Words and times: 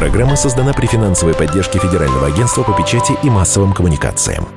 Программа 0.00 0.34
создана 0.34 0.72
при 0.72 0.86
финансовой 0.86 1.34
поддержке 1.34 1.78
Федерального 1.78 2.28
агентства 2.28 2.62
по 2.62 2.72
печати 2.72 3.12
и 3.22 3.28
массовым 3.28 3.74
коммуникациям. 3.74 4.48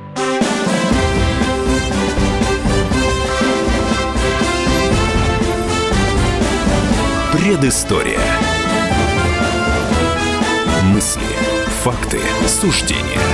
Предыстория. 7.30 8.20
Мысли, 10.84 11.20
факты, 11.82 12.20
суждения– 12.48 13.20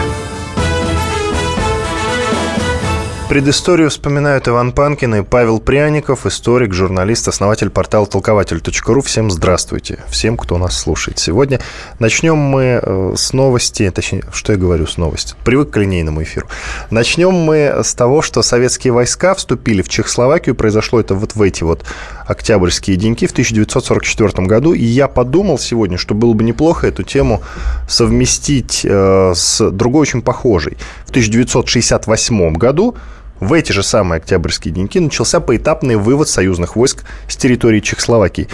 Предысторию 3.31 3.91
вспоминают 3.91 4.49
Иван 4.49 4.73
Панкин 4.73 5.15
и 5.15 5.23
Павел 5.23 5.61
Пряников, 5.61 6.27
историк, 6.27 6.75
журналист, 6.75 7.29
основатель 7.29 7.71
портала 7.71 8.05
толкователь.ру. 8.05 9.03
Всем 9.03 9.31
здравствуйте, 9.31 10.01
всем, 10.09 10.37
кто 10.37 10.59
нас 10.59 10.77
слушает. 10.77 11.21
Сегодня 11.21 11.61
начнем 12.01 12.37
мы 12.37 12.81
э, 12.83 13.15
с 13.17 13.33
новости, 13.33 13.89
точнее, 13.93 14.25
что 14.33 14.53
я 14.53 14.59
говорю 14.59 14.89
с 14.89 14.97
новости, 14.97 15.37
привык 15.45 15.71
к 15.71 15.77
линейному 15.77 16.25
эфиру. 16.25 16.49
Начнем 16.91 17.31
мы 17.31 17.83
с 17.85 17.95
того, 17.95 18.21
что 18.21 18.43
советские 18.43 18.93
войска 18.93 19.37
вступили 19.37 19.83
в 19.83 19.89
Чехословакию, 19.89 20.57
произошло 20.57 20.99
это 20.99 21.15
вот 21.15 21.37
в 21.37 21.43
эти 21.43 21.63
вот 21.63 21.85
октябрьские 22.27 22.97
деньки 22.97 23.29
в 23.29 23.31
1944 23.31 24.45
году, 24.49 24.73
и 24.73 24.83
я 24.83 25.07
подумал 25.07 25.57
сегодня, 25.61 25.99
что 25.99 26.17
было 26.17 26.33
бы 26.33 26.43
неплохо 26.43 26.89
эту 26.89 27.05
тему 27.05 27.43
совместить 27.89 28.81
э, 28.83 29.35
с 29.37 29.71
другой 29.71 30.03
очень 30.03 30.21
похожей. 30.21 30.77
В 31.07 31.11
1968 31.11 32.55
году 32.55 32.97
в 33.41 33.53
эти 33.55 33.73
же 33.73 33.83
самые 33.83 34.19
октябрьские 34.19 34.73
деньки 34.73 34.99
начался 34.99 35.41
поэтапный 35.41 35.97
вывод 35.97 36.29
союзных 36.29 36.77
войск 36.77 37.05
с 37.27 37.37
территории 37.37 37.81
Чехословакии. 37.81 38.49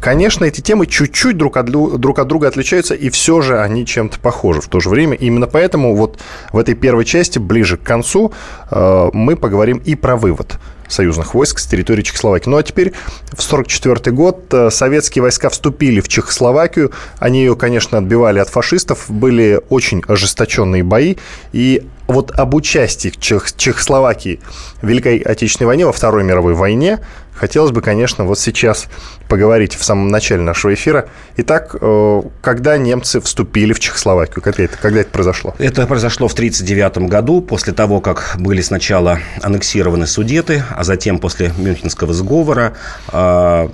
Конечно, 0.00 0.44
эти 0.44 0.60
темы 0.60 0.86
чуть-чуть 0.86 1.36
друг 1.36 1.56
от, 1.56 1.66
друг 1.66 2.18
от 2.18 2.28
друга 2.28 2.48
отличаются, 2.48 2.94
и 2.94 3.10
все 3.10 3.40
же 3.40 3.60
они 3.60 3.86
чем-то 3.86 4.18
похожи 4.20 4.60
в 4.60 4.68
то 4.68 4.80
же 4.80 4.88
время. 4.88 5.16
Именно 5.16 5.46
поэтому 5.46 5.96
вот 5.96 6.18
в 6.52 6.58
этой 6.58 6.74
первой 6.74 7.04
части, 7.04 7.38
ближе 7.38 7.76
к 7.76 7.82
концу, 7.82 8.32
э, 8.70 9.10
мы 9.12 9.36
поговорим 9.36 9.78
и 9.78 9.94
про 9.94 10.16
вывод 10.16 10.58
союзных 10.92 11.34
войск 11.34 11.58
с 11.58 11.66
территории 11.66 12.02
Чехословакии. 12.02 12.48
Ну 12.48 12.56
а 12.58 12.62
теперь 12.62 12.92
в 13.30 13.44
1944 13.44 14.14
год 14.14 14.52
э, 14.52 14.70
советские 14.70 15.22
войска 15.22 15.48
вступили 15.48 16.00
в 16.00 16.08
Чехословакию. 16.08 16.92
Они 17.18 17.40
ее, 17.40 17.56
конечно, 17.56 17.98
отбивали 17.98 18.38
от 18.38 18.48
фашистов. 18.48 19.06
Были 19.08 19.60
очень 19.70 20.02
ожесточенные 20.06 20.84
бои. 20.84 21.16
И 21.52 21.82
вот 22.06 22.30
об 22.32 22.54
участии 22.54 23.08
Чех 23.08 23.56
Чехословакии 23.56 24.40
в 24.82 24.86
Великой 24.86 25.18
Отечественной 25.18 25.68
войне, 25.68 25.86
во 25.86 25.92
Второй 25.92 26.24
мировой 26.24 26.54
войне, 26.54 27.00
хотелось 27.42 27.72
бы, 27.72 27.82
конечно, 27.82 28.24
вот 28.24 28.38
сейчас 28.38 28.86
поговорить 29.26 29.74
в 29.74 29.82
самом 29.82 30.08
начале 30.08 30.42
нашего 30.42 30.74
эфира. 30.74 31.08
Итак, 31.38 31.74
э, 31.80 32.22
когда 32.40 32.78
немцы 32.78 33.20
вступили 33.20 33.72
в 33.72 33.80
Чехословакию? 33.80 34.40
Когда 34.40 34.62
это, 34.62 34.78
когда 34.80 35.00
это 35.00 35.10
произошло? 35.10 35.52
Это 35.58 35.88
произошло 35.88 36.28
в 36.28 36.34
1939 36.34 37.10
году, 37.10 37.42
после 37.42 37.72
того, 37.72 38.00
как 38.00 38.36
были 38.38 38.60
сначала 38.60 39.18
аннексированы 39.42 40.06
Судеты, 40.06 40.62
а 40.70 40.84
затем 40.84 41.18
после 41.18 41.52
Мюнхенского 41.58 42.12
сговора 42.12 42.74
э, 43.12 43.68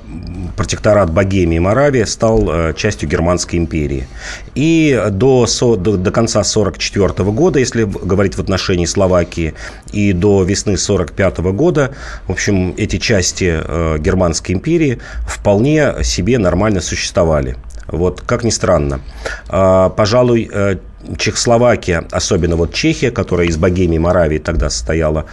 протекторат 0.57 1.11
Богемии 1.13 1.57
и 1.57 1.61
Моравии 1.61 2.05
стал 2.05 2.49
э, 2.51 2.75
частью 2.75 3.07
Германской 3.07 3.59
империи. 3.59 4.09
И 4.55 4.99
до, 5.11 5.47
до, 5.61 5.99
до 5.99 6.11
конца 6.11 6.41
1944 6.41 7.31
года, 7.33 7.59
если 7.59 7.85
говорить 7.85 8.35
в 8.35 8.41
отношении 8.41 8.87
Словакии, 8.87 9.53
и 9.93 10.15
до 10.15 10.43
весны 10.43 10.73
1945 10.73 11.39
года, 11.55 11.95
в 12.27 12.33
общем, 12.33 12.73
эти 12.79 12.97
части 12.97 13.58
Германской 13.99 14.55
империи 14.55 14.99
вполне 15.27 16.03
себе 16.03 16.39
нормально 16.39 16.81
существовали. 16.81 17.57
Вот, 17.89 18.21
как 18.21 18.45
ни 18.45 18.51
странно. 18.51 19.01
А, 19.49 19.89
пожалуй, 19.89 20.51
э, 20.53 20.77
Чехословакия, 21.17 22.05
особенно 22.11 22.57
вот 22.57 22.75
Чехия, 22.75 23.11
которая 23.11 23.47
из 23.47 23.57
Богемии 23.57 23.99
Моравии 23.99 24.39
тогда 24.39 24.69
состояла, 24.69 25.25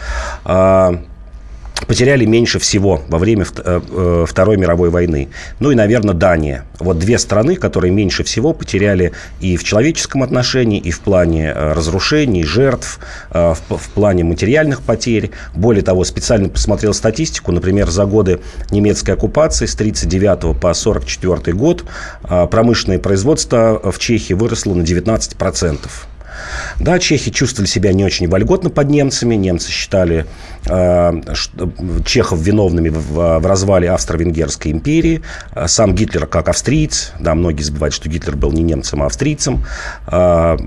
а, 0.45 1.01
потеряли 1.87 2.25
меньше 2.25 2.59
всего 2.59 3.01
во 3.07 3.17
время 3.17 3.45
э, 3.57 3.81
э, 3.89 4.25
Второй 4.27 4.57
мировой 4.57 4.89
войны. 4.89 5.29
Ну 5.59 5.71
и, 5.71 5.75
наверное, 5.75 6.13
Дания. 6.13 6.65
Вот 6.79 6.99
две 6.99 7.17
страны, 7.19 7.55
которые 7.55 7.91
меньше 7.91 8.23
всего 8.23 8.53
потеряли 8.53 9.11
и 9.39 9.57
в 9.57 9.63
человеческом 9.63 10.23
отношении, 10.23 10.79
и 10.79 10.91
в 10.91 11.01
плане 11.01 11.47
э, 11.47 11.73
разрушений, 11.73 12.43
жертв, 12.43 12.99
в, 13.31 13.89
плане 13.93 14.23
материальных 14.23 14.81
потерь. 14.81 15.31
Более 15.53 15.83
того, 15.83 16.03
специально 16.03 16.49
посмотрел 16.49 16.93
статистику. 16.93 17.51
Например, 17.51 17.89
за 17.89 18.05
годы 18.05 18.39
немецкой 18.71 19.11
оккупации 19.11 19.65
с 19.65 19.75
1939 19.75 20.59
по 20.59 20.71
1944 20.71 21.55
год 21.55 21.85
промышленное 22.49 22.99
производство 22.99 23.91
в 23.91 23.99
Чехии 23.99 24.33
выросло 24.33 24.73
на 24.73 24.83
19%. 24.83 25.79
Да, 26.79 26.99
чехи 26.99 27.31
чувствовали 27.31 27.67
себя 27.67 27.93
не 27.93 28.03
очень 28.03 28.27
вольготно 28.27 28.69
под 28.69 28.89
немцами. 28.89 29.35
Немцы 29.35 29.71
считали 29.71 30.25
э, 30.65 31.21
чехов 32.05 32.39
виновными 32.39 32.89
в, 32.89 33.39
в 33.39 33.45
развале 33.45 33.89
Австро-Венгерской 33.91 34.71
империи. 34.71 35.21
Э, 35.53 35.67
сам 35.67 35.95
Гитлер 35.95 36.27
как 36.27 36.49
австриец. 36.49 37.13
Да, 37.19 37.35
многие 37.35 37.63
забывают, 37.63 37.93
что 37.93 38.09
Гитлер 38.09 38.35
был 38.35 38.51
не 38.51 38.63
немцем, 38.63 39.03
а 39.03 39.07
австрийцем. 39.07 39.63
Э, 40.07 40.57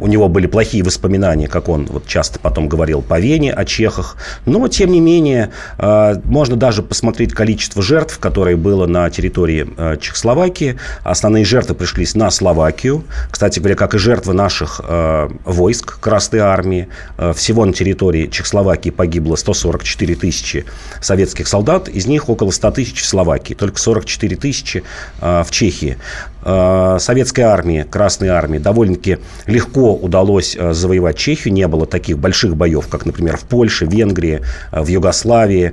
у 0.00 0.06
него 0.06 0.28
были 0.28 0.46
плохие 0.46 0.82
воспоминания, 0.84 1.48
как 1.48 1.68
он 1.68 1.86
вот 1.86 2.06
часто 2.06 2.38
потом 2.38 2.68
говорил 2.68 3.02
по 3.02 3.18
Вене 3.18 3.52
о 3.52 3.64
чехах. 3.64 4.16
Но, 4.46 4.66
тем 4.68 4.90
не 4.90 5.00
менее, 5.00 5.50
э, 5.78 6.20
можно 6.24 6.56
даже 6.56 6.82
посмотреть 6.82 7.32
количество 7.32 7.82
жертв, 7.82 8.18
которые 8.18 8.56
было 8.56 8.86
на 8.86 9.08
территории 9.10 9.66
э, 9.76 9.96
Чехословакии. 10.00 10.78
Основные 11.02 11.44
жертвы 11.44 11.74
пришлись 11.74 12.14
на 12.14 12.30
Словакию. 12.30 13.04
Кстати 13.30 13.58
говоря, 13.58 13.76
как 13.76 13.94
и 13.94 13.98
жертвы 13.98 14.34
наших 14.34 14.80
Э, 14.86 15.28
войск 15.44 15.98
Красной 16.00 16.40
Армии. 16.40 16.88
Э, 17.16 17.32
всего 17.34 17.64
на 17.64 17.72
территории 17.72 18.26
Чехословакии 18.26 18.90
погибло 18.90 19.36
144 19.36 20.14
тысячи 20.14 20.64
советских 21.00 21.48
солдат, 21.48 21.88
из 21.88 22.06
них 22.06 22.28
около 22.28 22.50
100 22.50 22.70
тысяч 22.72 23.00
в 23.00 23.06
Словакии, 23.06 23.54
только 23.54 23.78
44 23.78 24.36
тысячи 24.36 24.82
э, 25.20 25.42
в 25.44 25.50
Чехии. 25.50 25.98
Советской 26.44 27.40
армии, 27.40 27.86
Красной 27.90 28.28
армии 28.28 28.58
довольно-таки 28.58 29.16
легко 29.46 29.94
удалось 29.94 30.54
завоевать 30.54 31.16
Чехию. 31.16 31.54
Не 31.54 31.66
было 31.66 31.86
таких 31.86 32.18
больших 32.18 32.54
боев, 32.54 32.86
как, 32.88 33.06
например, 33.06 33.38
в 33.38 33.44
Польше, 33.44 33.86
Венгрии, 33.86 34.42
в 34.70 34.86
Югославии. 34.86 35.72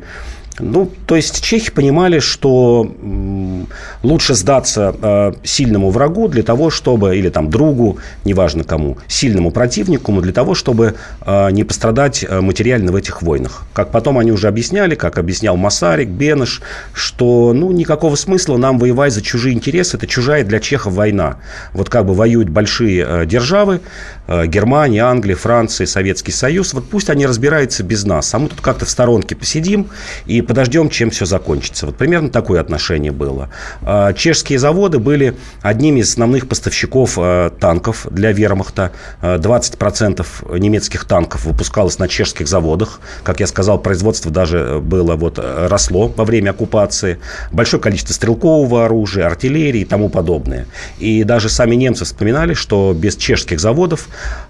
Ну, 0.60 0.92
то 1.06 1.16
есть 1.16 1.42
чехи 1.44 1.72
понимали, 1.72 2.20
что 2.20 2.94
лучше 4.04 4.34
сдаться 4.34 4.94
э, 5.02 5.34
сильному 5.44 5.90
врагу 5.92 6.28
для 6.28 6.44
того, 6.44 6.70
чтобы, 6.70 7.18
или 7.18 7.30
там 7.30 7.50
другу, 7.50 7.98
неважно 8.26 8.64
кому, 8.64 8.98
сильному 9.08 9.52
противнику, 9.52 10.12
для 10.22 10.34
того, 10.34 10.54
чтобы 10.54 10.96
э, 11.22 11.52
не 11.52 11.64
пострадать 11.64 12.26
э, 12.28 12.42
материально 12.42 12.92
в 12.92 12.96
этих 12.96 13.22
войнах. 13.22 13.64
Как 13.74 13.92
потом 13.92 14.18
они 14.18 14.32
уже 14.32 14.48
объясняли, 14.48 14.96
как 14.96 15.18
объяснял 15.18 15.56
Масарик, 15.56 16.10
Бенеш, 16.10 16.62
что 16.94 17.54
ну, 17.56 17.72
никакого 17.72 18.16
смысла 18.16 18.58
нам 18.58 18.78
воевать 18.78 19.14
за 19.14 19.22
чужие 19.22 19.56
интересы, 19.56 19.98
это 19.98 20.06
чужая 20.06 20.44
для 20.44 20.60
чехов 20.60 20.94
война. 20.94 21.38
Вот 21.74 21.90
как 21.90 22.06
бы 22.06 22.14
воюют 22.14 22.50
большие 22.50 23.26
державы, 23.26 23.80
Германия, 24.28 25.04
Англия, 25.04 25.36
Франция, 25.36 25.88
Советский 25.88 26.32
Союз, 26.32 26.74
вот 26.74 26.90
пусть 26.90 27.10
они 27.10 27.26
разбираются 27.26 27.84
без 27.84 28.06
нас, 28.06 28.34
а 28.34 28.40
мы 28.40 28.48
тут 28.50 28.62
как-то 28.62 28.86
в 28.86 28.90
сторонке 28.90 29.36
посидим 29.36 29.88
и 30.26 30.42
подождем, 30.52 30.90
чем 30.90 31.12
все 31.12 31.26
закончится. 31.26 31.86
Вот 31.86 31.96
примерно 31.96 32.30
такое 32.30 32.60
отношение 32.60 33.14
было. 33.14 33.50
А, 33.84 34.12
чешские 34.12 34.60
заводы 34.60 35.00
были 35.00 35.38
одними 35.62 36.02
из 36.02 36.10
основных 36.10 36.50
поставщиков 36.50 37.14
а, 37.18 37.52
танков 37.52 38.06
для 38.12 38.34
вермахта. 38.34 38.92
20% 39.22 40.26
а, 40.50 40.56
немецких 40.58 41.06
танков 41.06 41.46
выпускалось 41.46 42.00
на 42.00 42.10
чешских 42.10 42.50
заводах. 42.50 43.00
Как 43.24 43.40
я 43.40 43.48
сказал, 43.48 43.80
производство 43.80 44.30
даже 44.30 44.82
было 44.84 45.16
вот 45.16 45.40
росло 45.40 46.10
во 46.10 46.26
время 46.26 46.50
оккупации. 46.50 47.20
Большое 47.54 47.82
количество 47.82 48.14
стрелкового 48.14 48.84
оружия, 48.84 49.28
артиллерии 49.28 49.84
и 49.84 49.86
тому 49.86 50.10
подобное. 50.10 50.66
И 51.00 51.24
даже 51.24 51.48
сами 51.48 51.76
немцы 51.76 52.04
вспоминали, 52.04 52.56
что 52.56 52.94
без 52.94 53.16
чешских 53.16 53.62
заводов 53.62 54.10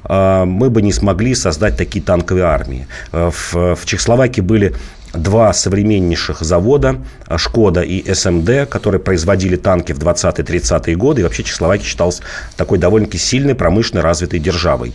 мы 0.10 0.70
бы 0.72 0.82
не 0.82 0.94
смогли 0.94 1.36
создать 1.36 1.78
такие 1.78 2.04
танковые 2.04 2.46
армии. 2.46 2.88
В, 3.12 3.76
в 3.76 3.86
Чехословакии 3.86 4.42
были 4.42 4.74
два 5.14 5.54
современнейших 5.54 6.42
завода 6.42 6.98
«Шкода» 7.38 7.82
и 7.82 8.14
«СМД», 8.14 8.70
которые 8.70 9.00
производили 9.00 9.56
танки 9.56 9.92
в 9.92 10.00
20-30-е 10.00 10.96
годы. 10.96 11.22
И 11.22 11.24
вообще 11.24 11.44
Чехословакия 11.44 11.86
считалась 11.86 12.22
такой 12.56 12.78
довольно-таки 12.78 13.18
сильной, 13.18 13.56
промышленно 13.56 14.02
развитой 14.02 14.40
державой. 14.40 14.94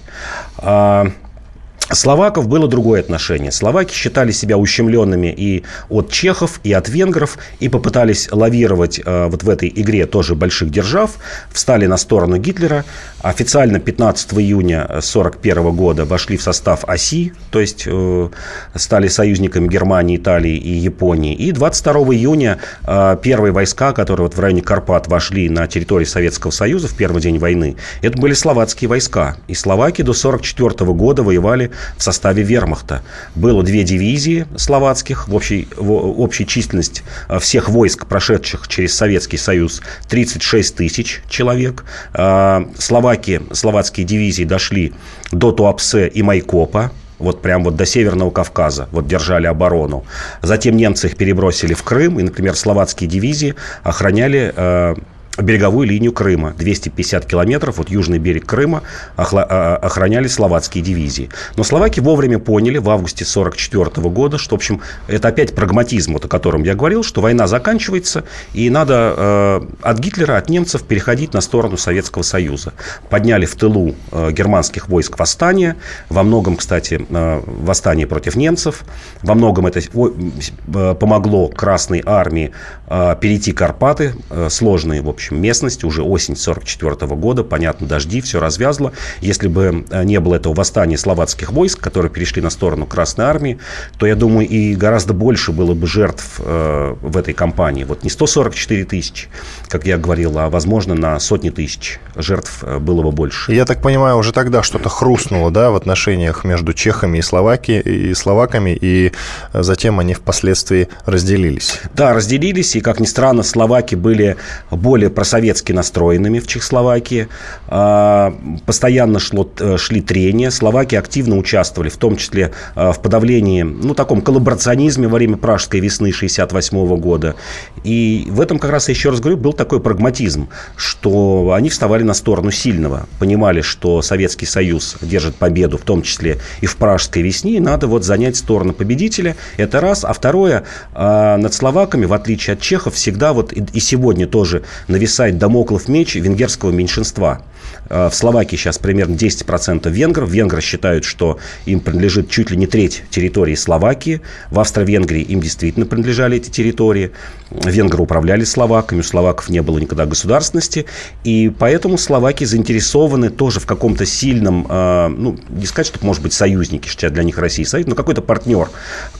Словаков 1.90 2.48
было 2.48 2.66
другое 2.66 3.00
отношение. 3.00 3.52
Словаки 3.52 3.94
считали 3.94 4.32
себя 4.32 4.58
ущемленными 4.58 5.32
и 5.36 5.62
от 5.88 6.10
чехов, 6.10 6.60
и 6.64 6.72
от 6.72 6.88
венгров, 6.88 7.38
и 7.60 7.68
попытались 7.68 8.28
лавировать 8.32 9.00
э, 9.04 9.26
вот 9.28 9.44
в 9.44 9.48
этой 9.48 9.72
игре 9.74 10.06
тоже 10.06 10.34
больших 10.34 10.70
держав, 10.70 11.12
встали 11.52 11.86
на 11.86 11.96
сторону 11.96 12.38
Гитлера. 12.38 12.84
Официально 13.22 13.78
15 13.78 14.34
июня 14.34 14.82
1941 14.84 15.76
года 15.76 16.04
вошли 16.04 16.36
в 16.36 16.42
состав 16.42 16.84
оси, 16.88 17.32
то 17.50 17.60
есть 17.60 17.84
э, 17.86 18.28
стали 18.74 19.06
союзниками 19.06 19.68
Германии, 19.68 20.16
Италии 20.16 20.56
и 20.56 20.72
Японии. 20.72 21.34
И 21.34 21.52
22 21.52 21.92
июня 22.14 22.58
э, 22.84 23.16
первые 23.22 23.52
войска, 23.52 23.92
которые 23.92 24.26
вот 24.26 24.36
в 24.36 24.40
районе 24.40 24.62
Карпат 24.62 25.06
вошли 25.06 25.48
на 25.48 25.68
территорию 25.68 26.06
Советского 26.06 26.50
Союза 26.50 26.88
в 26.88 26.96
первый 26.96 27.22
день 27.22 27.38
войны, 27.38 27.76
это 28.02 28.18
были 28.18 28.32
словацкие 28.32 28.88
войска. 28.88 29.36
И 29.46 29.54
словаки 29.54 30.02
до 30.02 30.10
1944 30.12 30.92
года 30.92 31.22
воевали 31.22 31.70
в 31.96 32.02
составе 32.02 32.43
вермахта. 32.43 33.02
Было 33.34 33.62
две 33.62 33.82
дивизии 33.82 34.46
словацких, 34.56 35.28
в 35.28 35.34
общей, 35.34 35.69
в 35.76 35.93
общей 36.20 36.46
численность 36.46 37.02
э, 37.28 37.38
всех 37.38 37.69
войск, 37.69 38.06
прошедших 38.06 38.69
через 38.69 38.94
Советский 38.94 39.38
Союз, 39.38 39.82
36 40.08 40.76
тысяч 40.76 41.23
человек. 41.28 41.84
Э, 42.14 42.64
словаки, 42.78 43.43
словацкие 43.52 44.06
дивизии 44.06 44.44
дошли 44.44 44.93
до 45.32 45.52
Туапсе 45.52 46.08
и 46.08 46.23
Майкопа, 46.23 46.90
вот 47.19 47.43
прям 47.43 47.64
вот 47.64 47.76
до 47.76 47.87
Северного 47.87 48.31
Кавказа, 48.31 48.88
вот 48.93 49.06
держали 49.06 49.46
оборону. 49.46 50.05
Затем 50.43 50.76
немцы 50.76 51.08
их 51.08 51.17
перебросили 51.17 51.75
в 51.75 51.82
Крым, 51.82 52.20
и, 52.20 52.23
например, 52.23 52.55
словацкие 52.55 53.08
дивизии 53.08 53.55
охраняли 53.82 54.52
э, 54.55 54.94
береговую 55.38 55.88
линию 55.88 56.12
Крыма. 56.12 56.54
250 56.56 57.26
километров, 57.26 57.78
вот 57.78 57.90
южный 57.90 58.18
берег 58.18 58.46
Крыма 58.46 58.82
а, 59.16 59.76
охраняли 59.76 60.28
словацкие 60.28 60.82
дивизии. 60.82 61.28
Но 61.56 61.64
словаки 61.64 62.00
вовремя 62.00 62.38
поняли 62.38 62.78
в 62.78 62.88
августе 62.90 63.24
1944 63.24 64.08
года, 64.10 64.38
что, 64.38 64.56
в 64.56 64.58
общем, 64.58 64.80
это 65.08 65.28
опять 65.28 65.54
прагматизм, 65.54 66.14
вот 66.14 66.24
о 66.24 66.28
котором 66.28 66.62
я 66.62 66.74
говорил, 66.74 67.02
что 67.02 67.20
война 67.20 67.46
заканчивается, 67.46 68.24
и 68.54 68.70
надо 68.70 69.14
э, 69.16 69.60
от 69.82 69.98
Гитлера, 69.98 70.36
от 70.36 70.48
немцев 70.48 70.82
переходить 70.82 71.34
на 71.34 71.40
сторону 71.40 71.76
Советского 71.76 72.22
Союза. 72.22 72.72
Подняли 73.10 73.46
в 73.46 73.54
тылу 73.54 73.94
э, 74.12 74.30
германских 74.32 74.88
войск 74.88 75.18
восстание, 75.18 75.76
во 76.08 76.22
многом, 76.22 76.56
кстати, 76.56 77.04
э, 77.08 77.42
восстание 77.46 78.06
против 78.06 78.36
немцев, 78.36 78.84
во 79.22 79.34
многом 79.34 79.66
это 79.66 79.80
э, 79.80 80.94
помогло 80.94 81.48
Красной 81.48 82.02
Армии 82.04 82.52
э, 82.86 83.16
перейти 83.20 83.52
Карпаты, 83.52 84.14
э, 84.30 84.48
сложные, 84.50 85.02
в 85.02 85.08
общем, 85.08 85.25
общем, 85.26 85.43
местность, 85.43 85.84
уже 85.84 86.02
осень 86.02 86.37
44 86.37 86.94
года, 87.17 87.43
понятно, 87.43 87.87
дожди, 87.87 88.20
все 88.20 88.38
развязло. 88.38 88.93
Если 89.20 89.49
бы 89.49 89.84
э, 89.90 90.05
не 90.05 90.20
было 90.20 90.37
этого 90.37 90.55
восстания 90.55 90.96
словацких 90.96 91.52
войск, 91.52 91.81
которые 91.81 92.11
перешли 92.11 92.43
на 92.43 92.50
сторону 92.50 92.87
Красной 92.87 93.25
Армии, 93.25 93.58
то, 93.99 94.06
я 94.06 94.14
думаю, 94.14 94.49
и 94.49 94.75
гораздо 94.75 95.14
больше 95.14 95.52
было 95.52 95.75
бы 95.75 95.87
жертв 95.87 96.38
э, 96.38 96.94
в 97.00 97.17
этой 97.17 97.34
кампании. 97.34 97.84
Вот 97.84 98.05
не 98.05 98.11
144 98.11 98.84
тысячи, 98.84 99.28
как 99.69 99.87
я 99.87 99.99
говорил, 99.99 100.38
а, 100.38 100.49
возможно, 100.49 100.94
на 100.94 101.19
сотни 101.19 101.50
тысяч 101.50 101.99
жертв 102.14 102.62
э, 102.62 102.78
было 102.78 103.02
бы 103.02 103.11
больше. 103.11 103.52
Я 103.52 103.64
так 103.64 103.82
понимаю, 103.82 104.17
уже 104.17 104.32
тогда 104.32 104.62
что-то 104.62 104.88
хрустнуло, 104.88 105.50
да, 105.50 105.70
в 105.70 105.76
отношениях 105.76 106.44
между 106.44 106.73
чехами 106.73 107.19
и, 107.19 107.23
словаки, 107.23 107.73
и 107.73 108.14
словаками, 108.14 108.76
и 108.81 109.12
затем 109.52 109.99
они 109.99 110.14
впоследствии 110.14 110.88
разделились. 111.05 111.81
Да, 111.94 112.12
разделились, 112.12 112.76
и, 112.76 112.81
как 112.81 113.00
ни 113.00 113.06
странно, 113.06 113.43
словаки 113.43 113.94
были 113.94 114.37
более 114.70 115.11
просоветски 115.16 115.72
настроенными 115.72 116.38
в 116.38 116.46
Чехословакии. 116.46 117.28
А, 117.68 118.36
постоянно 118.66 119.18
шло, 119.18 119.50
э, 119.58 119.78
шли 119.78 120.02
трения. 120.02 120.50
Словаки 120.50 120.94
активно 120.94 121.38
участвовали, 121.38 121.88
в 121.88 121.96
том 121.96 122.16
числе 122.16 122.52
э, 122.76 122.92
в 122.92 123.00
подавлении, 123.00 123.62
ну, 123.62 123.94
таком 123.94 124.20
коллаборационизме 124.20 125.08
во 125.08 125.14
время 125.14 125.38
Пражской 125.38 125.80
весны 125.80 126.12
68 126.12 126.96
года. 126.98 127.34
И 127.82 128.28
в 128.30 128.42
этом, 128.42 128.58
как 128.58 128.70
раз, 128.70 128.90
еще 128.90 129.08
раз 129.08 129.20
говорю, 129.20 129.38
был 129.38 129.54
такой 129.54 129.80
прагматизм, 129.80 130.48
что 130.76 131.52
они 131.54 131.70
вставали 131.70 132.02
на 132.02 132.14
сторону 132.14 132.50
сильного, 132.50 133.06
понимали, 133.18 133.62
что 133.62 134.02
Советский 134.02 134.46
Союз 134.46 134.96
держит 135.00 135.36
победу, 135.36 135.78
в 135.78 135.82
том 135.82 136.02
числе 136.02 136.38
и 136.60 136.66
в 136.66 136.76
Пражской 136.76 137.22
весне, 137.22 137.56
и 137.56 137.60
надо 137.60 137.86
вот 137.86 138.04
занять 138.04 138.36
сторону 138.36 138.74
победителя. 138.74 139.34
Это 139.56 139.80
раз. 139.80 140.04
А 140.04 140.12
второе, 140.12 140.64
а, 140.92 141.38
над 141.38 141.54
словаками, 141.54 142.04
в 142.04 142.12
отличие 142.12 142.54
от 142.54 142.60
чехов, 142.60 142.94
всегда 142.94 143.32
вот 143.32 143.54
и 143.54 143.80
сегодня 143.80 144.26
тоже 144.26 144.62
нависает 144.88 145.05
нависает 145.06 145.38
домоклов 145.38 145.86
меч 145.86 146.16
венгерского 146.16 146.72
меньшинства. 146.72 147.42
Э, 147.88 148.08
в 148.10 148.14
Словакии 148.14 148.56
сейчас 148.56 148.78
примерно 148.78 149.14
10% 149.14 149.88
венгров. 149.90 150.30
Венгры 150.30 150.60
считают, 150.60 151.04
что 151.04 151.38
им 151.64 151.80
принадлежит 151.80 152.30
чуть 152.30 152.50
ли 152.50 152.56
не 152.56 152.66
треть 152.66 153.04
территории 153.10 153.54
Словакии. 153.54 154.20
В 154.50 154.60
Австро-Венгрии 154.60 155.22
им 155.22 155.40
действительно 155.40 155.86
принадлежали 155.86 156.36
эти 156.36 156.50
территории. 156.50 157.12
Венгры 157.50 158.02
управляли 158.02 158.44
словаками, 158.44 159.00
у 159.00 159.02
словаков 159.02 159.48
не 159.48 159.62
было 159.62 159.78
никогда 159.78 160.04
государственности. 160.06 160.86
И 161.24 161.52
поэтому 161.56 161.96
словаки 161.98 162.44
заинтересованы 162.44 163.30
тоже 163.30 163.60
в 163.60 163.66
каком-то 163.66 164.04
сильном, 164.04 164.66
э, 164.68 165.08
ну, 165.08 165.36
не 165.48 165.66
сказать, 165.66 165.86
что 165.86 166.04
может 166.04 166.22
быть 166.22 166.32
союзники, 166.32 166.88
что 166.88 167.08
для 167.10 167.22
них 167.22 167.38
Россия 167.38 167.64
союз, 167.64 167.86
но 167.86 167.94
какой-то 167.94 168.22
партнер, 168.22 168.68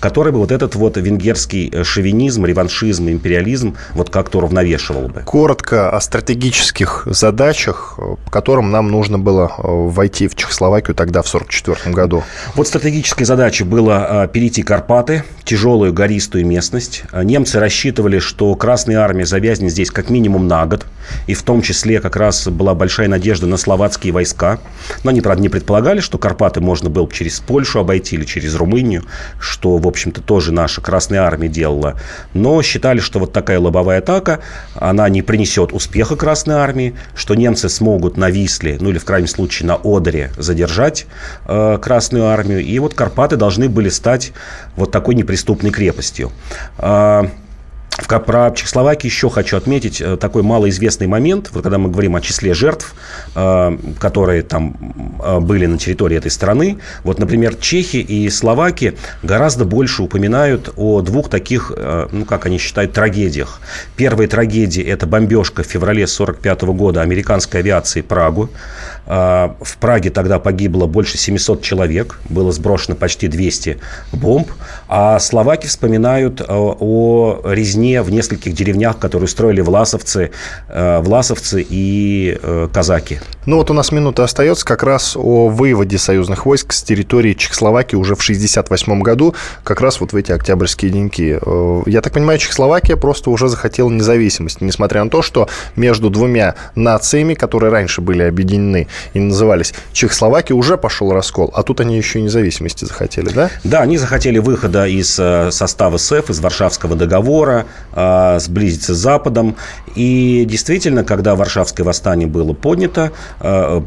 который 0.00 0.32
бы 0.32 0.38
вот 0.38 0.50
этот 0.50 0.74
вот 0.74 0.96
венгерский 0.96 1.70
э, 1.72 1.84
шовинизм, 1.84 2.44
реваншизм, 2.44 3.08
империализм 3.08 3.76
вот 3.92 4.10
как-то 4.10 4.38
уравновешивал 4.38 5.08
бы. 5.08 5.22
Коротко 5.22 5.90
о 5.90 6.00
стратегических 6.00 7.06
задачах, 7.06 7.98
которым 8.56 8.70
нам 8.70 8.88
нужно 8.88 9.19
было 9.19 9.53
э, 9.58 9.62
войти 9.64 10.29
в 10.29 10.35
Чехословакию 10.35 10.94
тогда, 10.94 11.20
в 11.20 11.26
1944 11.26 11.94
году? 11.94 12.25
Вот 12.55 12.67
стратегической 12.67 13.26
задачей 13.26 13.64
было 13.64 14.25
э, 14.25 14.29
перейти 14.32 14.62
Карпаты, 14.62 15.25
тяжелую 15.44 15.93
гористую 15.93 16.47
местность. 16.47 17.05
Э, 17.12 17.23
немцы 17.23 17.61
рассчитывали, 17.61 18.19
что 18.19 18.55
Красная 18.55 19.00
Армия 19.00 19.26
завязнет 19.26 19.73
здесь 19.73 19.91
как 19.91 20.08
минимум 20.08 20.49
на 20.49 20.64
год. 20.64 20.87
И 21.26 21.35
в 21.35 21.43
том 21.43 21.61
числе 21.61 22.00
как 22.00 22.17
раз 22.17 22.49
была 22.49 22.75
большая 22.75 23.08
надежда 23.08 23.47
на 23.47 23.58
словацкие 23.58 24.14
войска. 24.14 24.58
Но 25.05 25.11
они, 25.11 25.20
правда, 25.20 25.43
не 25.43 25.50
предполагали, 25.50 26.00
что 26.00 26.17
Карпаты 26.17 26.62
можно 26.62 26.88
было 26.88 27.06
через 27.12 27.41
Польшу 27.41 27.81
обойти 27.81 28.17
или 28.17 28.25
через 28.25 28.55
Румынию, 28.55 29.05
что, 29.38 29.76
в 29.76 29.87
общем-то, 29.87 30.23
тоже 30.23 30.50
наша 30.50 30.81
Красная 30.81 31.20
Армия 31.20 31.49
делала. 31.49 32.00
Но 32.32 32.62
считали, 32.62 33.00
что 33.00 33.19
вот 33.19 33.35
такая 33.35 33.61
лобовая 33.61 33.99
атака, 33.99 34.41
она 34.75 35.06
не 35.11 35.20
принесет 35.20 35.75
успеха 35.75 36.17
Красной 36.17 36.55
Армии, 36.55 36.97
что 37.14 37.35
немцы 37.35 37.69
смогут 37.69 38.17
на 38.17 38.31
Висле, 38.46 38.78
ну 38.81 38.90
или 38.90 38.98
в 38.98 39.04
крайнем 39.04 39.26
случае 39.26 39.66
на 39.66 39.75
Одере 39.75 40.31
задержать 40.37 41.06
э, 41.46 41.78
Красную 41.82 42.26
Армию. 42.26 42.60
И 42.60 42.78
вот 42.78 42.94
Карпаты 42.94 43.37
должны 43.37 43.69
были 43.69 43.88
стать 43.88 44.32
вот 44.76 44.93
такой 44.93 45.16
неприступной 45.16 45.72
крепостью. 45.72 46.31
Э, 46.78 47.25
про 47.96 48.50
Чехословакию 48.50 49.10
еще 49.10 49.31
хочу 49.31 49.56
отметить 49.56 50.00
э, 50.00 50.16
такой 50.16 50.43
малоизвестный 50.43 51.06
момент, 51.06 51.50
вот 51.52 51.62
когда 51.62 51.78
мы 51.78 51.90
говорим 51.90 52.14
о 52.14 52.20
числе 52.20 52.52
жертв, 52.52 52.94
э, 53.34 53.78
которые 53.98 54.43
там 54.43 54.76
э, 55.22 55.40
были 55.40 55.66
на 55.66 55.78
территории 55.78 56.19
этой 56.19 56.31
страны. 56.31 56.78
Вот, 57.04 57.19
например, 57.19 57.54
чехи 57.54 57.96
и 57.96 58.28
словаки 58.28 58.96
гораздо 59.22 59.64
больше 59.64 60.02
упоминают 60.02 60.72
о 60.76 61.00
двух 61.00 61.31
таких, 61.31 61.72
ну, 62.12 62.25
как 62.25 62.46
они 62.46 62.58
считают, 62.58 62.93
трагедиях. 62.93 63.60
Первая 63.96 64.28
трагедия– 64.28 64.82
это 64.82 65.06
бомбежка 65.06 65.62
в 65.62 65.66
феврале 65.66 66.04
1945 66.04 66.62
года 66.76 67.02
американской 67.02 67.60
авиации 67.60 68.02
Прагу. 68.02 68.50
В 69.06 69.76
Праге 69.81 70.10
тогда 70.10 70.38
погибло 70.38 70.86
больше 70.86 71.19
700 71.19 71.62
человек, 71.62 72.19
было 72.29 72.53
сброшено 72.53 72.96
почти 72.96 73.29
200 73.29 73.79
бомб. 74.12 74.50
А 74.88 75.19
словаки 75.19 75.67
вспоминают 75.67 76.43
о 76.46 77.41
резне 77.44 77.85
войне 77.86 78.02
в 78.02 78.10
нескольких 78.10 78.52
деревнях, 78.52 78.98
которые 78.98 79.28
строили 79.28 79.60
власовцы, 79.60 80.31
э, 80.69 81.00
власовцы 81.00 81.64
и 81.69 82.38
э, 82.43 82.69
казаки. 82.72 83.20
Ну 83.46 83.56
вот 83.56 83.70
у 83.70 83.74
нас 83.74 83.93
минута 83.93 84.24
остается 84.24 84.64
как 84.64 84.82
раз 84.82 85.16
о 85.16 85.48
выводе 85.48 85.98
союзных 85.98 86.46
войск 86.46 86.72
с 86.72 86.82
территории 86.82 87.34
Чехословакии 87.34 87.96
уже 87.96 88.14
в 88.14 88.22
1968 88.22 89.02
году, 89.02 89.34
как 89.62 89.81
раз 89.81 90.00
вот 90.00 90.12
в 90.12 90.16
эти 90.16 90.32
октябрьские 90.32 90.90
деньки. 90.90 91.38
Э, 91.40 91.82
я 91.86 92.00
так 92.00 92.12
понимаю, 92.12 92.38
Чехословакия 92.38 92.96
просто 92.96 93.31
уже 93.31 93.48
захотела 93.48 93.90
независимости, 93.90 94.64
несмотря 94.64 95.05
на 95.05 95.10
то, 95.10 95.22
что 95.22 95.48
между 95.76 96.10
двумя 96.10 96.55
нациями, 96.74 97.34
которые 97.34 97.70
раньше 97.70 98.00
были 98.00 98.22
объединены 98.22 98.88
и 99.14 99.20
назывались 99.20 99.74
Чехословакия, 99.93 100.56
уже 100.56 100.76
пошел 100.76 101.12
раскол, 101.12 101.52
а 101.55 101.62
тут 101.62 101.81
они 101.81 101.96
еще 101.96 102.19
и 102.19 102.22
независимости 102.22 102.84
захотели, 102.84 103.28
да? 103.28 103.50
Да, 103.64 103.81
они 103.82 103.98
захотели 103.98 104.38
выхода 104.38 104.86
из 104.86 105.20
состава 105.55 105.98
СЭФ, 105.98 106.31
из 106.31 106.40
Варшавского 106.40 106.96
договора, 106.96 107.66
э, 107.92 108.38
сблизиться 108.40 108.94
с 108.94 108.98
Западом. 108.98 109.56
И 109.94 110.44
действительно, 110.48 111.04
когда 111.04 111.34
Варшавское 111.34 111.84
восстание 111.84 112.28
было 112.28 112.52
поднято, 112.52 113.12
э, 113.40 113.80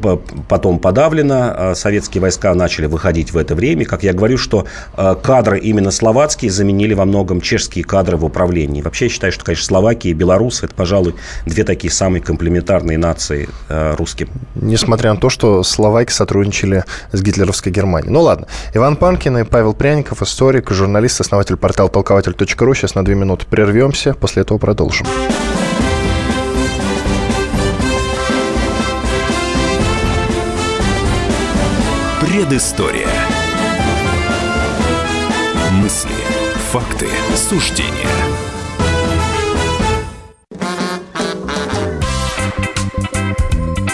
потом 0.47 0.79
подавлено, 0.79 1.53
э, 1.55 1.75
советские 1.75 2.21
войска 2.21 2.53
начали 2.53 2.85
выходить 2.87 3.31
в 3.31 3.37
это 3.37 3.55
время. 3.55 3.85
Как 3.85 4.03
я 4.03 4.13
говорю, 4.13 4.37
что 4.37 4.65
кадры 4.95 5.59
именно 5.59 5.91
словацкие 5.91 6.51
заменили 6.51 6.93
во 6.93 7.05
многом 7.05 7.41
чешские 7.41 7.83
кадры 7.83 8.17
в 8.17 8.25
управлении. 8.25 8.81
Вообще 8.81 9.05
я 9.05 9.11
считаю, 9.11 9.31
что, 9.31 9.43
конечно, 9.43 9.65
Словакия 9.65 10.09
и 10.09 10.13
Беларусь– 10.13 10.59
это, 10.63 10.73
пожалуй, 10.73 11.15
две 11.45 11.63
такие 11.63 11.91
самые 11.91 12.21
комплементарные 12.21 12.97
нации 12.97 13.49
э, 13.69 13.95
русским. 13.95 14.29
Несмотря 14.55 15.13
на 15.13 15.19
то, 15.19 15.29
что 15.29 15.63
словаки 15.63 16.11
сотрудничали 16.11 16.83
с 17.11 17.21
гитлеровской 17.21 17.71
Германией. 17.71 18.11
Ну 18.11 18.21
ладно. 18.21 18.47
Иван 18.73 18.95
Панкин 18.95 19.37
и 19.39 19.43
Павел 19.43 19.73
Пряников, 19.73 20.21
историк, 20.21 20.71
журналист, 20.71 21.21
основатель 21.21 21.55
портала 21.55 21.89
толкователь.ру. 21.89 22.73
Сейчас 22.73 22.95
на 22.95 23.03
две 23.05 23.15
минуты 23.15 23.45
прервемся, 23.49 23.68
после 24.19 24.41
этого 24.41 24.57
продолжим. 24.57 25.05
Предыстория. 32.19 33.07
Мысли, 35.71 36.15
факты, 36.71 37.07
суждения. 37.35 37.91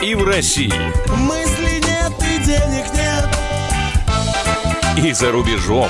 И 0.02 0.16
в 0.16 0.26
России. 0.26 0.72
Мысли 1.18 1.82
нет 1.82 2.14
и 2.22 2.46
денег 2.46 2.86
нет. 2.94 3.28
И 5.06 5.12
за 5.12 5.32
рубежом. 5.32 5.90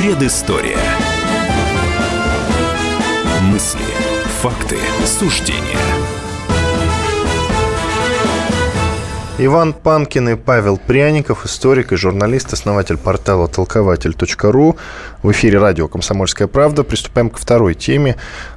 Предыстория. 0.00 0.78
Мысли, 3.42 3.84
факты, 4.40 4.78
суждения. 5.04 5.60
Иван 9.36 9.74
Панкин 9.74 10.30
и 10.30 10.34
Павел 10.36 10.78
Пряников, 10.78 11.44
историк 11.44 11.92
и 11.92 11.96
журналист, 11.96 12.50
основатель 12.54 12.96
портала 12.96 13.46
толкователь.ру. 13.46 14.76
В 15.22 15.32
эфире 15.32 15.58
радио 15.58 15.86
«Комсомольская 15.86 16.48
правда». 16.48 16.82
Приступаем 16.82 17.28
ко 17.28 17.38
второй 17.38 17.74
теме, 17.74 18.16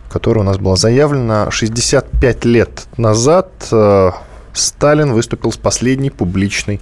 которая 0.09 0.45
у 0.45 0.47
нас 0.47 0.57
была 0.57 0.77
заявлена. 0.77 1.51
65 1.51 2.45
лет 2.45 2.88
назад 2.95 3.50
э, 3.69 4.12
Сталин 4.53 5.12
выступил 5.12 5.51
с 5.51 5.57
последней 5.57 6.09
публичной 6.09 6.79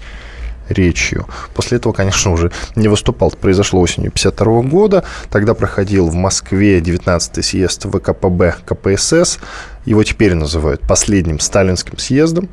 речью. 0.74 1.28
После 1.54 1.78
этого, 1.78 1.94
конечно, 1.94 2.32
уже 2.32 2.52
не 2.76 2.88
выступал. 2.88 3.30
Это 3.30 3.38
произошло 3.38 3.80
осенью 3.82 4.10
1952 4.10 4.70
года. 4.70 5.04
Тогда 5.30 5.54
проходил 5.54 6.08
в 6.08 6.16
Москве 6.16 6.80
19-й 6.80 7.44
съезд 7.44 7.86
ВКПБ 7.86 8.56
КПСС. 8.66 9.40
Его 9.86 10.04
теперь 10.04 10.34
называют 10.34 10.82
последним 10.82 11.40
сталинским 11.40 11.98
съездом. 11.98 12.50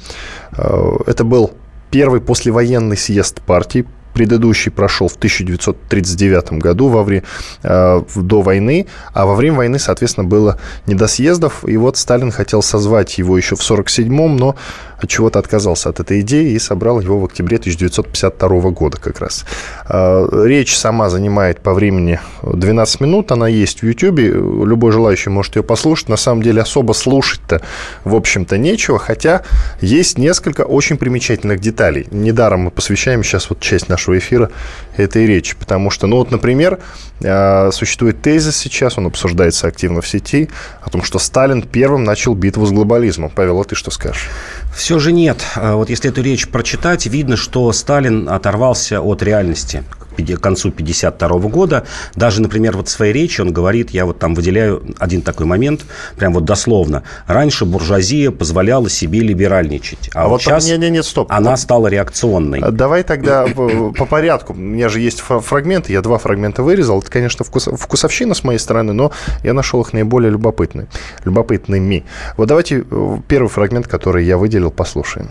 Э, 0.57 0.97
это 1.07 1.25
был 1.25 1.53
первый 1.91 2.21
послевоенный 2.21 2.97
съезд 2.97 3.41
партии, 3.43 3.87
предыдущий 4.19 4.73
прошел 4.73 5.07
в 5.07 5.15
1939 5.15 6.53
году 6.55 6.89
во 6.89 7.05
время, 7.05 7.23
э, 7.63 8.03
до 8.17 8.43
войны, 8.43 8.87
а 9.15 9.27
во 9.27 9.37
время 9.37 9.57
войны, 9.57 9.79
соответственно, 9.79 10.27
было 10.27 10.59
не 10.89 10.95
до 10.95 11.07
съездов. 11.07 11.65
И 11.69 11.77
вот 11.77 11.97
Сталин 11.97 12.33
хотел 12.33 12.63
созвать 12.63 13.19
его 13.19 13.37
еще 13.37 13.55
в 13.55 13.61
1947-м, 13.61 14.37
но 14.37 14.57
от 14.99 15.09
чего-то 15.09 15.39
отказался 15.39 15.89
от 15.89 16.01
этой 16.01 16.21
идеи 16.21 16.53
и 16.53 16.59
собрал 16.59 17.01
его 17.01 17.21
в 17.21 17.25
октябре 17.25 17.59
1952 17.59 18.71
года 18.71 18.99
как 18.99 19.21
раз. 19.21 19.45
А, 19.87 20.27
речь 20.45 20.77
сама 20.77 21.09
занимает 21.09 21.61
по 21.61 21.73
времени 21.73 22.19
12 22.43 23.01
минут, 23.01 23.33
она 23.33 23.47
есть 23.47 23.83
в 23.83 23.87
YouTube, 23.87 24.19
любой 24.19 24.93
желающий 24.93 25.31
может 25.31 25.57
ее 25.57 25.63
послушать. 25.63 26.09
На 26.09 26.17
самом 26.17 26.43
деле 26.43 26.63
особо 26.63 26.93
слушать-то, 26.93 27.63
в 28.05 28.15
общем-то, 28.15 28.59
нечего, 28.59 28.99
хотя 28.99 29.43
есть 29.81 30.19
несколько 30.19 30.63
очень 30.63 30.97
примечательных 30.97 31.61
деталей. 31.61 32.09
Недаром 32.11 32.63
мы 32.63 32.71
посвящаем 32.71 33.23
сейчас 33.23 33.51
вот 33.51 33.61
часть 33.61 33.89
нашего 33.89 34.08
эфира 34.17 34.51
этой 34.97 35.27
речи, 35.27 35.57
потому 35.59 35.91
что, 35.91 36.07
ну 36.07 36.17
вот, 36.17 36.31
например, 36.31 36.79
а, 37.25 37.71
существует 37.73 38.23
тезис 38.23 38.57
сейчас, 38.57 38.97
он 38.97 39.07
обсуждается 39.07 39.67
активно 39.67 40.01
в 40.01 40.09
сети, 40.09 40.49
о 40.83 40.91
том, 40.91 41.03
что 41.03 41.19
Сталин 41.19 41.63
первым 41.63 42.05
начал 42.05 42.35
битву 42.35 42.65
с 42.65 42.71
глобализмом. 42.71 43.31
Павел, 43.35 43.61
а 43.61 43.65
ты 43.65 43.75
что 43.75 43.91
скажешь? 43.91 44.29
Все 44.75 44.99
же 44.99 45.13
нет. 45.13 45.39
А 45.57 45.75
вот 45.75 45.91
если 45.91 46.11
эту 46.11 46.23
речь 46.23 46.49
прочитать, 46.49 47.07
видно, 47.07 47.37
что 47.37 47.71
Сталин 47.73 48.29
оторвался 48.29 49.01
от 49.01 49.23
реальности 49.23 49.85
к 50.25 50.41
концу 50.41 50.71
52 50.71 51.29
года. 51.49 51.85
Даже, 52.15 52.43
например, 52.43 52.77
вот 52.77 52.89
в 52.89 52.91
своей 52.91 53.13
речи 53.13 53.41
он 53.41 53.53
говорит, 53.53 53.91
я 53.91 54.07
вот 54.07 54.19
там 54.19 54.35
выделяю 54.35 54.83
один 54.99 55.23
такой 55.23 55.47
момент, 55.47 55.85
прям 56.17 56.33
вот 56.35 56.45
дословно. 56.45 57.03
Раньше 57.27 57.65
буржуазия 57.65 58.31
позволяла 58.31 58.89
себе 58.89 59.21
либеральничать, 59.21 60.11
а, 60.15 60.25
а 60.25 60.29
вот, 60.29 60.43
сейчас 60.43 60.67
нет, 60.67 60.79
нет, 60.79 60.93
нет, 60.93 61.05
стоп. 61.05 61.29
она 61.31 61.57
стала 61.57 61.89
реакционной. 61.89 62.61
А 62.61 62.71
давай 62.71 63.03
тогда 63.03 63.47
по 63.47 64.07
порядку. 64.07 64.53
У 64.53 64.57
меня 64.57 64.89
же 64.89 65.01
есть 65.01 65.21
фрагменты, 65.21 65.93
я 65.93 66.03
два 66.03 66.19
фрагмента 66.19 66.63
вырезал. 66.63 67.01
Это, 67.01 67.11
конечно, 67.11 67.45
вкус, 67.45 67.69
вкусовщина 67.73 68.35
с 68.35 68.45
моей 68.45 68.59
стороны, 68.59 68.93
но 68.93 69.13
я 69.43 69.53
нашел 69.53 69.81
их 69.83 69.93
наиболее 69.93 70.31
любопытными. 70.31 70.89
любопытными. 71.25 72.05
Вот 72.37 72.49
давайте 72.49 72.85
э, 72.91 73.19
первый 73.29 73.49
фрагмент, 73.49 73.87
который 73.87 74.25
я 74.25 74.37
выделил, 74.37 74.71
послушаем. 74.71 75.31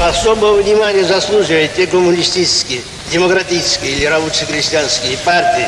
Особого 0.00 0.62
внимания 0.62 1.04
заслуживают 1.04 1.74
те 1.74 1.86
коммунистические, 1.86 2.80
демократические 3.12 3.92
или 3.92 4.06
рабоче-крестьянские 4.06 5.18
партии, 5.18 5.66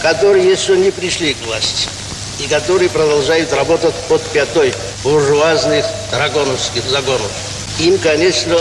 которые 0.00 0.48
еще 0.48 0.76
не 0.76 0.92
пришли 0.92 1.34
к 1.34 1.44
власти 1.44 1.88
и 2.38 2.46
которые 2.46 2.88
продолжают 2.88 3.52
работать 3.52 3.94
под 4.08 4.22
пятой 4.30 4.72
буржуазных 5.02 5.84
драгоновских 6.12 6.84
загонов. 6.84 7.28
Им, 7.80 7.98
конечно, 7.98 8.56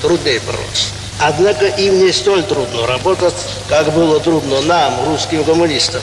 труднее 0.00 0.38
бороться. 0.46 0.90
Однако 1.18 1.66
им 1.66 1.98
не 1.98 2.12
столь 2.12 2.44
трудно 2.44 2.86
работать, 2.86 3.34
как 3.68 3.92
было 3.92 4.20
трудно 4.20 4.60
нам, 4.60 5.06
русским 5.06 5.42
коммунистам, 5.42 6.02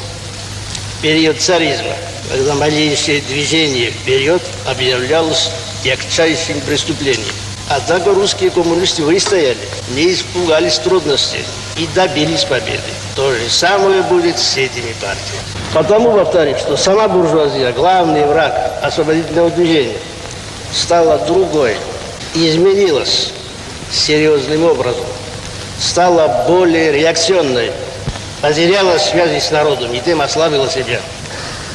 в 0.98 1.02
период 1.02 1.40
царизма, 1.40 1.96
когда 2.30 2.56
малейшее 2.56 3.22
движение 3.22 3.92
вперед 3.92 4.42
объявлялось 4.66 5.50
тягчайшим 5.82 6.60
преступлением. 6.62 7.52
Однако 7.70 8.13
русские 8.13 8.51
коммунисты 8.51 9.03
выстояли, 9.03 9.58
не 9.89 10.13
испугались 10.13 10.79
трудностей 10.79 11.46
и 11.77 11.88
добились 11.96 12.43
победы. 12.43 12.82
То 13.15 13.32
же 13.34 13.50
самое 13.50 14.01
будет 14.03 14.38
с 14.38 14.58
этими 14.58 14.93
партиями. 14.93 15.43
Потому 15.74 16.12
повторю, 16.12 16.58
что 16.58 16.77
сама 16.77 17.08
буржуазия, 17.08 17.72
главный 17.72 18.25
враг 18.25 18.53
освободительного 18.82 19.50
движения, 19.51 19.98
стала 20.74 21.17
другой, 21.20 21.77
изменилась 22.34 23.32
серьезным 23.91 24.65
образом, 24.65 25.05
стала 25.79 26.46
более 26.48 26.91
реакционной, 26.91 27.72
потеряла 28.41 28.98
связи 28.98 29.39
с 29.39 29.51
народом 29.51 29.93
и 29.93 30.00
тем 30.00 30.22
ослабила 30.22 30.70
себя. 30.70 31.00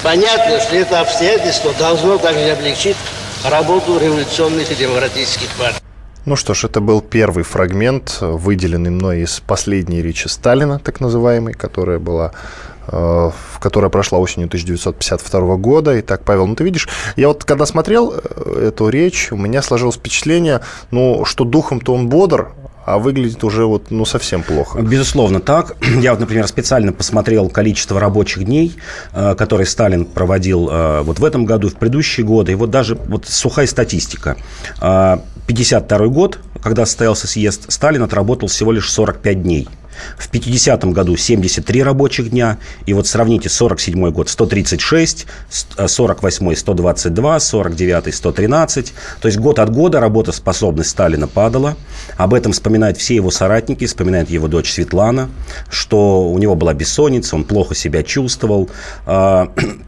Понятно, 0.03 0.61
что 0.61 0.77
это 0.77 1.01
обстоятельство 1.01 1.73
должно 1.75 2.19
также 2.19 2.51
облегчить 2.51 2.97
работу 3.45 3.99
революционных 3.99 4.71
и 4.71 4.75
демократических 4.75 5.49
партий. 5.57 5.81
Ну 6.25 6.37
что 6.37 6.53
ж, 6.53 6.65
это 6.65 6.81
был 6.81 7.01
первый 7.01 7.43
фрагмент, 7.43 8.19
выделенный 8.21 8.91
мной 8.91 9.23
из 9.23 9.41
последней 9.41 10.03
речи 10.03 10.27
Сталина, 10.29 10.79
так 10.79 11.01
называемой, 11.01 11.55
которая 11.55 11.99
была 11.99 12.33
э, 12.87 13.31
которая 13.61 13.91
прошла 13.91 14.19
осенью 14.19 14.47
1952 14.49 15.57
года. 15.57 15.99
Итак, 16.01 16.25
Павел, 16.25 16.47
ну 16.47 16.55
ты 16.55 16.65
видишь, 16.65 16.89
я 17.17 17.29
вот 17.29 17.45
когда 17.45 17.65
смотрел 17.65 18.13
э, 18.13 18.69
эту 18.69 18.91
речь, 18.91 19.33
у 19.33 19.37
меня 19.37 19.63
сложилось 19.63 19.97
впечатление, 19.97 20.61
ну, 20.91 21.25
что 21.25 21.45
духом-то 21.45 21.95
он 21.95 22.09
бодр, 22.09 22.51
а 22.89 22.99
выглядит 22.99 23.45
уже 23.45 23.67
вот, 23.67 23.91
ну, 23.91 24.05
совсем 24.05 24.43
плохо. 24.43 24.81
Безусловно, 24.81 25.41
так. 25.41 25.77
Я 26.01 26.13
вот, 26.13 26.21
например, 26.21 26.47
специально 26.47 26.93
посмотрел 26.93 27.49
количество 27.49 28.01
рабочих 28.01 28.45
дней, 28.45 28.77
э, 29.13 29.35
которые 29.35 29.67
Сталин 29.67 30.05
проводил 30.05 30.69
э, 30.71 31.03
вот 31.03 31.19
в 31.19 31.25
этом 31.25 31.45
году, 31.45 31.69
в 31.69 31.75
предыдущие 31.75 32.25
годы, 32.25 32.53
и 32.53 32.55
вот 32.55 32.71
даже 32.71 32.95
вот 32.95 33.27
сухая 33.27 33.67
статистика. 33.67 34.37
52 34.81 36.07
год, 36.09 36.39
когда 36.63 36.85
состоялся 36.85 37.27
съезд, 37.27 37.73
Сталин 37.73 38.03
отработал 38.03 38.49
всего 38.49 38.73
лишь 38.73 38.91
45 38.91 39.43
дней. 39.43 39.69
В 40.17 40.31
50-м 40.31 40.93
году 40.93 41.17
73 41.17 41.83
рабочих 41.83 42.31
дня. 42.31 42.59
И 42.87 42.93
вот 42.93 43.07
сравните 43.07 43.49
47 43.49 44.11
год 44.11 44.29
136, 44.29 45.27
48 45.87 46.55
122, 46.55 47.41
49 47.41 48.15
113. 48.15 48.93
То 49.21 49.29
есть 49.29 49.39
год 49.39 49.59
от 49.59 49.71
года 49.71 50.01
работоспособность 50.01 50.91
Сталина 50.91 51.27
падала. 51.27 51.77
Об 52.17 52.35
этом 52.35 52.53
вспоминают 52.53 52.97
все 52.97 53.15
его 53.15 53.31
соратники, 53.31 53.87
вспоминает 53.87 54.31
его 54.31 54.49
дочь 54.49 54.73
Светлана, 54.73 55.31
что 55.71 56.29
у 56.29 56.39
него 56.39 56.55
была 56.55 56.75
бессонница, 56.75 57.37
он 57.37 57.45
плохо 57.45 57.75
себя 57.75 58.03
чувствовал 58.03 58.71
а, 59.07 59.53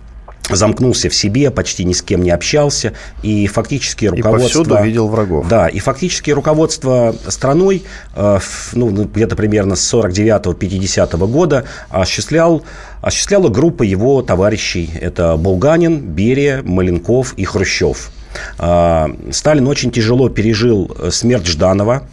замкнулся 0.56 1.08
в 1.08 1.14
себе, 1.14 1.50
почти 1.50 1.84
ни 1.84 1.92
с 1.92 2.02
кем 2.02 2.22
не 2.22 2.30
общался, 2.30 2.92
и 3.22 3.46
фактически 3.46 4.06
руководство... 4.06 4.62
И 4.62 4.64
повсюду 4.64 4.84
видел 4.84 5.08
врагов. 5.08 5.48
Да, 5.48 5.68
и 5.68 5.78
фактически 5.78 6.30
руководство 6.30 7.14
страной 7.28 7.82
э, 8.14 8.38
ну, 8.72 8.90
ну, 8.90 9.04
где-то 9.04 9.36
примерно 9.36 9.76
с 9.76 9.94
49-50 9.94 11.16
года 11.26 11.64
осуществлял, 11.88 12.62
осуществляла 13.00 13.48
группа 13.48 13.82
его 13.82 14.22
товарищей. 14.22 14.90
Это 15.00 15.36
Булганин, 15.36 16.00
Берия, 16.00 16.62
Маленков 16.62 17.34
и 17.34 17.44
Хрущев. 17.44 18.10
Э, 18.58 19.06
Сталин 19.30 19.66
очень 19.66 19.90
тяжело 19.90 20.28
пережил 20.28 20.96
смерть 21.10 21.46
Жданова. 21.46 22.04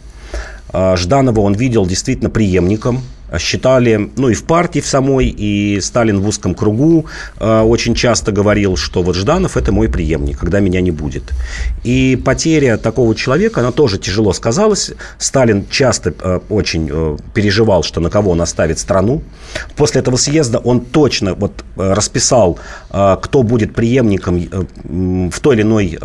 Э, 0.72 0.96
Жданова 0.96 1.40
он 1.40 1.54
видел 1.54 1.86
действительно 1.86 2.30
преемником 2.30 3.02
считали, 3.38 4.10
ну 4.16 4.28
и 4.28 4.34
в 4.34 4.44
партии 4.44 4.80
в 4.80 4.86
самой, 4.86 5.26
и 5.26 5.80
Сталин 5.80 6.20
в 6.20 6.28
узком 6.28 6.54
кругу 6.54 7.06
э, 7.38 7.60
очень 7.60 7.94
часто 7.94 8.32
говорил, 8.32 8.76
что 8.76 9.02
вот 9.02 9.16
Жданов 9.16 9.56
это 9.56 9.72
мой 9.72 9.88
преемник, 9.88 10.38
когда 10.38 10.60
меня 10.60 10.80
не 10.80 10.90
будет. 10.90 11.32
И 11.84 12.20
потеря 12.24 12.78
такого 12.78 13.14
человека, 13.14 13.60
она 13.60 13.72
тоже 13.72 13.98
тяжело 13.98 14.32
сказалась. 14.32 14.92
Сталин 15.18 15.66
часто 15.70 16.14
э, 16.18 16.40
очень 16.48 16.88
э, 16.90 17.16
переживал, 17.34 17.82
что 17.82 18.00
на 18.00 18.10
кого 18.10 18.30
он 18.30 18.40
оставит 18.40 18.78
страну. 18.78 19.22
После 19.76 20.00
этого 20.00 20.16
съезда 20.16 20.58
он 20.58 20.80
точно 20.80 21.34
вот 21.34 21.64
э, 21.76 21.92
расписал, 21.92 22.58
э, 22.90 23.16
кто 23.20 23.42
будет 23.42 23.74
преемником 23.74 24.36
э, 24.38 25.28
в 25.30 25.40
той 25.40 25.56
или 25.56 25.62
иной 25.62 25.98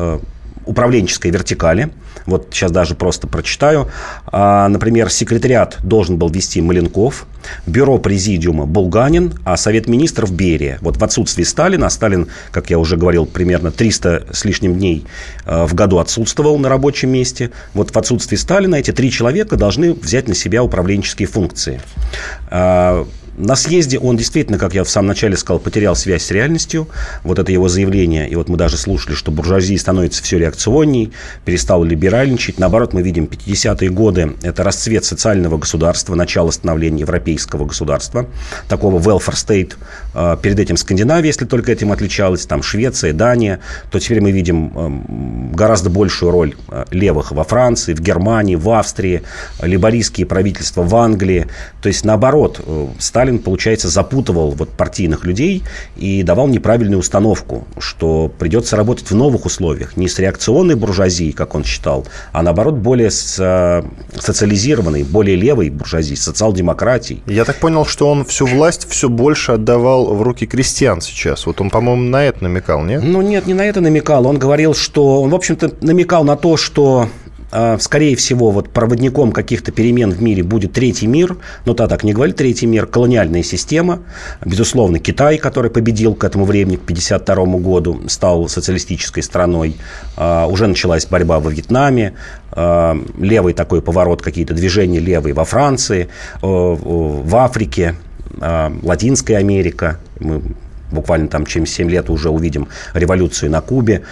управленческой 0.65 1.31
вертикали. 1.31 1.91
Вот 2.25 2.47
сейчас 2.51 2.71
даже 2.71 2.95
просто 2.95 3.27
прочитаю. 3.27 3.89
А, 4.27 4.67
например, 4.67 5.09
секретариат 5.09 5.77
должен 5.83 6.17
был 6.17 6.29
вести 6.29 6.61
Маленков, 6.61 7.25
бюро 7.67 7.97
президиума 7.97 8.65
Булганин, 8.65 9.33
а 9.43 9.57
Совет 9.57 9.87
министров 9.87 10.31
Берия. 10.31 10.77
Вот 10.81 10.97
в 10.97 11.03
отсутствии 11.03 11.43
Сталина, 11.43 11.87
а 11.87 11.89
Сталин, 11.89 12.27
как 12.51 12.69
я 12.69 12.79
уже 12.79 12.95
говорил, 12.97 13.25
примерно 13.25 13.71
300 13.71 14.27
с 14.31 14.45
лишним 14.45 14.75
дней 14.75 15.05
а, 15.45 15.65
в 15.65 15.73
году 15.73 15.97
отсутствовал 15.97 16.57
на 16.59 16.69
рабочем 16.69 17.09
месте. 17.09 17.51
Вот 17.73 17.91
в 17.91 17.97
отсутствии 17.97 18.37
Сталина 18.37 18.75
эти 18.75 18.91
три 18.91 19.11
человека 19.11 19.57
должны 19.57 19.93
взять 19.93 20.27
на 20.27 20.35
себя 20.35 20.63
управленческие 20.63 21.27
функции. 21.27 21.81
На 23.37 23.55
съезде 23.55 23.97
он 23.97 24.15
действительно, 24.15 24.59
как 24.59 24.75
я 24.75 24.83
в 24.83 24.89
самом 24.89 25.07
начале 25.07 25.35
сказал, 25.37 25.59
потерял 25.59 25.95
связь 25.95 26.23
с 26.23 26.31
реальностью. 26.31 26.87
Вот 27.23 27.39
это 27.39 27.51
его 27.51 27.67
заявление. 27.67 28.29
И 28.29 28.35
вот 28.35 28.47
мы 28.47 28.57
даже 28.57 28.77
слушали, 28.77 29.15
что 29.15 29.31
буржуазия 29.31 29.77
становится 29.77 30.21
все 30.23 30.37
реакционней, 30.37 31.11
перестал 31.45 31.83
либеральничать. 31.83 32.59
Наоборот, 32.59 32.93
мы 32.93 33.01
видим 33.01 33.25
50-е 33.25 33.89
годы. 33.89 34.33
Это 34.43 34.63
расцвет 34.63 35.03
социального 35.05 35.57
государства, 35.57 36.13
начало 36.15 36.51
становления 36.51 37.01
европейского 37.01 37.65
государства. 37.65 38.27
Такого 38.67 38.99
welfare 38.99 39.33
state. 39.33 39.73
А, 40.13 40.37
перед 40.37 40.59
этим 40.59 40.77
Скандинавия, 40.77 41.27
если 41.27 41.45
только 41.45 41.71
этим 41.71 41.91
отличалась, 41.91 42.45
там 42.45 42.61
Швеция, 42.61 43.13
Дания. 43.13 43.59
То 43.89 43.99
теперь 43.99 44.21
мы 44.21 44.31
видим 44.31 44.71
эм, 44.75 45.51
гораздо 45.53 45.89
большую 45.89 46.31
роль 46.31 46.55
э, 46.69 46.85
левых 46.91 47.31
во 47.31 47.43
Франции, 47.43 47.93
в 47.93 47.99
Германии, 47.99 48.55
в 48.55 48.69
Австрии. 48.69 49.23
Либористские 49.61 50.27
правительства 50.27 50.83
в 50.83 50.95
Англии. 50.95 51.47
То 51.81 51.87
есть, 51.87 52.05
наоборот, 52.05 52.61
э, 52.63 52.87
стали 52.99 53.22
Сталин, 53.23 53.39
получается, 53.39 53.87
запутывал 53.87 54.51
вот 54.51 54.71
партийных 54.71 55.23
людей 55.23 55.63
и 55.95 56.23
давал 56.23 56.49
неправильную 56.49 56.99
установку, 56.99 57.65
что 57.79 58.29
придется 58.37 58.75
работать 58.75 59.11
в 59.11 59.15
новых 59.15 59.45
условиях, 59.45 59.95
не 59.95 60.09
с 60.09 60.19
реакционной 60.19 60.75
буржуазией, 60.75 61.31
как 61.31 61.55
он 61.55 61.63
считал, 61.63 62.05
а 62.33 62.43
наоборот 62.43 62.73
более 62.75 63.09
с, 63.09 63.37
э, 63.39 63.83
социализированной, 64.19 65.03
более 65.03 65.37
левой 65.37 65.69
буржуазией, 65.69 66.17
социал-демократией. 66.17 67.23
Я 67.25 67.45
так 67.45 67.59
понял, 67.59 67.85
что 67.85 68.09
он 68.09 68.25
всю 68.25 68.45
власть 68.45 68.89
все 68.89 69.07
больше 69.07 69.53
отдавал 69.53 70.13
в 70.13 70.21
руки 70.21 70.45
крестьян 70.45 70.99
сейчас. 70.99 71.45
Вот 71.45 71.61
он, 71.61 71.69
по-моему, 71.69 72.03
на 72.03 72.25
это 72.25 72.43
намекал, 72.43 72.83
нет? 72.83 73.03
Ну 73.05 73.21
нет, 73.21 73.47
не 73.47 73.53
на 73.53 73.63
это 73.63 73.79
намекал. 73.79 74.27
Он 74.27 74.37
говорил, 74.37 74.75
что 74.75 75.21
он, 75.21 75.29
в 75.29 75.35
общем-то, 75.35 75.75
намекал 75.79 76.25
на 76.25 76.35
то, 76.35 76.57
что 76.57 77.07
скорее 77.79 78.15
всего, 78.15 78.51
вот 78.51 78.69
проводником 78.69 79.31
каких-то 79.31 79.71
перемен 79.71 80.11
в 80.11 80.21
мире 80.21 80.43
будет 80.43 80.73
третий 80.73 81.07
мир, 81.07 81.37
но 81.65 81.73
та 81.73 81.87
так 81.87 82.03
не 82.03 82.13
говорит 82.13 82.35
третий 82.35 82.65
мир, 82.65 82.87
колониальная 82.87 83.43
система. 83.43 83.99
Безусловно, 84.43 84.99
Китай, 84.99 85.37
который 85.37 85.69
победил 85.69 86.15
к 86.15 86.23
этому 86.23 86.45
времени, 86.45 86.77
к 86.77 86.83
1952 86.83 87.59
году, 87.59 88.01
стал 88.07 88.47
социалистической 88.49 89.21
страной. 89.21 89.75
А, 90.17 90.47
уже 90.47 90.67
началась 90.67 91.05
борьба 91.05 91.39
во 91.39 91.51
Вьетнаме, 91.51 92.13
а, 92.51 92.97
левый 93.19 93.53
такой 93.53 93.81
поворот, 93.81 94.21
какие-то 94.21 94.53
движения 94.53 94.99
левые 94.99 95.33
во 95.33 95.45
Франции, 95.45 96.09
в 96.41 97.35
Африке, 97.35 97.95
Латинская 98.81 99.37
Америка. 99.37 99.99
Мы 100.19 100.41
буквально 100.93 101.27
там 101.27 101.45
через 101.45 101.71
7 101.73 101.89
лет 101.89 102.09
уже 102.09 102.29
увидим 102.29 102.69
революцию 102.93 103.51
на 103.51 103.61
Кубе. 103.61 104.03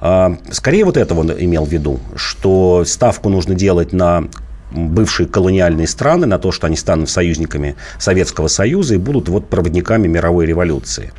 А, 0.00 0.36
скорее 0.50 0.84
вот 0.84 0.96
этого 0.96 1.20
он 1.20 1.32
имел 1.32 1.64
в 1.64 1.72
виду, 1.72 2.00
что 2.14 2.84
ставку 2.84 3.28
нужно 3.28 3.54
делать 3.54 3.92
на 3.92 4.24
бывшие 4.70 5.28
колониальные 5.28 5.86
страны, 5.86 6.26
на 6.26 6.38
то, 6.38 6.52
что 6.52 6.66
они 6.66 6.76
станут 6.76 7.08
союзниками 7.08 7.76
Советского 7.98 8.48
Союза 8.48 8.94
и 8.94 8.98
будут 8.98 9.28
вот 9.28 9.48
проводниками 9.48 10.08
мировой 10.08 10.46
революции. 10.46 11.12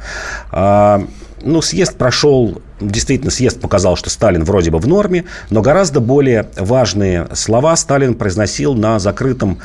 А, 0.51 1.06
ну, 1.41 1.62
съезд 1.62 1.95
прошел, 1.97 2.62
действительно, 2.82 3.32
съезд 3.32 3.60
показал, 3.62 3.95
что 3.95 4.10
Сталин 4.10 4.43
вроде 4.43 4.71
бы 4.71 4.80
в 4.80 4.88
норме, 4.88 5.25
но 5.49 5.62
гораздо 5.62 5.99
более 5.99 6.49
важные 6.58 7.27
слова 7.34 7.75
Сталин 7.75 8.15
произносил 8.15 8.73
на 8.73 8.99
закрытом 8.99 9.60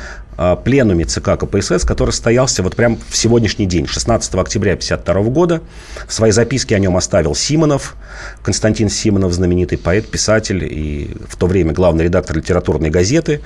пленуме 0.65 1.05
ЦК 1.05 1.39
КПСС, 1.39 1.85
который 1.85 2.11
состоялся 2.11 2.63
вот 2.63 2.77
прям 2.77 2.99
в 3.09 3.17
сегодняшний 3.17 3.67
день, 3.67 3.87
16 3.87 4.35
октября 4.35 4.73
1952 4.73 5.33
года. 5.33 5.63
В 6.07 6.13
своей 6.13 6.33
записке 6.33 6.77
о 6.77 6.79
нем 6.79 6.97
оставил 6.97 7.35
Симонов, 7.35 7.97
Константин 8.43 8.89
Симонов, 8.89 9.33
знаменитый 9.33 9.79
поэт, 9.79 10.09
писатель 10.09 10.65
и 10.65 11.17
в 11.29 11.37
то 11.37 11.47
время 11.47 11.73
главный 11.73 12.05
редактор 12.05 12.37
литературной 12.37 12.91
газеты. 12.91 13.41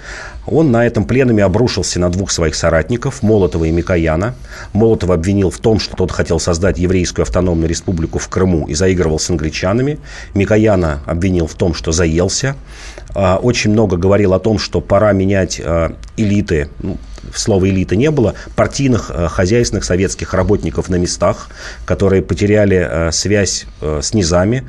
Он 0.47 0.71
на 0.71 0.87
этом 0.87 1.05
пленуме 1.05 1.45
обрушился 1.45 2.01
на 2.01 2.11
двух 2.11 2.31
своих 2.31 2.55
соратников, 2.55 3.23
Молотова 3.23 3.65
и 3.65 3.71
Микояна. 3.71 4.35
Молотова 4.73 5.15
обвинил 5.15 5.51
в 5.51 5.59
том, 5.59 5.81
что 5.81 5.97
тот 5.97 6.13
хотел 6.13 6.41
создать 6.41 6.79
еврейскую 6.79 7.25
автономную 7.25 7.69
республику 7.69 8.19
в 8.19 8.29
Крыму 8.29 8.67
и 8.67 8.75
заигрывал 8.75 9.19
с 9.19 9.31
англичанами. 9.31 9.99
Микояна 10.35 11.03
обвинил 11.07 11.47
в 11.47 11.55
том, 11.55 11.75
что 11.75 11.93
заелся. 11.93 12.57
А, 13.19 13.39
очень 13.39 13.71
много 13.71 13.97
говорил 13.97 14.35
о 14.35 14.39
том, 14.39 14.59
что 14.59 14.83
пора 14.83 15.13
менять 15.13 15.59
а, 15.65 15.97
элиты, 16.19 16.69
ну, 16.81 16.99
слова 17.35 17.67
элиты 17.67 17.97
не 17.97 18.11
было, 18.11 18.35
партийных, 18.57 19.11
а, 19.11 19.29
хозяйственных 19.29 19.85
советских 19.85 20.35
работников 20.35 20.91
на 20.91 20.97
местах, 20.97 21.49
которые 21.87 22.21
потеряли 22.21 23.09
связь 23.13 23.65
с 23.81 24.13
низами, 24.13 24.69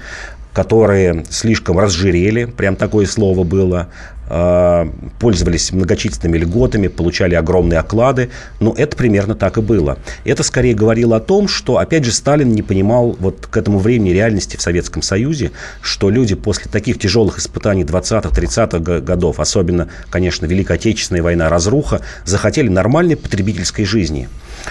которые 0.54 1.26
слишком 1.30 1.78
разжирели, 1.78 2.46
прям 2.46 2.78
такое 2.78 3.06
слово 3.06 3.44
было, 3.44 3.90
пользовались 4.28 5.72
многочисленными 5.72 6.40
льготами, 6.40 6.88
получали 6.88 7.36
огромные 7.36 7.80
оклады. 7.80 8.30
Но 8.60 8.74
это 8.78 8.98
примерно 8.98 9.36
так 9.36 9.58
и 9.58 9.62
было. 9.62 9.98
Это 10.26 10.44
скорее 10.44 10.74
говорило 10.74 11.18
о 11.18 11.20
том, 11.20 11.48
что, 11.48 11.78
опять 11.78 12.04
же, 12.04 12.12
Сталин 12.12 12.52
не 12.52 12.62
понимал 12.62 13.16
вот 13.20 13.48
к 13.48 13.58
этому 13.58 13.80
времени 13.80 14.10
реальности 14.10 14.58
в 14.58 14.62
Советском 14.62 15.02
Союзе, 15.02 15.52
что 15.82 16.10
люди 16.10 16.36
после 16.36 16.72
таких 16.72 17.00
тяжелых 17.00 17.40
испытаний 17.40 17.84
20-30-х 17.84 19.00
годов, 19.02 19.40
особенно, 19.40 19.90
конечно, 20.10 20.46
Великая 20.46 20.76
Отечественная 20.76 21.24
война, 21.24 21.50
разруха, 21.50 22.02
захотели 22.26 22.68
нормальной 22.68 23.16
потребительской 23.16 23.86
жизни. 23.86 24.28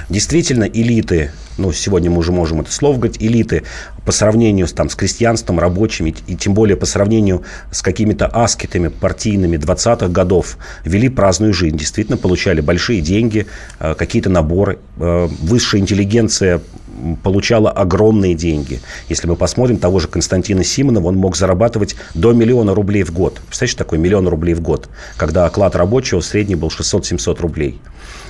Действительно, 0.09 0.64
элиты, 0.64 1.31
ну, 1.59 1.73
сегодня 1.73 2.11
мы 2.11 2.19
уже 2.19 2.33
можем 2.33 2.61
это 2.61 2.73
слово 2.73 2.97
говорить, 2.97 3.16
элиты 3.21 3.62
по 4.05 4.12
сравнению 4.12 4.66
с, 4.66 4.73
там, 4.73 4.90
с 4.90 4.95
крестьянством, 4.95 5.59
рабочими, 5.59 6.14
и 6.27 6.37
тем 6.37 6.55
более 6.55 6.77
по 6.77 6.87
сравнению 6.87 7.42
с 7.71 7.83
какими-то 7.83 8.27
аскетами 8.27 8.88
партийными 8.88 9.45
20-х 9.54 10.09
годов, 10.09 10.59
вели 10.85 11.09
праздную 11.09 11.52
жизнь. 11.52 11.78
Действительно, 11.78 12.16
получали 12.18 12.61
большие 12.61 13.00
деньги, 13.00 13.46
э, 13.78 13.94
какие-то 13.94 14.28
наборы. 14.28 14.78
Э, 14.98 15.28
высшая 15.40 15.78
интеллигенция 15.80 16.61
получала 17.22 17.70
огромные 17.70 18.35
деньги. 18.35 18.80
Если 19.09 19.28
мы 19.28 19.37
посмотрим 19.37 19.76
того 19.76 20.00
же 20.00 20.09
Константина 20.09 20.64
Симонова, 20.64 21.09
он 21.09 21.16
мог 21.16 21.37
зарабатывать 21.37 21.96
до 22.14 22.32
миллиона 22.32 22.74
рублей 22.74 23.02
в 23.02 23.12
год. 23.12 23.40
Представляете, 23.46 23.72
что 23.72 23.85
такое 23.85 23.98
миллион 23.98 24.28
рублей 24.28 24.54
в 24.54 24.61
год? 24.61 24.88
Когда 25.16 25.44
оклад 25.46 25.76
рабочего 25.76 26.20
средний 26.20 26.54
был 26.54 26.68
600-700 26.68 27.40
рублей. 27.40 27.80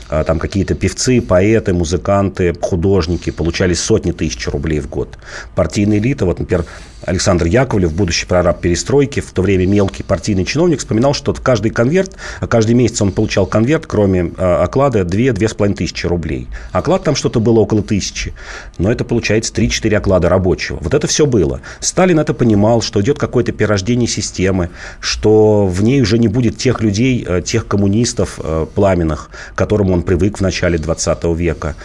А, 0.09 0.24
там 0.24 0.38
какие-то 0.38 0.74
певцы, 0.74 1.20
поэты, 1.20 1.72
музыканты, 1.72 2.55
художники 2.61 3.31
получали 3.31 3.74
сотни 3.74 4.12
тысяч 4.12 4.46
рублей 4.48 4.81
в 4.81 4.88
год. 4.88 5.18
Партийная 5.55 5.98
элита, 5.98 6.26
вот, 6.26 6.38
например, 6.38 6.64
Александр 7.07 7.47
Яковлев, 7.47 7.95
будущий 7.95 8.27
прораб 8.27 8.61
перестройки, 8.61 9.21
в 9.21 9.31
то 9.33 9.42
время 9.42 9.66
мелкий 9.66 10.03
партийный 10.03 10.45
чиновник, 10.45 10.81
вспоминал, 10.81 11.14
что 11.14 11.33
каждый 11.33 11.71
конверт, 11.71 12.16
каждый 12.49 12.75
месяц 12.75 13.01
он 13.01 13.12
получал 13.12 13.47
конверт, 13.47 13.87
кроме 13.87 14.33
оклада, 14.37 15.01
2-2,5 15.01 15.75
тысячи 15.75 16.07
рублей. 16.07 16.49
Оклад 16.73 17.05
там 17.05 17.14
что-то 17.14 17.40
было 17.40 17.61
около 17.61 17.83
тысячи, 17.83 18.35
но 18.79 18.90
это 18.90 19.05
получается 19.05 19.53
3-4 19.55 19.97
оклада 19.97 20.29
рабочего. 20.29 20.79
Вот 20.81 20.95
это 20.95 21.07
все 21.07 21.27
было. 21.27 21.61
Сталин 21.81 22.19
это 22.19 22.35
понимал, 22.35 22.83
что 22.83 23.01
идет 23.01 23.19
какое-то 23.19 23.53
перерождение 23.53 24.09
системы, 24.09 24.71
что 25.01 25.66
в 25.66 25.83
ней 25.83 26.01
уже 26.01 26.19
не 26.19 26.29
будет 26.29 26.59
тех 26.59 26.81
людей, 26.81 27.27
тех 27.45 27.66
коммунистов 27.69 28.40
пламенных, 28.75 29.31
к 29.55 29.59
которым 29.59 29.92
он 29.92 30.03
привык 30.03 30.38
в 30.38 30.40
начале 30.40 30.79
20 30.79 31.25
века. 31.37 31.77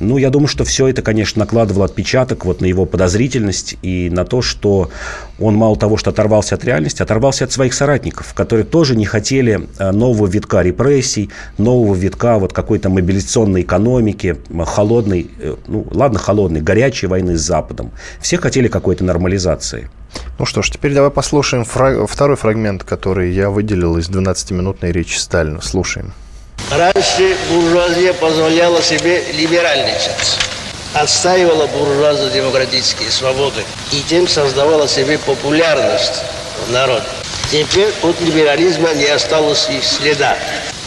Ну, 0.00 0.18
я 0.18 0.30
думаю, 0.30 0.48
что 0.48 0.64
все 0.64 0.88
это, 0.88 1.02
конечно, 1.02 1.40
накладывало 1.40 1.84
отпечаток 1.84 2.44
вот 2.44 2.60
на 2.60 2.66
его 2.66 2.84
подозрительность 2.84 3.76
и 3.82 4.10
на 4.10 4.24
то, 4.24 4.42
что 4.42 4.90
он 5.38 5.54
мало 5.54 5.76
того, 5.76 5.96
что 5.96 6.10
оторвался 6.10 6.56
от 6.56 6.64
реальности, 6.64 7.02
оторвался 7.02 7.44
от 7.44 7.52
своих 7.52 7.74
соратников, 7.74 8.34
которые 8.34 8.64
тоже 8.64 8.96
не 8.96 9.04
хотели 9.04 9.68
э, 9.78 9.90
нового 9.92 10.26
витка 10.26 10.62
репрессий, 10.62 11.30
нового 11.58 11.94
витка 11.94 12.38
вот 12.38 12.52
какой-то 12.52 12.88
мобилизационной 12.88 13.62
экономики, 13.62 14.36
холодной, 14.66 15.30
э, 15.38 15.54
ну, 15.66 15.86
ладно, 15.90 16.18
холодной, 16.18 16.60
горячей 16.60 17.06
войны 17.06 17.36
с 17.36 17.42
Западом. 17.42 17.92
Все 18.20 18.36
хотели 18.36 18.68
какой-то 18.68 19.04
нормализации. 19.04 19.90
Ну 20.38 20.46
что 20.46 20.62
ж, 20.62 20.70
теперь 20.70 20.94
давай 20.94 21.10
послушаем 21.10 21.64
фраг... 21.64 22.08
второй 22.08 22.36
фрагмент, 22.36 22.84
который 22.84 23.32
я 23.32 23.50
выделил 23.50 23.96
из 23.98 24.08
12-минутной 24.08 24.92
речи 24.92 25.16
Сталина. 25.16 25.60
Слушаем. 25.60 26.12
Раньше 26.76 27.36
буржуазия 27.50 28.12
позволяла 28.14 28.82
себе 28.82 29.22
либеральничать, 29.32 30.38
отстаивала 30.92 31.68
буржуазно-демократические 31.68 33.12
свободы 33.12 33.62
и 33.92 34.00
тем 34.00 34.26
создавала 34.26 34.88
себе 34.88 35.18
популярность 35.18 36.22
в 36.66 36.72
народе. 36.72 37.04
Теперь 37.52 37.92
от 38.02 38.20
либерализма 38.20 38.92
не 38.94 39.06
осталось 39.06 39.68
и 39.70 39.80
следа. 39.82 40.36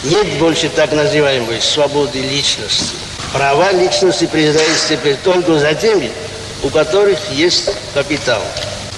Нет 0.03 0.27
больше 0.39 0.67
так 0.67 0.91
называемой 0.91 1.61
свободы 1.61 2.19
личности. 2.19 2.95
Права 3.31 3.71
личности 3.71 4.25
признаются 4.25 4.89
теперь 4.89 5.15
только 5.23 5.57
за 5.57 5.73
теми, 5.73 6.11
у 6.63 6.69
которых 6.69 7.17
есть 7.31 7.69
капитал. 7.93 8.41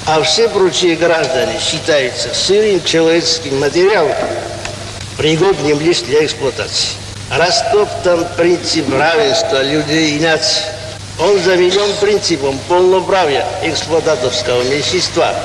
А 0.07 0.23
все 0.23 0.49
прочие 0.49 0.95
граждане 0.95 1.59
считаются 1.59 2.33
сырым 2.33 2.83
человеческим 2.83 3.59
материалом, 3.59 4.15
пригодным 5.19 5.81
лишь 5.81 5.99
для 5.99 6.25
эксплуатации. 6.25 6.95
Растоптан 7.29 8.25
принцип 8.37 8.89
равенства 8.91 9.61
людей 9.61 10.15
и 10.15 10.19
наций. 10.21 10.63
Он 11.19 11.37
заменен 11.39 11.93
принципом 11.99 12.57
полноправия 12.69 13.45
эксплуататорского 13.61 14.63
меньшинства 14.63 15.35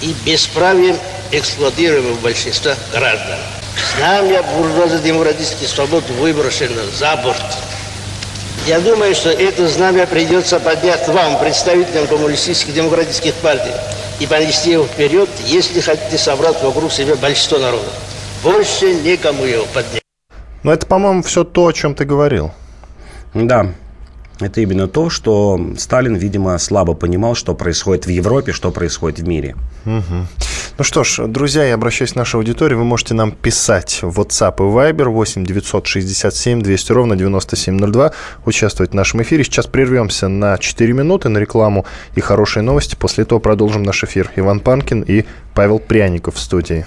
и 0.00 0.14
бесправием 0.24 0.96
эксплуатируемого 1.32 2.14
большинства 2.20 2.76
граждан. 2.92 3.38
Знамя 3.96 4.44
буржуазно-демократических 4.44 5.68
свобод 5.68 6.04
выброшено 6.20 6.82
за 6.96 7.16
борт. 7.16 7.42
Я 8.68 8.78
думаю, 8.78 9.12
что 9.16 9.30
это 9.30 9.66
знамя 9.66 10.06
придется 10.06 10.60
поднять 10.60 11.08
вам, 11.08 11.38
представителям 11.40 12.06
коммунистических 12.06 12.74
демократических 12.74 13.34
партий, 13.34 13.74
и 14.20 14.26
понести 14.26 14.70
его 14.70 14.84
вперед, 14.84 15.28
если 15.44 15.80
хотите 15.80 16.16
собрать 16.16 16.62
вокруг 16.62 16.92
себя 16.92 17.16
большинство 17.16 17.58
народа. 17.58 17.90
Больше 18.46 18.94
никому 18.94 19.44
его 19.44 19.64
поднять. 19.74 20.02
Но 20.62 20.72
это, 20.72 20.86
по-моему, 20.86 21.24
все 21.24 21.42
то, 21.42 21.66
о 21.66 21.72
чем 21.72 21.96
ты 21.96 22.04
говорил. 22.04 22.52
Да, 23.34 23.72
это 24.38 24.60
именно 24.60 24.86
то, 24.86 25.10
что 25.10 25.60
Сталин, 25.76 26.14
видимо, 26.14 26.56
слабо 26.58 26.94
понимал, 26.94 27.34
что 27.34 27.56
происходит 27.56 28.06
в 28.06 28.08
Европе, 28.08 28.52
что 28.52 28.70
происходит 28.70 29.18
в 29.18 29.26
мире. 29.26 29.56
Угу. 29.84 30.26
Ну 30.78 30.84
что 30.84 31.02
ж, 31.02 31.26
друзья, 31.26 31.64
я 31.64 31.74
обращаюсь 31.74 32.12
к 32.12 32.14
нашей 32.14 32.36
аудитории. 32.36 32.76
Вы 32.76 32.84
можете 32.84 33.14
нам 33.14 33.32
писать 33.32 33.98
в 34.02 34.20
WhatsApp 34.20 34.58
и 34.58 34.92
Viber 34.92 35.08
8 35.08 35.44
967 35.44 36.62
200 36.62 36.92
ровно 36.92 37.16
9702, 37.16 38.12
участвовать 38.44 38.92
в 38.92 38.94
нашем 38.94 39.22
эфире. 39.22 39.42
Сейчас 39.42 39.66
прервемся 39.66 40.28
на 40.28 40.56
4 40.56 40.92
минуты 40.92 41.30
на 41.30 41.38
рекламу 41.38 41.84
и 42.14 42.20
хорошие 42.20 42.62
новости. 42.62 42.94
После 42.94 43.24
этого 43.24 43.40
продолжим 43.40 43.82
наш 43.82 44.04
эфир. 44.04 44.30
Иван 44.36 44.60
Панкин 44.60 45.02
и 45.02 45.24
Павел 45.52 45.80
Пряников 45.80 46.36
в 46.36 46.38
студии. 46.38 46.86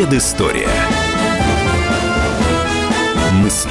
Предыстория. 0.00 0.66
Мысли, 3.34 3.70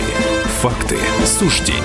факты, 0.61 0.95
суждения. 1.25 1.79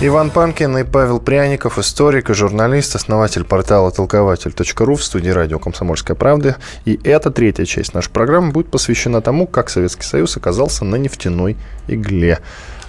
Иван 0.00 0.30
Панкин 0.30 0.78
и 0.78 0.84
Павел 0.84 1.20
Пряников, 1.20 1.78
историк 1.78 2.30
и 2.30 2.32
журналист, 2.32 2.96
основатель 2.96 3.44
портала 3.44 3.90
толкователь.ру 3.90 4.94
в 4.94 5.04
студии 5.04 5.28
радио 5.28 5.58
«Комсомольская 5.58 6.16
правда». 6.16 6.56
И 6.86 6.98
эта 7.04 7.30
третья 7.30 7.66
часть 7.66 7.92
нашей 7.92 8.10
программы 8.10 8.52
будет 8.52 8.70
посвящена 8.70 9.20
тому, 9.20 9.46
как 9.46 9.68
Советский 9.68 10.04
Союз 10.04 10.38
оказался 10.38 10.86
на 10.86 10.96
нефтяной 10.96 11.58
игле. 11.86 12.38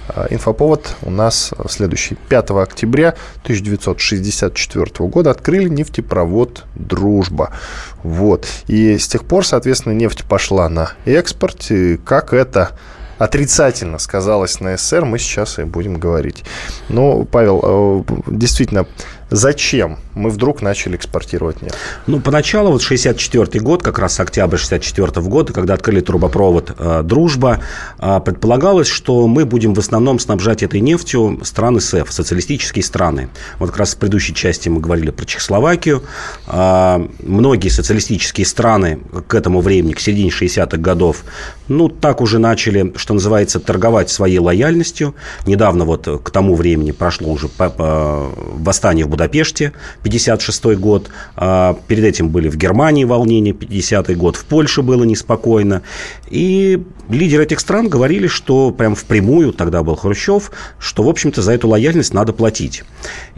А, 0.08 0.28
инфоповод 0.30 0.96
у 1.02 1.10
нас 1.10 1.54
следующий. 1.70 2.15
5 2.15 2.52
октября 2.52 3.15
1964 3.44 5.10
года 5.10 5.32
открыли 5.32 5.70
нефтепровод 5.70 6.65
«Дружба». 6.76 7.52
Вот. 8.04 8.48
И 8.68 8.98
с 8.98 9.08
тех 9.08 9.26
пор, 9.26 9.46
соответственно, 9.46 9.94
нефть 9.94 10.26
пошла 10.26 10.70
на 10.70 10.91
экспорт. 11.06 11.72
И 11.72 11.98
как 11.98 12.34
это 12.34 12.72
отрицательно 13.18 13.98
сказалось 13.98 14.60
на 14.60 14.78
СССР, 14.78 15.06
мы 15.06 15.20
сейчас 15.20 15.60
и 15.60 15.63
будем 15.63 16.00
говорить. 16.00 16.44
Ну, 16.89 17.26
Павел, 17.30 17.62
э, 17.63 18.04
действительно, 18.28 18.86
Зачем 19.31 19.97
мы 20.13 20.29
вдруг 20.29 20.61
начали 20.61 20.95
экспортировать 20.95 21.61
нефть? 21.63 21.75
Ну, 22.05 22.19
поначалу, 22.19 22.71
вот 22.71 22.83
64 22.83 23.59
год, 23.59 23.81
как 23.81 23.97
раз 23.97 24.19
октябрь 24.19 24.57
64 24.57 25.21
года, 25.27 25.51
когда 25.51 25.73
открыли 25.73 26.01
трубопровод 26.01 26.75
э, 26.77 27.01
«Дружба», 27.03 27.59
э, 27.97 28.19
предполагалось, 28.23 28.88
что 28.88 29.27
мы 29.27 29.45
будем 29.45 29.73
в 29.73 29.79
основном 29.79 30.19
снабжать 30.19 30.61
этой 30.61 30.79
нефтью 30.79 31.39
страны 31.43 31.79
СЭФ, 31.79 32.11
социалистические 32.13 32.83
страны. 32.83 33.29
Вот 33.57 33.71
как 33.71 33.79
раз 33.79 33.95
в 33.95 33.97
предыдущей 33.97 34.35
части 34.35 34.69
мы 34.69 34.79
говорили 34.79 35.09
про 35.09 35.25
Чехословакию. 35.25 36.03
Э, 36.47 37.07
многие 37.23 37.69
социалистические 37.69 38.45
страны 38.45 38.99
к 39.27 39.33
этому 39.33 39.61
времени, 39.61 39.93
к 39.93 39.99
середине 39.99 40.29
60-х 40.29 40.77
годов, 40.77 41.23
ну, 41.67 41.89
так 41.89 42.21
уже 42.21 42.38
начали, 42.38 42.93
что 42.95 43.15
называется, 43.15 43.59
торговать 43.59 44.11
своей 44.11 44.38
лояльностью. 44.38 45.15
Недавно 45.47 45.83
вот 45.85 46.07
к 46.23 46.29
тому 46.29 46.53
времени 46.53 46.91
прошло 46.91 47.31
уже 47.31 47.49
восстание 47.57 49.05
в 49.05 49.14
Будапеште, 49.15 49.71
56 50.04 50.75
год. 50.75 51.10
А, 51.38 51.80
перед 51.88 52.04
этим 52.04 52.30
были 52.30 52.49
в 52.49 52.58
Германии 52.58 53.06
волнения, 53.06 53.54
50 53.54 54.15
год. 54.17 54.36
В 54.36 54.43
Польше 54.43 54.82
было 54.82 55.06
неспокойно. 55.06 55.84
И 56.30 56.84
лидеры 57.10 57.43
этих 57.43 57.62
стран 57.62 57.88
говорили, 57.88 58.28
что 58.28 58.71
прям 58.71 58.93
впрямую, 58.93 59.54
тогда 59.54 59.84
был 59.84 59.95
Хрущев, 59.95 60.51
что, 60.80 61.04
в 61.04 61.08
общем-то, 61.08 61.41
за 61.41 61.54
эту 61.54 61.69
лояльность 61.69 62.13
надо 62.13 62.34
платить. 62.34 62.84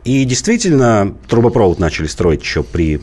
И 0.04 0.26
действительно, 0.26 1.16
трубопровод 1.28 1.78
начали 1.78 2.08
строить 2.08 2.42
еще 2.42 2.64
при 2.64 3.00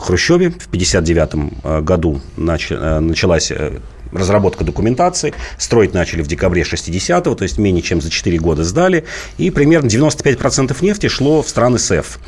Хрущеве. 0.00 0.50
В 0.50 0.66
59 0.68 1.52
а, 1.62 1.82
году 1.82 2.20
а, 2.36 3.00
началась 3.00 3.52
э, 3.52 3.78
разработка 4.12 4.64
документации. 4.64 5.34
Строить 5.58 5.94
начали 5.94 6.22
в 6.22 6.26
декабре 6.26 6.62
60-го, 6.62 7.34
то 7.34 7.42
есть 7.42 7.58
менее 7.58 7.82
чем 7.82 8.00
за 8.00 8.10
4 8.10 8.38
года 8.38 8.64
сдали. 8.64 9.04
И 9.38 9.50
примерно 9.50 9.88
95% 9.88 10.76
нефти 10.80 11.08
шло 11.08 11.42
в 11.42 11.48
страны 11.48 11.78
СЭФ. 11.78 12.18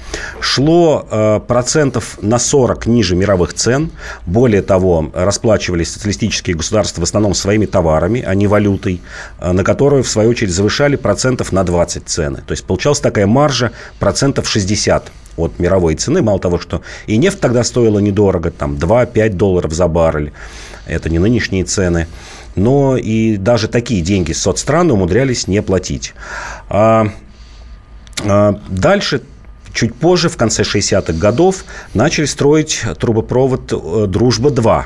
Шло 0.40 1.06
э, 1.10 1.40
процентов 1.46 2.18
на 2.22 2.38
40 2.38 2.86
ниже 2.86 3.16
мировых 3.16 3.54
цен. 3.54 3.90
Более 4.26 4.62
того, 4.62 5.10
расплачивались 5.14 5.92
социалистические 5.92 6.56
государства 6.56 7.00
в 7.00 7.04
основном 7.04 7.34
своими 7.34 7.66
товарами, 7.66 8.22
а 8.26 8.34
не 8.34 8.46
валютой, 8.46 9.00
э, 9.40 9.52
на 9.52 9.64
которую, 9.64 10.02
в 10.02 10.08
свою 10.08 10.30
очередь, 10.30 10.52
завышали 10.52 10.96
процентов 10.96 11.52
на 11.52 11.64
20 11.64 12.08
цены. 12.08 12.42
То 12.46 12.52
есть 12.52 12.64
получалась 12.64 13.00
такая 13.00 13.26
маржа 13.26 13.72
процентов 13.98 14.48
60 14.48 15.10
от 15.38 15.58
мировой 15.58 15.94
цены. 15.94 16.20
Мало 16.22 16.38
того, 16.38 16.58
что 16.58 16.82
и 17.06 17.16
нефть 17.16 17.40
тогда 17.40 17.64
стоила 17.64 17.98
недорого, 18.00 18.50
там 18.50 18.74
2-5 18.74 19.30
долларов 19.30 19.72
за 19.72 19.88
баррель. 19.88 20.32
Это 20.88 21.10
не 21.10 21.18
нынешние 21.18 21.64
цены. 21.64 22.08
Но 22.56 22.96
и 22.96 23.36
даже 23.36 23.68
такие 23.68 24.02
деньги 24.02 24.32
соцстраны 24.32 24.94
умудрялись 24.94 25.46
не 25.46 25.62
платить. 25.62 26.14
А, 26.68 27.08
а, 28.24 28.60
дальше 28.68 29.22
Чуть 29.72 29.94
позже, 29.94 30.28
в 30.28 30.36
конце 30.36 30.62
60-х 30.62 31.12
годов, 31.12 31.64
начали 31.94 32.24
строить 32.24 32.82
трубопровод 32.98 33.72
э, 33.72 34.06
«Дружба-2». 34.08 34.84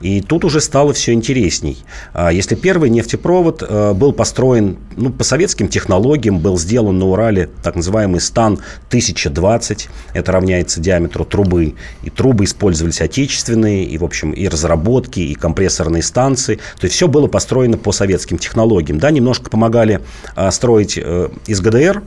И 0.00 0.20
тут 0.20 0.44
уже 0.44 0.60
стало 0.60 0.92
все 0.92 1.12
интересней. 1.12 1.78
А, 2.12 2.32
если 2.32 2.54
первый 2.54 2.90
нефтепровод 2.90 3.62
э, 3.66 3.92
был 3.94 4.12
построен 4.12 4.78
ну, 4.96 5.10
по 5.10 5.24
советским 5.24 5.68
технологиям, 5.68 6.38
был 6.38 6.58
сделан 6.58 6.98
на 6.98 7.06
Урале 7.06 7.50
так 7.62 7.76
называемый 7.76 8.20
стан 8.20 8.54
1020, 8.88 9.88
это 10.14 10.32
равняется 10.32 10.80
диаметру 10.80 11.24
трубы, 11.24 11.74
и 12.02 12.10
трубы 12.10 12.44
использовались 12.44 13.00
отечественные, 13.00 13.84
и, 13.84 13.98
в 13.98 14.04
общем, 14.04 14.32
и 14.32 14.48
разработки, 14.48 15.20
и 15.20 15.34
компрессорные 15.34 16.02
станции, 16.02 16.56
то 16.78 16.84
есть 16.84 16.94
все 16.94 17.08
было 17.08 17.26
построено 17.26 17.76
по 17.76 17.92
советским 17.92 18.38
технологиям. 18.38 18.98
Да, 18.98 19.10
немножко 19.10 19.50
помогали 19.50 20.00
а, 20.34 20.50
строить 20.50 20.98
э, 20.98 21.28
из 21.46 21.60
ГДР, 21.60 22.02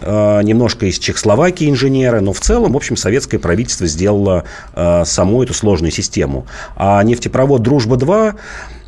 немножко 0.00 0.86
из 0.86 0.98
Чехословакии 0.98 1.68
инженеры, 1.68 2.20
но 2.20 2.32
в 2.32 2.40
целом, 2.40 2.72
в 2.72 2.76
общем, 2.76 2.96
советское 2.96 3.38
правительство 3.38 3.86
сделало 3.86 4.44
э, 4.74 5.04
саму 5.04 5.42
эту 5.42 5.54
сложную 5.54 5.90
систему. 5.90 6.46
А 6.76 7.02
нефтепровод 7.02 7.62
«Дружба-2» 7.62 8.34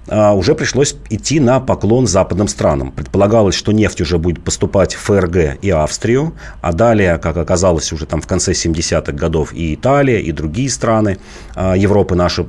э, 0.07 0.31
уже 0.33 0.55
пришлось 0.55 0.95
идти 1.09 1.41
на 1.41 1.59
поклон 1.61 2.07
западным 2.07 2.49
странам. 2.49 2.93
Предполагалось, 2.93 3.55
что 3.55 3.73
нефть 3.73 4.01
уже 4.01 4.19
будет 4.19 4.45
поступать 4.45 4.95
в 4.95 5.01
ФРГ 5.01 5.63
и 5.63 5.71
Австрию, 5.71 6.33
а 6.61 6.73
далее, 6.73 7.19
как 7.19 7.37
оказалось, 7.37 7.93
уже 7.93 8.07
там 8.07 8.21
в 8.21 8.27
конце 8.27 8.53
70-х 8.53 9.13
годов 9.13 9.53
и 9.53 9.75
Италия, 9.75 10.21
и 10.21 10.31
другие 10.33 10.71
страны 10.71 11.19
Европы 11.57 12.15
наши 12.15 12.47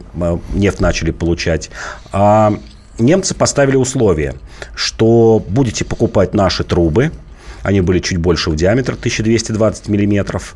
нефть 0.54 0.80
начали 0.80 1.12
получать. 1.12 1.72
А 2.12 2.54
немцы 3.00 3.34
поставили 3.34 3.76
условие, 3.76 4.36
что 4.76 5.44
будете 5.48 5.84
покупать 5.84 6.34
наши 6.34 6.64
трубы– 6.64 7.12
они 7.64 7.82
были 7.82 8.00
чуть 8.00 8.18
больше 8.18 8.50
в 8.50 8.56
диаметр, 8.56 8.94
1220 8.94 9.88
миллиметров. 9.88 10.56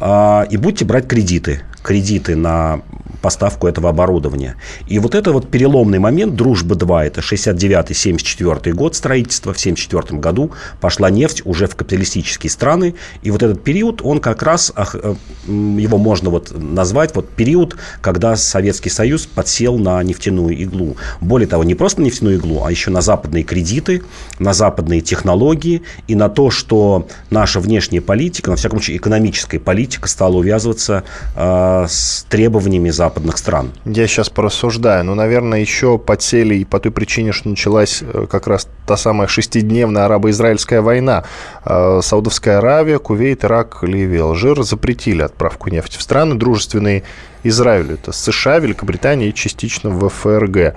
А, 0.00 0.46
и 0.50 0.56
будете 0.56 0.84
брать 0.84 1.06
кредиты. 1.06 1.62
Кредиты 1.82 2.36
на 2.36 2.82
поставку 3.24 3.66
этого 3.66 3.88
оборудования. 3.88 4.56
И 4.86 4.98
вот 4.98 5.14
это 5.14 5.32
вот 5.32 5.50
переломный 5.50 5.98
момент, 5.98 6.34
«Дружба-2», 6.34 7.04
это 7.04 7.22
69-74 7.22 8.72
год 8.72 8.94
строительства, 8.96 9.54
в 9.54 9.58
74 9.58 10.20
году 10.20 10.52
пошла 10.78 11.08
нефть 11.08 11.40
уже 11.46 11.66
в 11.66 11.74
капиталистические 11.74 12.50
страны, 12.50 12.96
и 13.22 13.30
вот 13.30 13.42
этот 13.42 13.64
период, 13.64 14.02
он 14.02 14.20
как 14.20 14.42
раз, 14.42 14.74
э, 14.76 15.14
его 15.46 15.96
можно 15.96 16.28
вот 16.28 16.52
назвать, 16.54 17.14
вот 17.16 17.30
период, 17.30 17.76
когда 18.02 18.36
Советский 18.36 18.90
Союз 18.90 19.24
подсел 19.24 19.78
на 19.78 20.02
нефтяную 20.02 20.54
иглу. 20.62 20.98
Более 21.22 21.48
того, 21.48 21.64
не 21.64 21.74
просто 21.74 22.02
на 22.02 22.04
нефтяную 22.04 22.36
иглу, 22.36 22.64
а 22.66 22.70
еще 22.70 22.90
на 22.90 23.00
западные 23.00 23.44
кредиты, 23.44 24.02
на 24.38 24.52
западные 24.52 25.00
технологии 25.00 25.80
и 26.08 26.14
на 26.14 26.28
то, 26.34 26.50
что 26.50 27.06
наша 27.30 27.60
внешняя 27.60 28.00
политика, 28.00 28.50
на 28.50 28.56
всяком 28.56 28.78
случае 28.78 28.98
экономическая 28.98 29.58
политика 29.58 30.08
стала 30.08 30.36
увязываться 30.36 31.04
э, 31.34 31.86
с 31.88 32.26
требованиями 32.28 32.90
западных 32.90 33.38
стран. 33.38 33.72
Я 33.84 34.06
сейчас 34.06 34.28
порассуждаю. 34.28 35.04
Ну, 35.04 35.14
наверное, 35.14 35.60
еще 35.60 35.98
подсели 35.98 36.56
и 36.56 36.64
по 36.64 36.80
той 36.80 36.92
причине, 36.92 37.32
что 37.32 37.48
началась 37.48 38.02
э, 38.02 38.26
как 38.30 38.46
раз 38.46 38.68
та 38.86 38.96
самая 38.96 39.28
шестидневная 39.28 40.04
арабо-израильская 40.04 40.80
война. 40.80 41.24
Э, 41.64 42.00
Саудовская 42.02 42.58
Аравия, 42.58 42.98
Кувейт, 42.98 43.44
Ирак, 43.44 43.78
Ливия, 43.82 44.22
Алжир 44.22 44.62
запретили 44.62 45.22
отправку 45.22 45.70
нефти 45.70 45.96
в 45.96 46.02
страны, 46.02 46.34
дружественные 46.34 47.04
Израилю. 47.44 47.94
Это 47.94 48.12
США, 48.12 48.58
Великобритания 48.58 49.28
и 49.28 49.34
частично 49.34 49.90
в 49.90 50.08
ФРГ. 50.08 50.74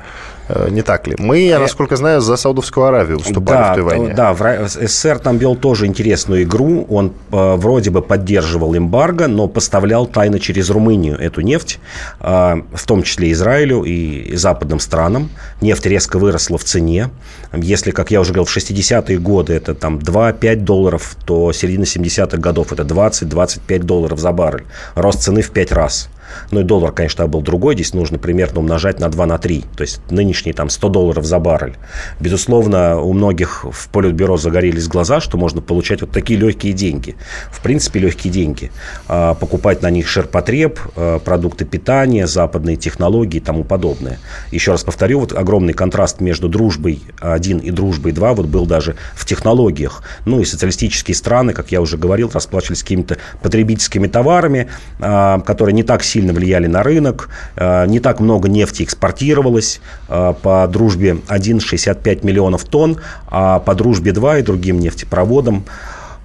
Э, 0.49 0.69
не 0.69 0.81
так 0.81 1.07
ли? 1.07 1.15
Мы, 1.17 1.39
я, 1.39 1.59
насколько 1.59 1.95
знаю, 1.95 2.21
за 2.21 2.37
Саудовскую 2.37 2.85
Аравию 2.85 3.17
выступали 3.17 3.57
да, 3.57 3.71
в 3.71 3.75
той 3.75 3.83
войне. 3.83 4.13
Да, 4.13 4.33
в 4.33 4.67
СССР 4.67 5.19
там 5.19 5.37
вел 5.37 5.55
тоже 5.55 5.85
интересную 5.85 6.43
игру. 6.43 6.85
Он 6.89 7.13
э, 7.31 7.55
вроде 7.55 7.89
бы 7.89 8.01
поддерживал 8.01 8.75
эмбарго, 8.75 9.27
но 9.27 9.47
поставлял 9.47 10.05
тайно 10.05 10.39
через 10.39 10.69
Румынию 10.69 11.17
эту 11.17 11.41
нефть, 11.41 11.79
э, 12.19 12.61
в 12.73 12.85
том 12.85 13.03
числе 13.03 13.31
Израилю 13.31 13.83
и 13.83 14.35
западным 14.35 14.79
странам. 14.79 15.29
Нефть 15.61 15.85
резко 15.85 16.17
выросла 16.19 16.57
в 16.57 16.63
цене. 16.63 17.09
Если, 17.53 17.91
как 17.91 18.11
я 18.11 18.21
уже 18.21 18.33
говорил, 18.33 18.45
в 18.45 18.55
60-е 18.55 19.17
годы 19.19 19.53
это 19.53 19.73
там 19.73 19.97
2-5 19.97 20.55
долларов, 20.57 21.15
то 21.25 21.51
середина 21.51 21.83
70-х 21.83 22.37
годов 22.37 22.71
это 22.71 22.83
20-25 22.83 23.79
долларов 23.79 24.19
за 24.19 24.31
баррель. 24.31 24.65
Рост 24.95 25.21
цены 25.21 25.41
в 25.41 25.51
5 25.51 25.71
раз. 25.71 26.09
Ну 26.51 26.61
и 26.61 26.63
доллар, 26.63 26.91
конечно, 26.91 27.27
был 27.27 27.41
другой. 27.41 27.75
Здесь 27.75 27.93
нужно 27.93 28.17
примерно 28.17 28.59
умножать 28.59 28.99
на 28.99 29.09
2 29.09 29.25
на 29.25 29.37
3. 29.37 29.65
То 29.75 29.81
есть 29.81 29.99
нынешний 30.09 30.53
там 30.53 30.69
100 30.69 30.89
долларов 30.89 31.25
за 31.25 31.39
баррель. 31.39 31.75
Безусловно, 32.19 32.99
у 32.99 33.13
многих 33.13 33.65
в 33.69 33.89
Политбюро 33.89 34.37
загорелись 34.37 34.87
глаза, 34.87 35.19
что 35.19 35.37
можно 35.37 35.61
получать 35.61 36.01
вот 36.01 36.11
такие 36.11 36.39
легкие 36.39 36.73
деньги. 36.73 37.15
В 37.51 37.61
принципе, 37.61 37.99
легкие 37.99 38.31
деньги. 38.31 38.71
А, 39.07 39.33
покупать 39.33 39.81
на 39.81 39.89
них 39.89 40.07
ширпотреб, 40.07 40.79
а, 40.95 41.19
продукты 41.19 41.65
питания, 41.65 42.27
западные 42.27 42.75
технологии 42.75 43.37
и 43.37 43.41
тому 43.41 43.63
подобное. 43.63 44.19
Еще 44.51 44.71
раз 44.71 44.83
повторю, 44.83 45.19
вот 45.19 45.33
огромный 45.33 45.73
контраст 45.73 46.19
между 46.21 46.49
дружбой 46.49 47.01
1 47.19 47.59
и 47.59 47.71
дружбой 47.71 48.11
2 48.11 48.33
вот 48.33 48.45
был 48.47 48.65
даже 48.65 48.95
в 49.13 49.25
технологиях. 49.25 50.03
Ну 50.25 50.39
и 50.39 50.45
социалистические 50.45 51.15
страны, 51.15 51.53
как 51.53 51.71
я 51.71 51.81
уже 51.81 51.97
говорил, 51.97 52.29
расплачивались 52.33 52.83
какими-то 52.83 53.17
потребительскими 53.41 54.07
товарами, 54.07 54.67
а, 54.99 55.39
которые 55.41 55.73
не 55.73 55.83
так 55.83 56.03
сильно 56.03 56.16
сильно 56.17 56.33
влияли 56.33 56.67
на 56.67 56.81
рынок, 56.81 57.29
э, 57.55 57.85
не 57.87 57.99
так 57.99 58.19
много 58.19 58.49
нефти 58.49 58.83
экспортировалось, 58.83 59.81
э, 60.09 60.33
по 60.41 60.67
дружбе 60.67 61.17
1,65 61.27 62.23
миллионов 62.23 62.63
тонн, 62.63 62.97
а 63.27 63.59
по 63.59 63.75
дружбе 63.75 64.11
2 64.11 64.39
и 64.39 64.41
другим 64.41 64.79
нефтепроводам 64.79 65.65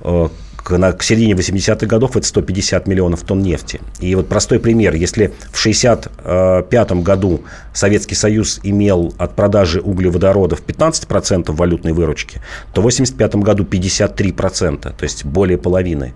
э, 0.01 0.29
к, 0.57 0.79
на, 0.79 0.93
к 0.93 1.03
середине 1.03 1.35
80-х 1.35 1.87
годов 1.87 2.17
это 2.17 2.27
150 2.27 2.87
миллионов 2.87 3.23
тонн 3.23 3.43
нефти. 3.43 3.81
И 4.01 4.15
вот 4.15 4.29
простой 4.29 4.59
пример. 4.61 4.95
Если 4.95 5.33
в 5.53 5.59
65 5.59 6.93
году 7.03 7.43
Советский 7.73 8.15
Союз 8.15 8.61
имел 8.63 9.15
от 9.19 9.35
продажи 9.35 9.81
углеводородов 9.81 10.63
15% 10.67 11.53
валютной 11.53 11.93
выручки, 11.93 12.41
то 12.73 12.81
в 12.81 12.85
85 12.85 13.37
году 13.37 13.65
53%, 13.65 14.93
то 14.97 15.03
есть 15.03 15.25
более 15.25 15.59
половины. 15.59 16.15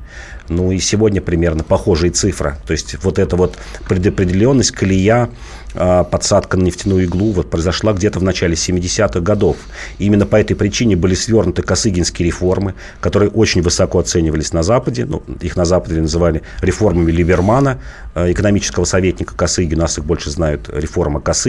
Ну 0.48 0.70
и 0.70 0.78
сегодня 0.78 1.20
примерно 1.20 1.64
похожие 1.64 2.12
цифры. 2.12 2.56
То 2.66 2.72
есть 2.72 3.02
вот 3.02 3.18
эта 3.18 3.36
вот 3.36 3.56
предопределенность, 3.88 4.70
колея, 4.70 5.30
а, 5.74 6.04
подсадка 6.04 6.56
на 6.56 6.62
нефтяную 6.62 7.04
иглу 7.04 7.32
вот 7.32 7.50
произошла 7.50 7.92
где-то 7.92 8.18
в 8.18 8.22
начале 8.22 8.54
70-х 8.54 9.20
годов. 9.20 9.56
И 9.98 10.06
именно 10.06 10.24
по 10.24 10.36
этой 10.36 10.54
причине 10.54 10.96
были 10.96 11.14
свернуты 11.14 11.62
косыгинские 11.62 12.26
реформы, 12.26 12.74
которые 13.00 13.30
очень 13.30 13.62
высоко 13.62 13.98
оценивались 13.98 14.52
на 14.52 14.62
Западе. 14.62 15.04
Ну, 15.04 15.22
их 15.40 15.56
на 15.56 15.64
Западе 15.64 16.00
называли 16.00 16.42
реформами 16.60 17.10
Либермана, 17.10 17.78
а, 18.14 18.30
экономического 18.30 18.84
советника 18.84 19.34
Косыгина. 19.34 19.82
Нас 19.82 19.98
их 19.98 20.04
больше 20.04 20.30
знают 20.30 20.70
реформа 20.72 21.20
Косыгина. 21.20 21.45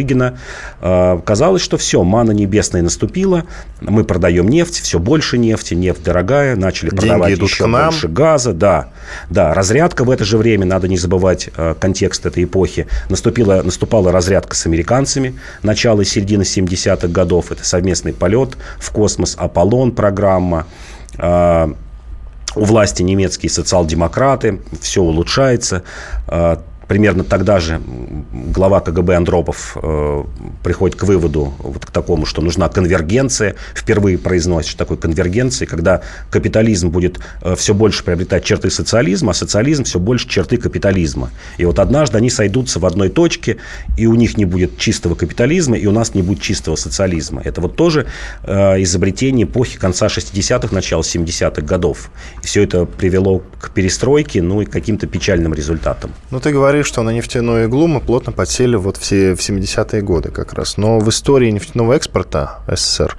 А, 0.82 1.20
казалось, 1.20 1.62
что 1.62 1.78
все, 1.78 2.04
мана 2.04 2.32
небесная 2.32 2.82
наступила, 2.82 3.46
мы 3.82 4.04
продаем 4.04 4.48
нефть, 4.48 4.82
все 4.82 5.00
больше 5.00 5.38
нефти, 5.38 5.74
нефть 5.74 6.04
дорогая, 6.04 6.56
начали 6.56 6.90
Деньги 6.90 7.02
продавать 7.02 7.34
идут 7.34 7.50
еще 7.50 7.68
больше 7.68 8.08
газа. 8.08 8.54
Да, 8.54 8.90
да, 9.30 9.54
разрядка 9.54 10.04
в 10.04 10.12
это 10.12 10.26
же 10.26 10.38
время, 10.38 10.66
надо 10.66 10.88
не 10.88 10.98
забывать 10.98 11.50
контекст 11.80 12.26
этой 12.26 12.44
эпохи, 12.44 12.88
наступила, 13.10 13.62
наступала 13.64 14.12
разрядка 14.12 14.56
с 14.56 14.66
американцами 14.66 15.38
начала 15.64 16.02
и 16.02 16.06
середины 16.06 16.44
70-х 16.44 17.08
годов. 17.08 17.52
Это 17.52 17.64
совместный 17.64 18.14
полет 18.14 18.58
в 18.80 18.92
космос, 18.92 19.36
Аполлон 19.38 19.92
программа. 19.92 20.66
А, 21.18 21.72
у 22.56 22.64
власти 22.64 23.04
немецкие 23.04 23.50
социал-демократы, 23.50 24.60
все 24.82 25.02
улучшается. 25.02 25.84
Примерно 26.88 27.24
тогда 27.24 27.60
же 27.60 27.82
глава 28.32 28.80
КГБ 28.80 29.16
Андропов 29.16 29.78
э, 29.82 30.24
приходит 30.64 30.98
к 30.98 31.04
выводу, 31.04 31.54
вот 31.60 31.86
к 31.86 31.92
такому, 31.92 32.26
что 32.26 32.42
нужна 32.42 32.70
конвергенция. 32.70 33.56
Впервые 33.76 34.18
произносит, 34.18 34.70
что 34.70 34.80
такое 34.80 34.98
конвергенция, 34.98 35.68
когда 35.68 36.02
капитализм 36.30 36.90
будет 36.90 37.20
э, 37.42 37.56
все 37.56 37.74
больше 37.74 38.04
приобретать 38.04 38.44
черты 38.44 38.70
социализма, 38.70 39.32
а 39.32 39.34
социализм 39.34 39.84
все 39.84 40.00
больше 40.00 40.28
черты 40.30 40.58
капитализма. 40.58 41.32
И 41.58 41.66
вот 41.66 41.80
однажды 41.80 42.18
они 42.18 42.30
сойдутся 42.30 42.80
в 42.80 42.86
одной 42.86 43.10
точке, 43.10 43.58
и 43.98 44.08
у 44.08 44.16
них 44.16 44.38
не 44.38 44.46
будет 44.46 44.78
чистого 44.78 45.16
капитализма, 45.16 45.78
и 45.78 45.86
у 45.88 45.92
нас 45.92 46.14
не 46.14 46.22
будет 46.22 46.42
чистого 46.42 46.76
социализма. 46.76 47.42
Это 47.44 47.62
вот 47.62 47.76
тоже 47.76 48.08
э, 48.44 48.82
изобретение 48.84 49.46
эпохи 49.46 49.78
конца 49.78 50.08
60-х, 50.08 50.74
начала 50.74 51.02
70-х 51.02 51.62
годов. 51.62 52.12
И 52.44 52.48
все 52.48 52.64
это 52.64 52.86
привело 52.86 53.44
к 53.60 53.72
перестройке, 53.72 54.42
ну 54.42 54.62
и 54.62 54.66
к 54.66 54.72
каким-то 54.72 55.08
печальным 55.08 55.54
результатам. 55.54 56.12
Ну, 56.32 56.40
ты 56.40 56.52
говоришь, 56.52 56.77
говоришь, 56.78 56.88
что 56.88 57.02
на 57.02 57.10
нефтяную 57.10 57.66
иглу 57.66 57.88
мы 57.88 58.00
плотно 58.00 58.32
подсели 58.32 58.76
вот 58.76 58.98
все 58.98 59.34
в 59.34 59.40
70-е 59.40 60.02
годы 60.04 60.30
как 60.30 60.54
раз. 60.54 60.78
Но 60.78 61.00
в 61.00 61.10
истории 61.10 61.50
нефтяного 61.50 61.94
экспорта 61.94 62.60
СССР 62.68 63.18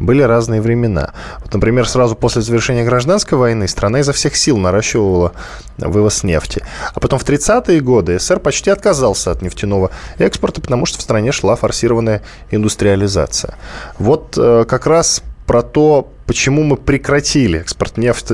были 0.00 0.22
разные 0.22 0.62
времена. 0.62 1.12
Вот, 1.40 1.52
например, 1.52 1.86
сразу 1.86 2.16
после 2.16 2.40
завершения 2.40 2.82
гражданской 2.82 3.36
войны 3.36 3.68
страна 3.68 4.00
изо 4.00 4.14
всех 4.14 4.36
сил 4.36 4.56
наращивала 4.56 5.32
вывоз 5.76 6.24
нефти. 6.24 6.62
А 6.94 7.00
потом 7.00 7.18
в 7.18 7.24
30-е 7.24 7.80
годы 7.80 8.18
СССР 8.18 8.40
почти 8.40 8.70
отказался 8.70 9.32
от 9.32 9.42
нефтяного 9.42 9.90
экспорта, 10.16 10.62
потому 10.62 10.86
что 10.86 10.98
в 10.98 11.02
стране 11.02 11.30
шла 11.30 11.56
форсированная 11.56 12.22
индустриализация. 12.50 13.54
Вот 13.98 14.38
э, 14.38 14.64
как 14.66 14.86
раз 14.86 15.22
про 15.46 15.62
то, 15.62 16.10
почему 16.26 16.62
мы 16.62 16.76
прекратили 16.76 17.58
экспорт 17.60 17.98
нефти, 17.98 18.32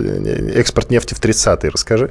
экспорт 0.55 0.91
нефти 0.91 1.15
в 1.15 1.21
30-е. 1.21 1.71
Расскажи. 1.71 2.11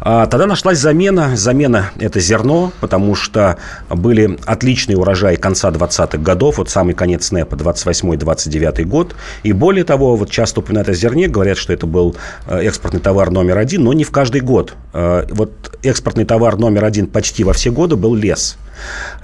А, 0.00 0.26
тогда 0.26 0.46
нашлась 0.46 0.78
замена. 0.78 1.36
Замена– 1.36 1.90
это 2.00 2.20
зерно, 2.20 2.72
потому 2.80 3.14
что 3.14 3.58
были 3.88 4.38
отличные 4.44 4.96
урожаи 4.96 5.36
конца 5.36 5.70
20-х 5.70 6.18
годов, 6.18 6.58
вот 6.58 6.68
самый 6.68 6.94
конец 6.94 7.30
НЭПа, 7.30 7.54
28-29 7.54 8.84
год. 8.84 9.14
И 9.42 9.52
более 9.52 9.84
того, 9.84 10.16
вот 10.16 10.30
часто 10.30 10.60
упоминают 10.60 10.88
о 10.88 10.94
зерне, 10.94 11.28
говорят, 11.28 11.58
что 11.58 11.72
это 11.72 11.86
был 11.86 12.16
э, 12.46 12.60
экспортный 12.62 13.00
товар 13.00 13.30
номер 13.30 13.58
один, 13.58 13.84
но 13.84 13.92
не 13.92 14.04
в 14.04 14.10
каждый 14.10 14.40
год. 14.40 14.74
Э, 14.92 15.26
вот 15.30 15.78
экспортный 15.82 16.24
товар 16.24 16.56
номер 16.58 16.84
один 16.84 17.06
почти 17.06 17.44
во 17.44 17.52
все 17.52 17.70
годы 17.70 17.96
был 17.96 18.14
лес– 18.14 18.56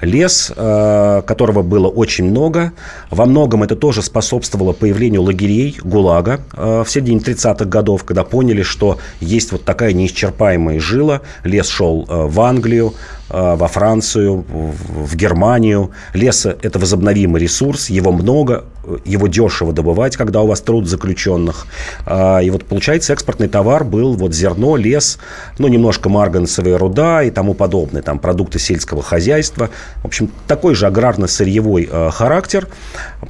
Лес, 0.01 0.53
э, 0.55 1.23
которого 1.27 1.63
было 1.63 1.89
очень 1.89 2.25
много. 2.31 2.73
Во 3.11 3.27
многом 3.27 3.63
это 3.63 3.77
тоже 3.77 4.03
способствовало 4.03 4.73
появлению 4.73 5.23
лагерей 5.23 5.77
ГУЛАГа 5.83 6.41
э, 6.53 6.85
в 6.87 6.91
середине 6.91 7.21
30-х 7.21 7.65
годов, 7.65 8.05
когда 8.05 8.25
поняли, 8.25 8.63
что 8.63 8.99
есть 9.21 9.53
вот 9.53 9.65
такая 9.65 9.93
неисчерпаемая 9.93 10.81
жила. 10.81 11.23
Лес 11.45 11.69
шел 11.69 12.07
э, 12.09 12.27
в 12.27 12.41
Англию, 12.41 12.95
во 13.29 13.69
Францию, 13.69 14.45
в 14.49 15.17
Германию. 15.17 15.91
Лес– 16.15 16.47
это 16.63 16.79
возобновимый 16.79 17.43
ресурс, 17.43 17.91
его 17.91 18.13
много, 18.13 18.65
его 19.05 19.27
дешево 19.27 19.73
добывать, 19.73 20.17
когда 20.17 20.43
у 20.43 20.47
вас 20.47 20.61
труд 20.61 20.89
заключенных. 20.89 21.67
И 22.07 22.51
вот 22.51 22.65
получается 22.65 23.13
экспортный 23.13 23.49
товар 23.49 23.85
был 23.85 24.15
вот 24.15 24.35
зерно, 24.35 24.77
лес, 24.77 25.19
ну 25.59 25.69
немножко 25.69 26.09
марганцевая 26.09 26.79
руда 26.79 27.23
и 27.23 27.31
тому 27.31 27.55
подобное, 27.55 28.03
там 28.03 28.19
продукты 28.19 28.59
сельского 28.59 29.03
хозяйства. 29.03 29.71
В 30.03 30.07
общем, 30.07 30.31
такой 30.47 30.75
же 30.75 30.87
аграрно-сырьевой 30.87 31.89
э, 31.91 32.11
характер. 32.11 32.69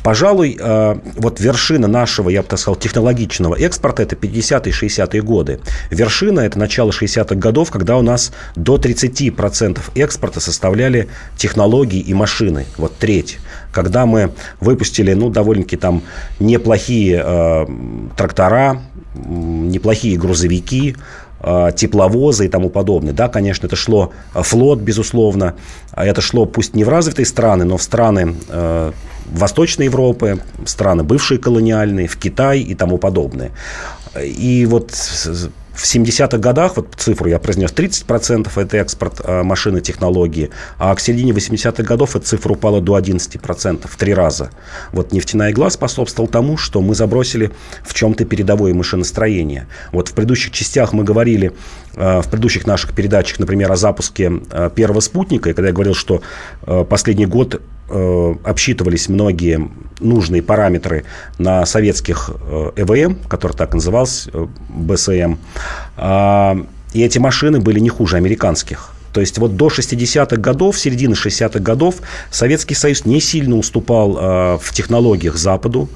Пожалуй, 0.02 0.58
э, 0.60 0.96
вот 1.16 1.40
вершина 1.40 1.88
нашего, 1.88 2.28
я 2.28 2.42
бы 2.42 2.48
так 2.48 2.58
сказал, 2.58 2.76
технологичного 2.76 3.54
экспорта– 3.54 4.02
это 4.04 4.16
50-е, 4.16 4.72
60-е 4.72 5.22
годы. 5.22 5.60
Вершина– 5.90 6.40
это 6.46 6.58
начало 6.58 6.90
60-х 6.90 7.34
годов, 7.36 7.70
когда 7.70 7.96
у 7.96 8.02
нас 8.02 8.32
до 8.54 8.76
30% 8.76 9.80
экспорта 9.94 10.40
составляли 10.40 11.08
технологии 11.36 12.00
и 12.00 12.14
машины. 12.14 12.66
Вот 12.76 12.96
треть 12.96 13.38
когда 13.76 14.06
мы 14.06 14.32
выпустили, 14.58 15.12
ну, 15.12 15.28
довольно-таки 15.28 15.76
там 15.76 16.02
неплохие 16.40 17.22
э, 17.22 17.66
трактора, 18.16 18.80
неплохие 19.14 20.16
грузовики, 20.16 20.96
э, 21.40 21.70
тепловозы 21.76 22.46
и 22.46 22.48
тому 22.48 22.70
подобное. 22.70 23.12
Да, 23.12 23.28
конечно, 23.28 23.66
это 23.66 23.76
шло 23.76 24.14
э, 24.34 24.42
флот, 24.42 24.78
безусловно. 24.78 25.56
А 25.92 26.06
это 26.06 26.22
шло 26.22 26.46
пусть 26.46 26.74
не 26.74 26.84
в 26.84 26.88
развитые 26.88 27.26
страны, 27.26 27.66
но 27.66 27.76
в 27.76 27.82
страны 27.82 28.34
э, 28.48 28.92
Восточной 29.26 29.86
Европы, 29.86 30.40
страны 30.64 31.02
бывшие 31.02 31.36
колониальные, 31.36 32.08
в 32.08 32.16
Китай 32.16 32.60
и 32.60 32.74
тому 32.74 32.96
подобное. 32.96 33.50
И 34.18 34.66
вот 34.70 34.92
в 35.76 35.84
70-х 35.84 36.38
годах, 36.38 36.76
вот 36.76 36.94
цифру 36.96 37.28
я 37.28 37.38
произнес, 37.38 37.70
30% 37.70 38.50
это 38.56 38.76
экспорт 38.78 39.20
э, 39.22 39.42
машин 39.42 39.76
и 39.76 39.82
технологии, 39.82 40.50
а 40.78 40.94
к 40.94 41.00
середине 41.00 41.32
80-х 41.32 41.82
годов 41.82 42.16
эта 42.16 42.24
цифра 42.24 42.52
упала 42.52 42.80
до 42.80 42.98
11%, 42.98 43.86
в 43.86 43.96
три 43.96 44.14
раза. 44.14 44.50
Вот 44.92 45.12
нефтяная 45.12 45.52
игла 45.52 45.68
способствовала 45.68 46.32
тому, 46.32 46.56
что 46.56 46.80
мы 46.80 46.94
забросили 46.94 47.52
в 47.84 47.92
чем-то 47.92 48.24
передовое 48.24 48.72
машиностроение. 48.72 49.66
Вот 49.92 50.08
в 50.08 50.14
предыдущих 50.14 50.52
частях 50.52 50.94
мы 50.94 51.04
говорили, 51.04 51.52
в 51.96 52.24
предыдущих 52.30 52.66
наших 52.66 52.94
передачах, 52.94 53.38
например, 53.38 53.72
о 53.72 53.76
запуске 53.76 54.30
э, 54.50 54.70
первого 54.74 55.00
спутника, 55.00 55.50
и 55.50 55.52
когда 55.54 55.68
я 55.68 55.74
говорил, 55.74 55.94
что 55.94 56.22
последний 56.88 57.26
год 57.26 57.60
Э, 57.88 58.34
обсчитывались 58.42 59.08
многие 59.08 59.70
нужные 60.00 60.42
параметры 60.42 61.04
на 61.38 61.64
советских 61.66 62.30
э, 62.34 62.70
ЭВМ, 62.74 63.16
который 63.28 63.52
так 63.52 63.74
назывался, 63.74 64.28
э, 64.32 64.46
БСМ. 64.70 65.36
А, 65.96 66.56
и 66.92 67.04
эти 67.04 67.18
машины 67.18 67.60
были 67.60 67.78
не 67.78 67.88
хуже 67.88 68.16
американских. 68.16 68.90
То 69.12 69.20
есть 69.20 69.38
вот 69.38 69.56
до 69.56 69.68
60-х 69.68 70.36
годов, 70.36 70.78
середины 70.78 71.14
60-х 71.14 71.60
годов 71.60 71.96
Советский 72.32 72.74
Союз 72.74 73.04
не 73.06 73.20
сильно 73.20 73.56
уступал 73.56 74.18
э, 74.18 74.58
в 74.60 74.72
технологиях 74.74 75.36
Западу. 75.36 75.88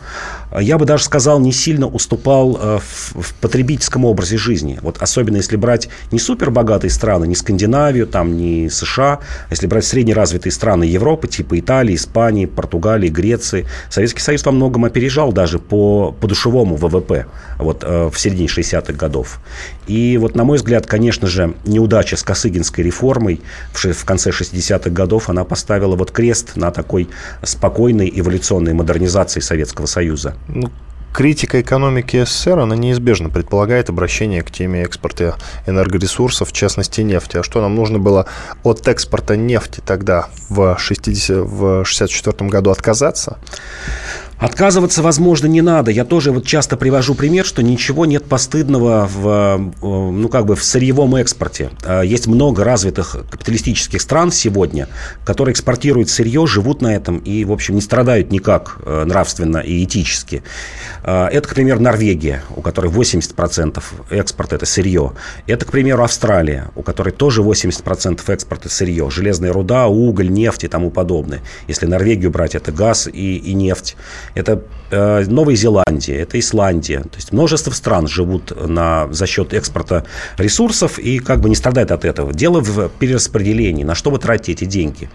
Я 0.58 0.78
бы 0.78 0.84
даже 0.84 1.04
сказал, 1.04 1.38
не 1.38 1.52
сильно 1.52 1.86
уступал 1.86 2.58
э, 2.60 2.78
в, 2.78 3.22
в 3.22 3.34
потребительском 3.34 4.04
образе 4.04 4.36
жизни. 4.36 4.78
Вот 4.82 5.00
особенно 5.00 5.36
если 5.36 5.56
брать 5.56 5.88
не 6.10 6.18
супербогатые 6.18 6.90
страны, 6.90 7.26
не 7.26 7.36
Скандинавию, 7.36 8.06
там, 8.06 8.36
не 8.36 8.68
США, 8.68 9.20
а 9.20 9.50
если 9.50 9.66
брать 9.66 9.84
среднеразвитые 9.84 10.52
страны 10.52 10.84
Европы, 10.84 11.28
типа 11.28 11.58
Италии, 11.58 11.94
Испании, 11.94 12.46
Португалии, 12.46 13.08
Греции, 13.08 13.66
Советский 13.90 14.20
Союз 14.20 14.44
во 14.44 14.52
многом 14.52 14.84
опережал 14.84 15.32
даже 15.32 15.58
по, 15.58 16.12
по 16.12 16.26
душевому 16.26 16.76
ВВП 16.76 17.26
вот, 17.58 17.84
э, 17.84 18.10
в 18.12 18.18
середине 18.18 18.48
60-х 18.48 18.92
годов. 18.94 19.40
И 19.86 20.16
вот, 20.18 20.34
на 20.34 20.44
мой 20.44 20.58
взгляд, 20.58 20.86
конечно 20.86 21.28
же, 21.28 21.54
неудача 21.64 22.16
с 22.16 22.22
Косыгинской 22.22 22.84
реформой 22.84 23.40
в, 23.72 23.84
в 23.84 24.04
конце 24.04 24.30
60-х 24.30 24.90
годов, 24.90 25.28
она 25.28 25.44
поставила 25.44 25.94
вот 25.94 26.10
крест 26.10 26.56
на 26.56 26.70
такой 26.70 27.08
спокойной 27.42 28.12
эволюционной 28.14 28.72
модернизации 28.72 29.40
Советского 29.40 29.86
Союза. 29.86 30.34
Ну, 30.48 30.70
критика 31.12 31.60
экономики 31.60 32.24
СССР, 32.24 32.58
она 32.60 32.76
неизбежно 32.76 33.30
предполагает 33.30 33.88
обращение 33.88 34.42
к 34.42 34.50
теме 34.50 34.82
экспорта 34.82 35.36
энергоресурсов, 35.66 36.50
в 36.50 36.52
частности 36.52 37.00
нефти. 37.00 37.38
А 37.38 37.42
что 37.42 37.60
нам 37.60 37.74
нужно 37.74 37.98
было 37.98 38.26
от 38.62 38.86
экспорта 38.88 39.36
нефти 39.36 39.80
тогда 39.84 40.28
в 40.48 40.72
1964 40.72 42.48
году 42.48 42.70
отказаться? 42.70 43.38
Отказываться, 44.40 45.02
возможно, 45.02 45.46
не 45.48 45.60
надо. 45.60 45.90
Я 45.90 46.06
тоже 46.06 46.32
вот 46.32 46.46
часто 46.46 46.78
привожу 46.78 47.14
пример, 47.14 47.44
что 47.44 47.62
ничего 47.62 48.06
нет 48.06 48.24
постыдного 48.24 49.06
в, 49.06 49.28
э, 49.28 49.86
ну, 49.86 50.28
как 50.30 50.46
бы 50.46 50.56
в 50.56 50.64
сырьевом 50.64 51.14
экспорте. 51.16 51.70
А, 51.84 52.00
есть 52.00 52.26
много 52.26 52.64
развитых 52.64 53.16
капиталистических 53.30 54.00
стран 54.00 54.32
сегодня, 54.32 54.88
которые 55.26 55.52
экспортируют 55.52 56.08
сырье, 56.08 56.46
живут 56.46 56.80
на 56.80 56.94
этом 56.94 57.18
и, 57.18 57.44
в 57.44 57.52
общем, 57.52 57.74
не 57.74 57.82
страдают 57.82 58.32
никак 58.32 58.78
э, 58.82 59.04
нравственно 59.04 59.58
и 59.58 59.84
этически. 59.84 60.42
А, 61.02 61.28
это, 61.28 61.46
к 61.46 61.54
примеру, 61.54 61.80
Норвегия, 61.80 62.42
у 62.56 62.62
которой 62.62 62.90
80% 62.90 63.82
экспорта– 64.08 64.56
это 64.56 64.64
сырье. 64.64 65.12
Это, 65.46 65.66
к 65.66 65.70
примеру, 65.70 66.02
Австралия, 66.02 66.68
у 66.76 66.82
которой 66.82 67.10
тоже 67.10 67.42
80% 67.42 68.22
экспорта– 68.32 68.68
сырье. 68.70 69.10
Железная 69.10 69.52
руда, 69.52 69.86
уголь, 69.86 70.30
нефть 70.30 70.64
и 70.64 70.68
тому 70.68 70.90
подобное. 70.90 71.40
Если 71.68 71.84
Норвегию 71.84 72.30
брать, 72.30 72.54
это 72.54 72.72
газ 72.72 73.06
и, 73.06 73.36
и 73.36 73.52
нефть 73.52 73.96
это 74.34 74.62
э, 74.90 75.24
Новая 75.26 75.56
Зеландия, 75.56 76.20
это 76.20 76.38
Исландия. 76.38 77.00
То 77.00 77.16
есть 77.16 77.32
множество 77.32 77.70
стран 77.72 78.06
живут 78.06 78.52
на, 78.68 79.08
за 79.12 79.26
счет 79.26 79.54
экспорта 79.54 80.04
ресурсов 80.36 80.98
и 80.98 81.18
как 81.18 81.40
бы 81.40 81.48
не 81.48 81.56
страдают 81.56 81.90
от 81.90 82.04
этого. 82.04 82.32
Дело 82.32 82.60
в 82.60 82.88
перераспределении, 82.88 83.84
на 83.84 83.94
что 83.94 84.10
вы 84.10 84.18
тратите 84.18 84.52
эти 84.52 84.64
деньги. 84.64 85.10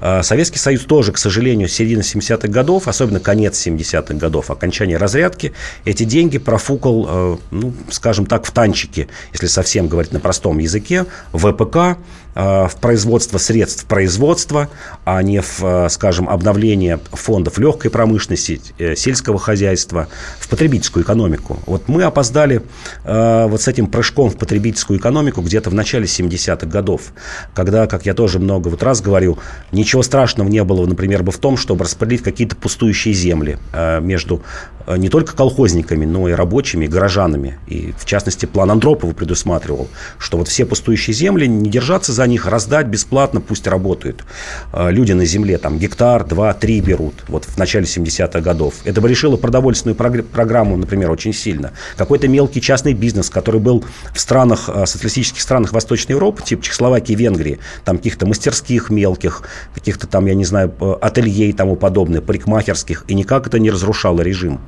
Э, 0.00 0.22
Советский 0.22 0.58
Союз 0.58 0.84
тоже, 0.84 1.12
к 1.12 1.18
сожалению, 1.18 1.68
с 1.68 1.72
середины 1.72 2.00
70-х 2.00 2.48
годов, 2.48 2.88
особенно 2.88 3.20
конец 3.20 3.66
70-х 3.66 4.14
годов, 4.14 4.50
окончание 4.50 4.96
разрядки, 4.96 5.52
эти 5.84 6.04
деньги 6.04 6.38
профукал, 6.38 7.06
э, 7.08 7.36
ну, 7.50 7.74
скажем 7.90 8.26
так, 8.26 8.46
в 8.46 8.50
танчике, 8.52 9.08
если 9.32 9.46
совсем 9.46 9.88
говорить 9.88 10.12
на 10.12 10.20
простом 10.20 10.58
языке, 10.58 11.06
ВПК, 11.32 11.76
Э, 11.76 11.96
в 12.34 12.72
производство 12.80 13.38
средств 13.38 13.84
производства, 13.84 14.68
а 15.04 15.22
не 15.22 15.40
в, 15.40 15.62
э, 15.62 15.88
скажем, 15.88 16.28
обновление 16.28 16.98
фондов 17.12 17.58
легкой 17.58 17.90
промышленности, 17.90 18.60
э, 18.78 18.96
сельского 18.96 19.38
хозяйства, 19.38 20.08
в 20.40 20.48
потребительскую 20.48 21.04
экономику. 21.04 21.60
Вот 21.66 21.88
мы 21.88 22.02
опоздали 22.02 22.62
вот 23.04 23.60
с 23.60 23.68
этим 23.68 23.86
прыжком 23.86 24.30
в 24.30 24.36
потребительскую 24.36 24.98
экономику 24.98 25.42
где-то 25.42 25.70
в 25.70 25.74
начале 25.74 26.04
70-х 26.04 26.66
годов, 26.66 27.12
когда, 27.54 27.86
как 27.86 28.06
я 28.06 28.14
тоже 28.14 28.38
много 28.38 28.68
вот 28.68 28.82
раз 28.82 29.00
говорю, 29.00 29.38
ничего 29.72 30.02
страшного 30.02 30.48
не 30.48 30.62
было, 30.64 30.86
например, 30.86 31.22
бы 31.22 31.32
в 31.32 31.38
том, 31.38 31.56
чтобы 31.56 31.84
распределить 31.84 32.22
какие-то 32.22 32.56
пустующие 32.56 33.14
земли 33.14 33.58
между 34.00 34.42
не 34.86 35.08
только 35.08 35.34
колхозниками, 35.34 36.04
но 36.04 36.28
и 36.28 36.32
рабочими, 36.32 36.84
и 36.84 36.88
горожанами. 36.88 37.58
И, 37.66 37.94
в 37.98 38.04
частности, 38.04 38.46
план 38.46 38.70
Андропова 38.70 39.12
предусматривал, 39.12 39.88
что 40.18 40.38
вот 40.38 40.48
все 40.48 40.66
пустующие 40.66 41.14
земли 41.14 41.46
не 41.46 41.70
держаться 41.70 42.12
за 42.12 42.23
за 42.24 42.28
них 42.28 42.46
раздать 42.46 42.86
бесплатно, 42.86 43.42
пусть 43.42 43.66
работают. 43.66 44.24
Э, 44.72 44.90
люди 44.90 45.12
на 45.12 45.26
земле 45.26 45.58
там 45.58 45.78
гектар, 45.78 46.24
два, 46.24 46.54
три 46.54 46.80
берут. 46.80 47.14
Вот 47.28 47.44
в 47.44 47.58
начале 47.58 47.84
70-х 47.84 48.40
годов. 48.40 48.74
Это 48.84 49.02
бы 49.02 49.10
решило 49.10 49.36
продовольственную 49.36 49.94
программу, 49.94 50.78
например, 50.78 51.10
очень 51.10 51.34
сильно. 51.34 51.72
Какой-то 51.98 52.26
мелкий 52.28 52.62
частный 52.62 52.94
бизнес, 52.94 53.28
который 53.28 53.60
был 53.60 53.84
в 54.14 54.18
странах, 54.18 54.70
э, 54.74 54.86
социалистических 54.86 55.42
странах 55.42 55.72
Восточной 55.72 56.12
Европы, 56.12 56.42
типа 56.42 56.62
Чехословакии, 56.62 57.12
Венгрии, 57.12 57.58
там 57.84 57.98
каких-то 57.98 58.24
мастерских 58.26 58.88
мелких, 58.88 59.42
каких-то 59.74 60.06
там, 60.06 60.24
я 60.24 60.34
не 60.34 60.46
знаю, 60.46 60.72
ателье 61.02 61.50
и 61.50 61.52
тому 61.52 61.76
подобное, 61.76 62.22
парикмахерских, 62.22 63.04
и 63.06 63.14
никак 63.14 63.46
это 63.48 63.58
не 63.58 63.70
разрушало 63.70 64.22
режим. 64.22 64.60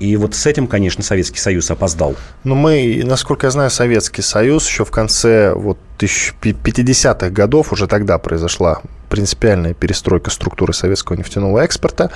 И 0.00 0.16
вот 0.16 0.34
с 0.34 0.46
этим, 0.46 0.66
конечно, 0.66 1.04
Советский 1.04 1.38
Союз 1.38 1.70
опоздал. 1.70 2.16
Но 2.42 2.56
мы, 2.56 3.02
насколько 3.04 3.46
я 3.46 3.52
знаю, 3.52 3.70
Советский 3.70 4.22
Союз 4.22 4.66
еще 4.66 4.84
в 4.84 4.90
конце 4.90 5.54
вот 5.54 5.78
50-х 5.98 7.30
годов 7.30 7.72
уже 7.72 7.86
тогда 7.86 8.18
произошла 8.18 8.80
принципиальная 9.14 9.74
перестройка 9.74 10.28
структуры 10.30 10.72
советского 10.72 11.14
нефтяного 11.14 11.60
экспорта, 11.60 12.10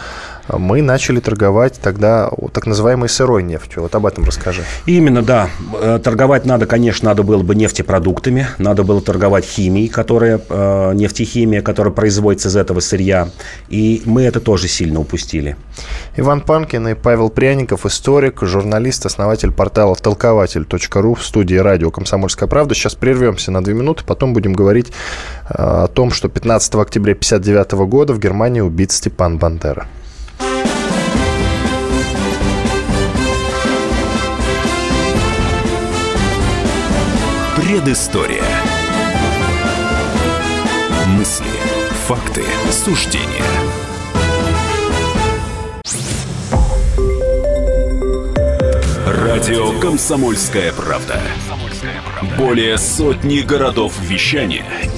мы 0.48 0.82
начали 0.82 1.20
торговать 1.20 1.78
тогда 1.80 2.28
так 2.52 2.66
называемой 2.66 3.08
сырой 3.08 3.44
нефтью. 3.44 3.82
Вот 3.82 3.94
об 3.94 4.04
этом 4.04 4.24
расскажи. 4.24 4.64
Именно, 4.84 5.22
да. 5.22 5.48
Э, 5.80 6.00
торговать 6.02 6.44
надо, 6.44 6.66
конечно, 6.66 7.08
надо 7.08 7.22
было 7.22 7.44
бы 7.44 7.54
нефтепродуктами, 7.54 8.48
надо 8.58 8.82
было 8.82 9.00
торговать 9.00 9.44
химией, 9.44 9.86
которая, 9.86 10.40
э, 10.48 10.92
нефтехимия, 10.94 11.62
которая 11.62 11.94
производится 11.94 12.48
из 12.48 12.56
этого 12.56 12.80
сырья. 12.80 13.28
И 13.68 14.02
мы 14.04 14.22
это 14.22 14.40
тоже 14.40 14.66
сильно 14.66 14.98
упустили. 14.98 15.56
Иван 16.16 16.40
Панкин 16.40 16.88
и 16.88 16.94
Павел 16.94 17.30
Пряников, 17.30 17.86
историк, 17.86 18.42
журналист, 18.42 19.06
основатель 19.06 19.52
портала 19.52 19.94
толкователь.ру 19.94 21.14
в 21.14 21.24
студии 21.24 21.54
радио 21.54 21.92
«Комсомольская 21.92 22.48
правда». 22.48 22.74
Сейчас 22.74 22.96
прервемся 22.96 23.52
на 23.52 23.62
две 23.62 23.74
минуты, 23.74 24.02
потом 24.04 24.32
будем 24.32 24.52
говорить 24.52 24.88
э, 25.48 25.68
о 25.84 25.86
том, 25.86 26.10
что 26.10 26.28
15 26.28 26.87
октября 26.88 27.12
1959 27.12 27.86
года 27.86 28.14
в 28.14 28.18
Германии 28.18 28.60
убит 28.60 28.90
Степан 28.92 29.36
Бандера. 29.36 29.86
Предыстория. 37.56 38.42
Мысли, 41.08 41.44
факты, 42.06 42.42
суждения. 42.70 43.44
Радио 49.06 49.78
«Комсомольская 49.78 50.72
правда». 50.72 51.20
Более 52.38 52.78
сотни 52.78 53.40
городов 53.40 53.92
вещания– 54.00 54.64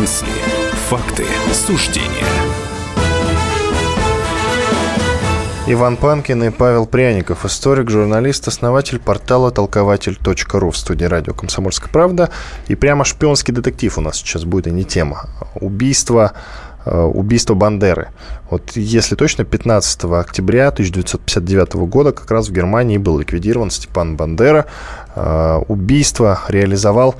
Мысли, 0.00 0.28
факты, 0.88 1.26
суждения. 1.52 2.24
Иван 5.66 5.98
Панкин 5.98 6.44
и 6.44 6.48
Павел 6.48 6.86
Пряников, 6.86 7.44
историк, 7.44 7.90
журналист, 7.90 8.48
основатель 8.48 8.98
портала 8.98 9.50
толкователь.ру 9.50 10.70
в 10.70 10.76
студии 10.78 11.04
радио 11.04 11.34
«Комсомольская 11.34 11.90
правда». 11.92 12.30
И 12.68 12.76
прямо 12.76 13.04
шпионский 13.04 13.52
детектив 13.52 13.98
у 13.98 14.00
нас 14.00 14.16
сейчас 14.16 14.44
будет, 14.44 14.68
и 14.68 14.70
не 14.70 14.84
тема. 14.84 15.28
Убийство 15.54 16.32
э, 16.86 16.98
убийство 16.98 17.52
Бандеры. 17.52 18.08
Вот 18.48 18.70
если 18.76 19.16
точно, 19.16 19.44
15 19.44 20.04
октября 20.04 20.68
1959 20.68 21.74
года 21.74 22.12
как 22.12 22.30
раз 22.30 22.48
в 22.48 22.52
Германии 22.52 22.96
был 22.96 23.18
ликвидирован 23.18 23.70
Степан 23.70 24.16
Бандера. 24.16 24.64
Э, 25.14 25.60
убийство 25.68 26.40
реализовал 26.48 27.16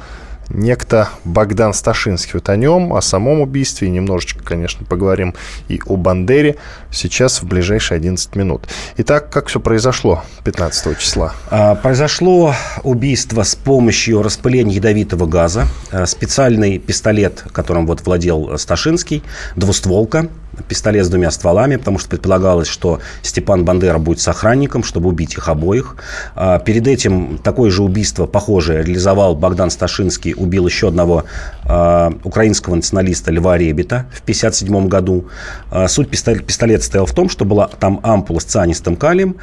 некто 0.50 1.08
Богдан 1.24 1.72
Сташинский. 1.72 2.32
Вот 2.34 2.48
о 2.48 2.56
нем, 2.56 2.92
о 2.92 3.00
самом 3.00 3.40
убийстве 3.40 3.88
немножечко, 3.88 4.42
конечно, 4.44 4.84
поговорим 4.84 5.34
и 5.68 5.80
о 5.86 5.96
Бандере 5.96 6.56
сейчас 6.90 7.42
в 7.42 7.46
ближайшие 7.46 7.96
11 7.96 8.36
минут. 8.36 8.68
Итак, 8.98 9.30
как 9.30 9.48
все 9.48 9.60
произошло 9.60 10.22
15 10.44 10.98
числа? 10.98 11.34
А, 11.50 11.74
произошло 11.74 12.54
убийство 12.82 13.42
с 13.42 13.54
помощью 13.54 14.22
распыления 14.22 14.76
ядовитого 14.76 15.26
газа. 15.26 15.66
А, 15.90 16.06
специальный 16.06 16.78
пистолет, 16.78 17.44
которым 17.52 17.86
вот 17.86 18.04
владел 18.04 18.58
Сташинский, 18.58 19.22
двустволка, 19.56 20.28
пистолет 20.68 21.06
с 21.06 21.08
двумя 21.08 21.30
стволами, 21.30 21.76
потому 21.76 21.98
что 21.98 22.08
предполагалось, 22.10 22.68
что 22.68 23.00
Степан 23.22 23.64
Бандера 23.64 23.98
будет 23.98 24.20
с 24.20 24.28
охранником, 24.28 24.82
чтобы 24.82 25.08
убить 25.08 25.34
их 25.34 25.48
обоих. 25.48 25.96
А, 26.34 26.58
перед 26.58 26.86
этим 26.86 27.38
такое 27.38 27.70
же 27.70 27.82
убийство, 27.82 28.26
похожее, 28.26 28.82
реализовал 28.82 29.34
Богдан 29.34 29.70
Сташинский, 29.70 30.34
убил 30.36 30.66
еще 30.66 30.88
одного 30.88 31.24
а, 31.64 32.12
украинского 32.24 32.74
националиста 32.74 33.30
Льва 33.30 33.58
Ребета 33.58 34.06
в 34.12 34.22
1957 34.22 34.88
году. 34.88 35.26
А, 35.70 35.88
суть 35.88 36.10
пистолета, 36.10 36.84
стояла 36.84 37.06
в 37.06 37.12
том, 37.12 37.28
что 37.28 37.44
была 37.44 37.68
там 37.68 38.00
ампула 38.02 38.40
с 38.40 38.44
цианистым 38.44 38.96
калием, 38.96 39.36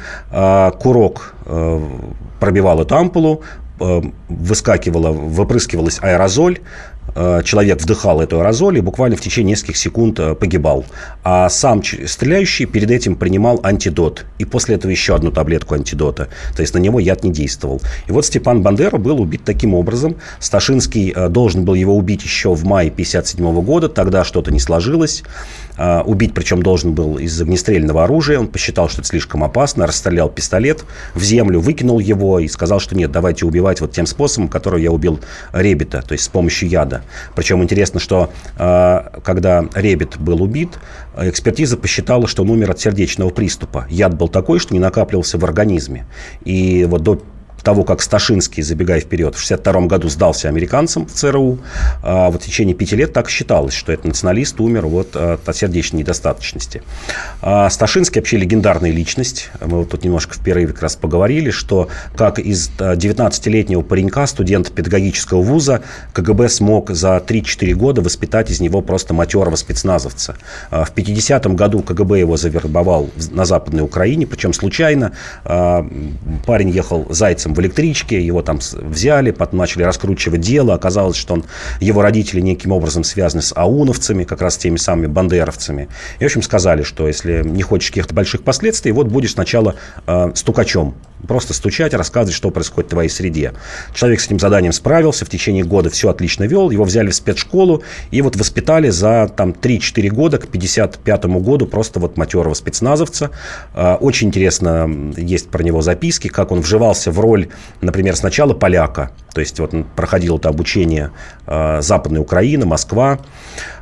курок 0.80 1.34
пробивал 2.40 2.82
эту 2.82 2.96
ампулу, 2.96 3.42
выскакивала, 3.78 5.10
выпрыскивалась 5.12 5.98
аэрозоль, 6.00 6.58
Э, 6.58 6.97
человек 7.14 7.80
вдыхал 7.80 8.20
эту 8.20 8.40
аэрозоль 8.40 8.78
и 8.78 8.80
буквально 8.80 9.16
в 9.16 9.20
течение 9.20 9.52
нескольких 9.52 9.76
секунд 9.76 10.20
э, 10.20 10.34
погибал. 10.34 10.84
А 11.24 11.48
сам 11.48 11.82
стреляющий 11.82 12.66
перед 12.66 12.90
этим 12.90 13.16
принимал 13.16 13.60
антидот. 13.62 14.24
И 14.38 14.44
после 14.44 14.76
этого 14.76 14.90
еще 14.90 15.14
одну 15.14 15.30
таблетку 15.30 15.74
антидота. 15.74 16.28
То 16.54 16.62
есть 16.62 16.74
на 16.74 16.78
него 16.78 17.00
яд 17.00 17.24
не 17.24 17.32
действовал. 17.32 17.80
И 18.06 18.12
вот 18.12 18.26
Степан 18.26 18.62
Бандера 18.62 18.98
был 18.98 19.20
убит 19.20 19.42
таким 19.44 19.74
образом. 19.74 20.16
Сташинский 20.38 21.12
э, 21.14 21.28
должен 21.28 21.64
был 21.64 21.74
его 21.74 21.96
убить 21.96 22.22
еще 22.22 22.54
в 22.54 22.64
мае 22.64 22.90
1957 22.90 23.62
года. 23.62 23.88
Тогда 23.88 24.24
что-то 24.24 24.52
не 24.52 24.60
сложилось. 24.60 25.22
Убить 26.06 26.34
причем 26.34 26.60
должен 26.60 26.92
был 26.92 27.18
из 27.18 27.40
огнестрельного 27.40 28.02
оружия. 28.02 28.40
Он 28.40 28.48
посчитал, 28.48 28.88
что 28.88 29.00
это 29.00 29.08
слишком 29.08 29.44
опасно. 29.44 29.86
Расстрелял 29.86 30.28
пистолет 30.28 30.84
в 31.14 31.22
землю, 31.22 31.60
выкинул 31.60 32.00
его 32.00 32.40
и 32.40 32.48
сказал, 32.48 32.80
что 32.80 32.96
нет, 32.96 33.12
давайте 33.12 33.46
убивать 33.46 33.80
вот 33.80 33.92
тем 33.92 34.06
способом, 34.06 34.48
которым 34.48 34.80
я 34.80 34.90
убил 34.90 35.20
Ребета. 35.52 36.02
То 36.02 36.12
есть 36.12 36.24
с 36.24 36.28
помощью 36.28 36.68
яда. 36.68 36.97
Причем 37.34 37.62
интересно, 37.62 38.00
что 38.00 38.30
э, 38.56 39.00
когда 39.22 39.64
Ребет 39.74 40.18
был 40.18 40.42
убит, 40.42 40.78
экспертиза 41.16 41.76
посчитала, 41.76 42.26
что 42.26 42.42
он 42.42 42.50
умер 42.50 42.70
от 42.70 42.80
сердечного 42.80 43.30
приступа. 43.30 43.86
Яд 43.90 44.16
был 44.16 44.28
такой, 44.28 44.58
что 44.58 44.74
не 44.74 44.80
накапливался 44.80 45.38
в 45.38 45.44
организме. 45.44 46.06
И 46.44 46.84
вот 46.84 47.02
до 47.02 47.22
того, 47.68 47.84
как 47.84 48.00
Сташинский, 48.00 48.62
забегая 48.62 48.98
вперед, 48.98 49.34
в 49.34 49.44
1962 49.44 49.88
году 49.88 50.08
сдался 50.08 50.48
американцам 50.48 51.04
в 51.04 51.12
ЦРУ, 51.12 51.58
а 52.02 52.30
вот 52.30 52.42
в 52.42 52.46
течение 52.46 52.74
пяти 52.74 52.96
лет 52.96 53.12
так 53.12 53.28
считалось, 53.28 53.74
что 53.74 53.92
этот 53.92 54.06
националист 54.06 54.58
умер 54.58 54.86
вот 54.86 55.14
от 55.14 55.54
сердечной 55.54 56.00
недостаточности. 56.00 56.82
А 57.42 57.68
Сташинский 57.68 58.22
вообще 58.22 58.38
легендарная 58.38 58.90
личность. 58.90 59.50
Мы 59.60 59.80
вот 59.80 59.90
тут 59.90 60.02
немножко 60.02 60.32
в 60.32 60.38
перерыве 60.38 60.72
как 60.72 60.80
раз 60.80 60.96
поговорили, 60.96 61.50
что 61.50 61.88
как 62.16 62.38
из 62.38 62.70
19-летнего 62.70 63.82
паренька, 63.82 64.26
студента 64.26 64.72
педагогического 64.72 65.42
вуза, 65.42 65.82
КГБ 66.14 66.48
смог 66.48 66.88
за 66.92 67.18
3-4 67.18 67.74
года 67.74 68.00
воспитать 68.00 68.50
из 68.50 68.60
него 68.60 68.80
просто 68.80 69.12
матерого 69.12 69.56
спецназовца. 69.56 70.36
В 70.70 70.90
50-м 70.94 71.54
году 71.54 71.82
КГБ 71.82 72.18
его 72.18 72.38
завербовал 72.38 73.10
на 73.30 73.44
Западной 73.44 73.82
Украине, 73.82 74.26
причем 74.26 74.54
случайно. 74.54 75.12
Парень 75.44 76.70
ехал 76.70 77.06
зайцем 77.10 77.57
в 77.58 77.60
электричке, 77.60 78.24
его 78.24 78.40
там 78.40 78.60
взяли, 78.72 79.32
потом 79.32 79.58
начали 79.58 79.82
раскручивать 79.82 80.40
дело, 80.40 80.74
оказалось, 80.74 81.16
что 81.16 81.34
он, 81.34 81.44
его 81.80 82.02
родители 82.02 82.40
неким 82.40 82.70
образом 82.70 83.02
связаны 83.02 83.42
с 83.42 83.52
ауновцами, 83.54 84.22
как 84.22 84.42
раз 84.42 84.56
теми 84.56 84.76
самыми 84.76 85.08
бандеровцами. 85.08 85.88
И, 86.20 86.22
в 86.22 86.26
общем, 86.26 86.42
сказали, 86.42 86.84
что 86.84 87.08
если 87.08 87.42
не 87.44 87.62
хочешь 87.62 87.90
каких-то 87.90 88.14
больших 88.14 88.44
последствий, 88.44 88.92
вот 88.92 89.08
будешь 89.08 89.32
сначала 89.32 89.74
э, 90.06 90.30
стукачом 90.34 90.94
Просто 91.26 91.54
стучать, 91.54 91.94
рассказывать, 91.94 92.34
что 92.34 92.50
происходит 92.50 92.88
в 92.88 92.90
твоей 92.90 93.08
среде. 93.08 93.54
Человек 93.92 94.20
с 94.20 94.26
этим 94.26 94.38
заданием 94.38 94.72
справился, 94.72 95.24
в 95.24 95.30
течение 95.30 95.64
года 95.64 95.90
все 95.90 96.10
отлично 96.10 96.44
вел, 96.44 96.70
его 96.70 96.84
взяли 96.84 97.10
в 97.10 97.14
спецшколу 97.14 97.82
и 98.10 98.22
вот 98.22 98.36
воспитали 98.36 98.90
за 98.90 99.28
там 99.36 99.50
3-4 99.50 100.08
года 100.10 100.38
к 100.38 100.48
55 100.48 101.24
году 101.26 101.66
просто 101.66 101.98
вот 102.00 102.16
матерого 102.16 102.54
спецназовца. 102.54 103.30
А, 103.74 103.96
очень 103.96 104.28
интересно, 104.28 105.12
есть 105.16 105.50
про 105.50 105.62
него 105.62 105.82
записки, 105.82 106.28
как 106.28 106.52
он 106.52 106.60
вживался 106.60 107.10
в 107.10 107.18
роль, 107.20 107.48
например, 107.80 108.16
сначала 108.16 108.54
поляка, 108.54 109.10
то 109.32 109.40
есть 109.40 109.58
вот 109.60 109.74
проходил 109.96 110.38
это 110.38 110.48
обучение 110.48 111.10
а, 111.46 111.80
Западной 111.80 112.20
Украины, 112.20 112.66
Москва, 112.66 113.18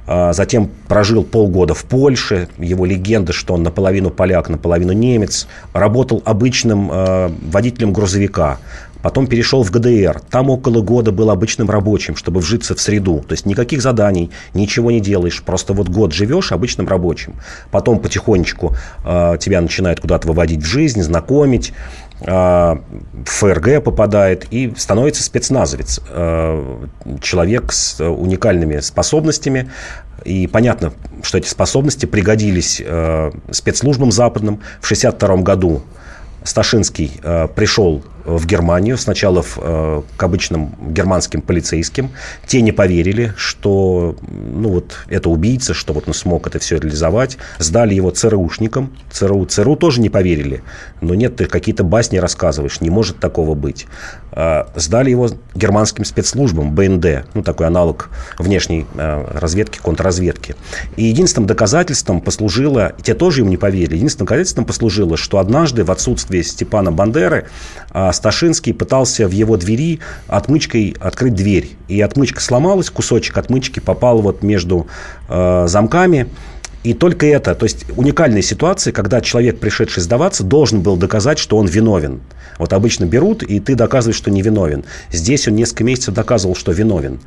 затем 0.07 0.71
прожил 0.89 1.25
полгода 1.25 1.75
в 1.75 1.85
Польше. 1.85 2.49
Его 2.59 2.87
легенда, 2.87 3.33
что 3.33 3.55
он 3.55 3.63
наполовину 3.63 4.11
поляк, 4.11 4.49
наполовину 4.49 4.93
немец. 4.93 5.49
Работал 5.73 6.23
обычным 6.25 6.89
а, 6.93 7.33
водителем 7.51 7.93
грузовика. 7.93 8.59
Потом 9.07 9.29
перешел 9.29 9.63
в 9.63 9.71
ГДР. 9.71 10.21
Там 10.31 10.51
около 10.51 10.83
года 10.83 11.13
был 11.13 11.31
обычным 11.31 11.71
рабочим, 11.71 12.17
чтобы 12.17 12.41
вжиться 12.41 12.75
в 12.75 12.81
среду. 12.81 13.25
То 13.29 13.35
есть 13.35 13.47
никаких 13.47 13.81
заданий, 13.81 14.33
ничего 14.53 14.91
не 14.91 15.01
делаешь. 15.01 15.45
Просто 15.45 15.75
вот 15.75 15.89
год 15.89 16.13
живешь 16.13 16.51
обычным 16.51 16.89
рабочим. 16.89 17.35
Потом 17.71 18.01
потихонечку 18.01 18.75
э, 19.05 19.37
тебя 19.39 19.61
начинают 19.61 20.01
куда-то 20.01 20.27
выводить 20.27 20.63
в 20.63 20.67
жизнь, 20.67 21.03
знакомить. 21.03 21.73
Э, 22.21 22.77
в 23.25 23.31
ФРГ 23.31 23.83
попадает 23.83 24.47
и 24.51 24.73
становится 24.77 25.23
спецназовец. 25.23 26.01
Э, 26.09 26.87
человек 27.21 27.73
с 27.73 28.03
уникальными 28.03 28.81
способностями. 28.81 29.71
И 30.25 30.47
понятно, 30.47 30.93
что 31.23 31.39
эти 31.39 31.49
способности 31.49 32.07
пригодились 32.07 32.83
э, 32.85 33.31
спецслужбам 33.51 34.11
западным. 34.11 34.57
В 34.81 34.91
1962 34.91 35.37
году 35.43 35.83
Сташинский 36.43 37.21
э, 37.23 37.49
пришел 37.55 38.03
в 38.27 38.47
Германию, 38.47 38.99
сначала 38.99 39.43
в, 39.43 39.59
э, 39.61 40.03
к 40.17 40.23
обычным 40.23 40.75
германским 40.81 41.41
полицейским. 41.41 42.11
Те 42.47 42.61
не 42.61 42.73
поверили, 42.73 43.33
что 43.37 44.17
ну, 44.29 44.69
вот, 44.71 44.97
это 45.09 45.31
убийца, 45.31 45.75
что 45.75 45.93
вот 45.93 46.09
он 46.09 46.15
смог 46.15 46.47
это 46.47 46.59
все 46.59 46.79
реализовать. 46.79 47.39
Сдали 47.59 47.95
его 47.95 48.11
ЦРУшникам. 48.11 48.93
ЦРУ, 49.13 49.47
ЦРУ 49.47 49.77
тоже 49.77 50.01
не 50.01 50.09
поверили. 50.09 50.63
Но 51.01 51.15
нет, 51.15 51.37
ты 51.37 51.47
какие-то 51.47 51.85
басни 51.85 52.19
рассказываешь, 52.19 52.81
не 52.81 52.91
может 52.91 53.21
такого 53.21 53.55
быть. 53.55 53.87
Э, 54.33 54.65
сдали 54.75 55.11
его 55.11 55.31
германским 55.55 56.05
спецслужбам, 56.05 56.75
БНД, 56.75 57.27
ну, 57.33 57.43
такой 57.43 57.67
аналог 57.67 58.11
внешней 58.39 58.87
э, 58.95 59.25
разведки, 59.33 59.79
контрразведки. 59.79 60.57
И 60.97 61.05
единственным 61.05 61.47
доказательством 61.47 62.21
послужило, 62.21 62.93
те 63.03 63.15
тоже 63.15 63.41
им 63.41 63.49
не 63.49 63.57
поверили, 63.57 63.97
единственным 63.97 64.27
доказательством 64.27 64.65
послужило, 64.65 65.17
что 65.17 65.39
однажды 65.39 65.85
в 65.85 65.91
отсутствие 65.91 66.43
Степана 66.43 66.93
Бандеры 66.93 67.47
э, 67.95 68.09
Сташинский 68.17 68.75
пытался 68.75 69.29
в 69.29 69.31
его 69.31 69.57
двери 69.57 70.01
отмычкой 70.27 70.97
открыть 71.01 71.35
дверь. 71.35 71.77
И 71.89 72.01
отмычка 72.01 72.41
сломалась, 72.41 72.91
кусочек 72.91 73.39
отмычки 73.39 73.81
попал 73.81 74.21
вот 74.21 74.43
между 74.43 74.87
э, 75.29 75.67
замками. 75.69 76.29
И 76.87 76.95
только 76.95 77.27
это, 77.27 77.57
то 77.57 77.65
есть 77.65 77.85
уникальные 77.97 78.43
ситуации, 78.43 78.93
когда 78.93 79.21
человек, 79.21 79.59
пришедший 79.59 80.05
сдаваться, 80.05 80.45
должен 80.45 80.83
был 80.83 80.97
доказать, 80.97 81.39
что 81.39 81.57
он 81.57 81.67
виновен. 81.67 82.21
Вот 82.59 82.73
обычно 82.73 83.07
берут, 83.07 83.43
и 83.43 83.59
ты 83.59 83.75
доказываешь, 83.75 84.17
что 84.17 84.31
не 84.31 84.41
виновен. 84.41 84.85
Здесь 85.11 85.49
он 85.49 85.57
несколько 85.57 85.83
месяцев 85.83 86.15
доказывал, 86.15 86.55
что 86.55 86.71
виновен. 86.71 87.19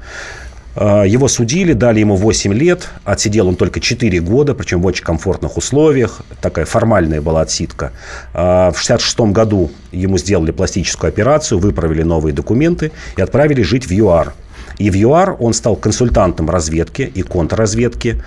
А, 0.82 1.04
его 1.04 1.28
судили, 1.28 1.74
дали 1.74 2.00
ему 2.00 2.16
8 2.16 2.54
лет, 2.54 2.88
отсидел 3.04 3.50
он 3.50 3.58
только 3.58 3.82
4 3.82 4.22
года, 4.22 4.54
причем 4.54 4.82
в 4.82 4.86
очень 4.86 5.04
комфортных 5.04 5.58
условиях, 5.58 6.22
такая 6.42 6.66
формальная 6.66 7.20
была 7.22 7.42
отсидка. 7.42 7.92
А, 8.34 8.72
в 8.72 8.82
1966 8.82 9.20
году 9.34 9.72
ему 9.92 10.18
сделали 10.18 10.52
пластическую 10.52 11.10
операцию, 11.10 11.60
выправили 11.60 12.04
новые 12.04 12.34
документы 12.34 12.94
и 13.18 13.22
отправили 13.22 13.62
жить 13.62 13.88
в 13.88 13.92
ЮАР. 13.92 14.34
И 14.78 14.90
в 14.90 14.96
ЮАР 14.96 15.36
он 15.40 15.54
стал 15.54 15.76
консультантом 15.76 16.50
разведки 16.50 17.02
и 17.02 17.24
контрразведки. 17.24 18.24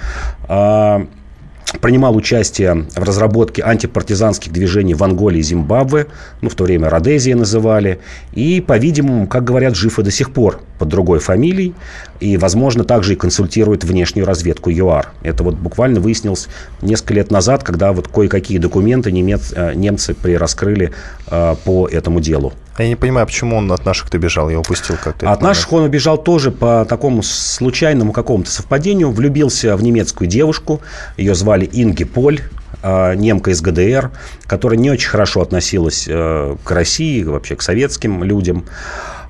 Принимал 1.81 2.15
участие 2.17 2.87
в 2.95 3.03
разработке 3.03 3.63
антипартизанских 3.63 4.53
движений 4.53 4.95
в 4.95 5.03
Анголе 5.03 5.41
и 5.41 5.43
Зимбабве, 5.43 6.07
ну, 6.41 6.49
в 6.49 6.55
то 6.55 6.65
время 6.65 6.91
Родезия 6.91 7.35
называли, 7.35 8.01
и, 8.35 8.61
по-видимому, 8.61 9.27
как 9.27 9.45
говорят, 9.45 9.75
жив 9.75 9.99
и 9.99 10.03
до 10.03 10.11
сих 10.11 10.33
пор 10.33 10.61
под 10.79 10.89
другой 10.89 11.19
фамилией, 11.19 11.75
и, 12.21 12.37
возможно, 12.37 12.85
также 12.85 13.15
и 13.15 13.17
консультирует 13.17 13.85
внешнюю 13.85 14.27
разведку 14.27 14.71
ЮАР. 14.71 15.13
Это 15.23 15.43
вот 15.43 15.55
буквально 15.55 16.01
выяснилось 16.01 16.49
несколько 16.83 17.15
лет 17.15 17.31
назад, 17.31 17.65
когда 17.65 17.93
вот 17.93 18.09
кое-какие 18.09 18.59
документы 18.59 19.11
немец, 19.11 19.53
э, 19.55 19.75
немцы 19.75 20.15
прираскрыли 20.15 20.93
э, 21.31 21.55
по 21.65 21.89
этому 21.89 22.21
делу. 22.21 22.53
Я 22.79 22.89
не 22.89 22.97
понимаю, 22.97 23.27
почему 23.27 23.57
он 23.57 23.71
от 23.71 23.85
наших-то 23.85 24.19
бежал, 24.19 24.49
я 24.49 24.59
упустил 24.59 24.97
как-то. 25.03 25.31
От 25.31 25.43
наших 25.43 25.73
он 25.73 25.85
убежал 25.85 26.17
тоже 26.17 26.51
по 26.51 26.87
такому 26.89 27.23
случайному 27.23 28.13
какому-то 28.13 28.51
совпадению. 28.51 29.11
Влюбился 29.11 29.77
в 29.77 29.83
немецкую 29.83 30.29
девушку, 30.29 30.81
ее 31.17 31.35
звали 31.35 31.69
Инги 31.71 32.05
Поль, 32.05 32.41
э, 32.83 33.15
немка 33.15 33.51
из 33.51 33.61
ГДР, 33.61 34.11
которая 34.47 34.79
не 34.79 34.91
очень 34.91 35.09
хорошо 35.09 35.43
относилась 35.43 36.07
э, 36.09 36.57
к 36.65 36.71
России, 36.71 37.23
вообще 37.23 37.57
к 37.57 37.63
советским 37.63 38.25
людям. 38.25 38.65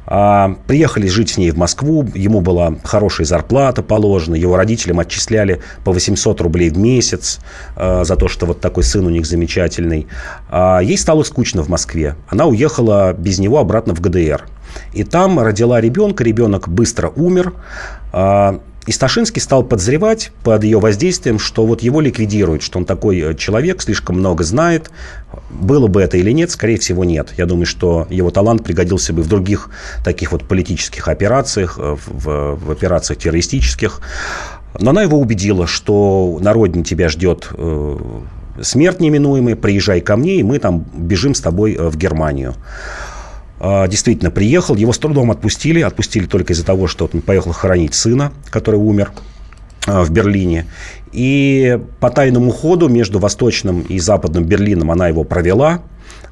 А, 0.06 0.56
приехали 0.66 1.06
жить 1.06 1.30
с 1.30 1.38
ней 1.38 1.50
в 1.50 1.56
Москву, 1.56 2.06
ему 2.14 2.40
была 2.40 2.74
хорошая 2.84 3.26
зарплата 3.26 3.82
положена, 3.82 4.34
его 4.34 4.56
родителям 4.56 5.00
отчисляли 5.00 5.60
по 5.84 5.92
800 5.92 6.40
рублей 6.40 6.70
в 6.70 6.78
месяц 6.78 7.40
а, 7.76 8.04
за 8.04 8.16
то, 8.16 8.28
что 8.28 8.46
вот 8.46 8.60
такой 8.60 8.82
сын 8.82 9.06
у 9.06 9.10
них 9.10 9.26
замечательный. 9.26 10.06
А, 10.50 10.80
ей 10.80 10.98
стало 10.98 11.22
скучно 11.22 11.62
в 11.62 11.68
Москве. 11.68 12.16
Она 12.28 12.46
уехала 12.46 13.12
без 13.12 13.38
него 13.38 13.58
обратно 13.58 13.94
в 13.94 14.00
ГДР. 14.00 14.44
И 14.92 15.04
там 15.04 15.38
родила 15.38 15.80
ребенка, 15.80 16.24
ребенок 16.24 16.68
быстро 16.68 17.08
умер. 17.14 17.52
И 18.86 18.90
Сташинский 18.90 19.40
стал 19.40 19.62
подозревать 19.62 20.32
под 20.42 20.64
ее 20.64 20.80
воздействием, 20.80 21.38
что 21.38 21.64
вот 21.66 21.82
его 21.82 22.00
ликвидируют, 22.00 22.62
что 22.62 22.78
он 22.78 22.84
такой 22.84 23.20
э, 23.20 23.34
человек, 23.34 23.80
слишком 23.80 24.18
много 24.18 24.42
знает. 24.42 24.90
Было 25.50 25.86
бы 25.86 26.02
это 26.02 26.16
или 26.16 26.32
нет, 26.32 26.50
скорее 26.50 26.78
всего, 26.78 27.04
нет. 27.04 27.32
Я 27.36 27.46
думаю, 27.46 27.66
что 27.66 28.08
его 28.10 28.30
талант 28.30 28.64
пригодился 28.64 29.12
бы 29.12 29.22
в 29.22 29.28
других 29.28 29.70
таких 30.04 30.32
вот 30.32 30.48
политических 30.48 31.06
операциях, 31.06 31.78
э, 31.78 31.96
в, 32.06 32.56
в 32.56 32.70
операциях 32.72 33.20
террористических. 33.20 34.00
Но 34.80 34.90
она 34.90 35.02
его 35.02 35.18
убедила, 35.18 35.68
что 35.68 36.38
на 36.40 36.52
родине 36.52 36.82
тебя 36.82 37.08
ждет 37.08 37.50
э, 37.52 37.98
смерть 38.60 38.98
неминуемая, 38.98 39.54
приезжай 39.54 40.00
ко 40.00 40.16
мне, 40.16 40.36
и 40.36 40.42
мы 40.42 40.58
там 40.58 40.84
бежим 40.92 41.36
с 41.36 41.40
тобой 41.40 41.76
в 41.76 41.96
Германию. 41.96 42.54
А, 43.64 43.86
действительно 43.86 44.32
приехал, 44.32 44.74
его 44.74 44.92
с 44.92 44.98
трудом 44.98 45.30
отпустили, 45.30 45.80
отпустили 45.82 46.26
только 46.26 46.52
из-за 46.52 46.64
того, 46.64 46.88
что 46.88 47.08
он 47.12 47.20
поехал 47.20 47.52
хоронить 47.52 47.94
сына, 47.94 48.32
который 48.50 48.80
умер 48.80 49.12
а, 49.86 50.02
в 50.02 50.10
Берлине. 50.10 50.66
И 51.12 51.78
по 52.00 52.10
тайному 52.10 52.50
ходу 52.50 52.88
между 52.88 53.20
Восточным 53.20 53.82
и 53.82 54.00
Западным 54.00 54.44
Берлином 54.44 54.90
она 54.90 55.06
его 55.06 55.22
провела. 55.22 55.82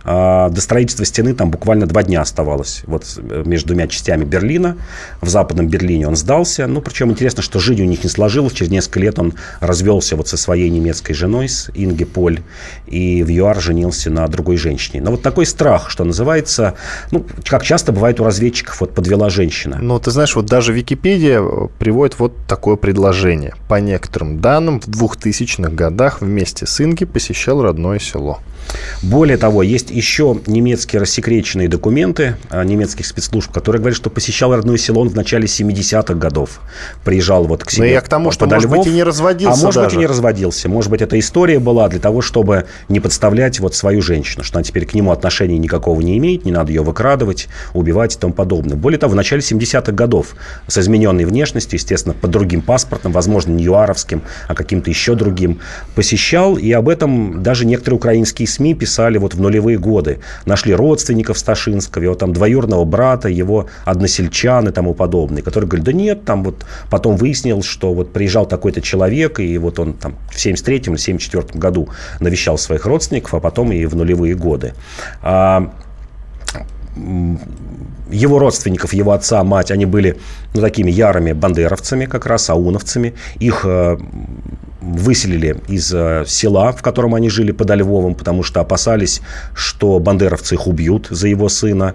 А, 0.04 0.48
до 0.48 0.60
строительства 0.60 1.04
стены 1.04 1.34
там 1.34 1.50
буквально 1.50 1.86
два 1.86 2.02
дня 2.02 2.20
оставалось. 2.20 2.82
Вот 2.86 3.04
э, 3.18 3.42
между 3.46 3.68
двумя 3.68 3.86
частями 3.86 4.24
Берлина. 4.24 4.76
В 5.20 5.28
западном 5.28 5.68
Берлине 5.68 6.08
он 6.08 6.16
сдался. 6.16 6.66
Ну, 6.66 6.80
причем 6.80 7.10
интересно, 7.10 7.42
что 7.42 7.58
жизнь 7.58 7.82
у 7.82 7.86
них 7.86 8.02
не 8.04 8.10
сложилась. 8.10 8.52
Через 8.52 8.70
несколько 8.70 9.00
лет 9.00 9.18
он 9.18 9.34
развелся 9.60 10.16
вот 10.16 10.28
со 10.28 10.36
своей 10.36 10.70
немецкой 10.70 11.12
женой, 11.12 11.48
с 11.48 11.70
Инге 11.74 12.06
Поль. 12.06 12.40
И 12.86 13.22
в 13.22 13.28
ЮАР 13.28 13.60
женился 13.60 14.10
на 14.10 14.26
другой 14.28 14.56
женщине. 14.56 15.02
Но 15.02 15.10
вот 15.12 15.22
такой 15.22 15.46
страх, 15.46 15.90
что 15.90 16.04
называется, 16.04 16.74
ну, 17.10 17.26
как 17.44 17.62
часто 17.62 17.92
бывает 17.92 18.20
у 18.20 18.24
разведчиков, 18.24 18.80
вот 18.80 18.94
подвела 18.94 19.30
женщина. 19.30 19.78
Ну, 19.80 19.98
ты 19.98 20.10
знаешь, 20.10 20.34
вот 20.36 20.46
даже 20.46 20.72
Википедия 20.72 21.40
э, 21.40 21.68
приводит 21.78 22.18
вот 22.18 22.34
такое 22.46 22.76
предложение. 22.76 23.54
По 23.68 23.80
некоторым 23.80 24.40
данным, 24.40 24.80
в 24.80 24.88
2000-х 24.88 25.70
годах 25.70 26.20
вместе 26.20 26.66
с 26.66 26.80
Инги 26.80 27.04
посещал 27.04 27.62
родное 27.62 27.98
село. 27.98 28.40
Более 29.02 29.36
того, 29.36 29.62
есть 29.62 29.90
еще 29.90 30.38
немецкие 30.46 31.00
рассекреченные 31.00 31.68
документы 31.68 32.36
а, 32.50 32.62
немецких 32.64 33.06
спецслужб, 33.06 33.50
которые 33.50 33.80
говорят, 33.80 33.96
что 33.96 34.10
посещал 34.10 34.54
родное 34.54 34.76
село 34.76 35.00
он 35.00 35.08
в 35.08 35.14
начале 35.14 35.44
70-х 35.44 36.14
годов. 36.14 36.60
Приезжал 37.04 37.44
вот 37.44 37.64
к 37.64 37.70
себе. 37.70 37.82
Но 37.82 37.86
я 37.86 38.00
к 38.00 38.08
тому, 38.08 38.30
что, 38.30 38.46
может 38.46 38.64
Львов, 38.64 38.84
быть, 38.84 38.88
и 38.88 38.90
не 38.90 39.02
разводился 39.02 39.60
А 39.60 39.64
может 39.64 39.82
даже. 39.82 39.86
быть, 39.86 39.94
и 39.96 39.98
не 39.98 40.06
разводился. 40.06 40.68
Может 40.68 40.90
быть, 40.90 41.00
эта 41.00 41.18
история 41.18 41.58
была 41.58 41.88
для 41.88 42.00
того, 42.00 42.20
чтобы 42.20 42.66
не 42.88 43.00
подставлять 43.00 43.60
вот 43.60 43.74
свою 43.74 44.02
женщину, 44.02 44.44
что 44.44 44.58
она 44.58 44.64
теперь 44.64 44.86
к 44.86 44.94
нему 44.94 45.12
отношения 45.12 45.58
никакого 45.58 46.00
не 46.00 46.18
имеет, 46.18 46.44
не 46.44 46.52
надо 46.52 46.70
ее 46.72 46.82
выкрадывать, 46.82 47.48
убивать 47.72 48.16
и 48.16 48.18
тому 48.18 48.34
подобное. 48.34 48.76
Более 48.76 48.98
того, 48.98 49.12
в 49.12 49.16
начале 49.16 49.40
70-х 49.40 49.92
годов 49.92 50.34
с 50.66 50.76
измененной 50.78 51.24
внешностью, 51.24 51.78
естественно, 51.78 52.14
под 52.14 52.30
другим 52.30 52.60
паспортом, 52.60 53.12
возможно, 53.12 53.52
не 53.52 53.64
юаровским, 53.64 54.22
а 54.48 54.54
каким-то 54.54 54.90
еще 54.90 55.14
другим, 55.14 55.60
посещал, 55.94 56.56
и 56.56 56.70
об 56.72 56.88
этом 56.88 57.42
даже 57.42 57.64
некоторые 57.64 57.96
украинские 57.96 58.46
СМИ 58.50 58.74
писали 58.74 59.18
вот 59.18 59.34
в 59.34 59.40
нулевые 59.40 59.78
годы. 59.78 60.20
Нашли 60.44 60.74
родственников 60.74 61.38
Сташинского, 61.38 62.02
его 62.02 62.14
там 62.14 62.32
двоюродного 62.32 62.84
брата, 62.84 63.28
его 63.28 63.66
односельчан 63.84 64.68
и 64.68 64.72
тому 64.72 64.94
подобное, 64.94 65.42
которые 65.42 65.68
говорят, 65.68 65.86
да 65.86 65.92
нет, 65.92 66.24
там 66.24 66.44
вот 66.44 66.66
потом 66.90 67.16
выяснилось, 67.16 67.64
что 67.66 67.94
вот 67.94 68.12
приезжал 68.12 68.46
такой-то 68.46 68.80
человек, 68.80 69.40
и 69.40 69.58
вот 69.58 69.78
он 69.78 69.94
там 69.94 70.16
в 70.30 70.36
73-м 70.36 70.94
или 70.94 71.00
74 71.00 71.58
году 71.58 71.88
навещал 72.20 72.58
своих 72.58 72.86
родственников, 72.86 73.34
а 73.34 73.40
потом 73.40 73.72
и 73.72 73.86
в 73.86 73.96
нулевые 73.96 74.34
годы. 74.34 74.74
А, 75.22 75.72
его 78.10 78.38
родственников, 78.38 78.92
его 78.92 79.12
отца, 79.12 79.42
мать, 79.44 79.70
они 79.70 79.86
были 79.86 80.18
ну, 80.54 80.60
такими 80.60 80.90
ярыми 80.90 81.32
бандеровцами, 81.32 82.06
как 82.06 82.26
раз 82.26 82.50
ауновцами. 82.50 83.14
Их 83.38 83.62
э, 83.64 83.98
выселили 84.80 85.56
из 85.68 85.92
э, 85.94 86.24
села, 86.26 86.72
в 86.72 86.82
котором 86.82 87.14
они 87.14 87.30
жили 87.30 87.52
под 87.52 87.70
Львовом, 87.70 88.14
потому 88.14 88.42
что 88.42 88.60
опасались, 88.60 89.20
что 89.54 89.98
бандеровцы 89.98 90.54
их 90.54 90.66
убьют 90.66 91.08
за 91.10 91.28
его 91.28 91.48
сына, 91.48 91.94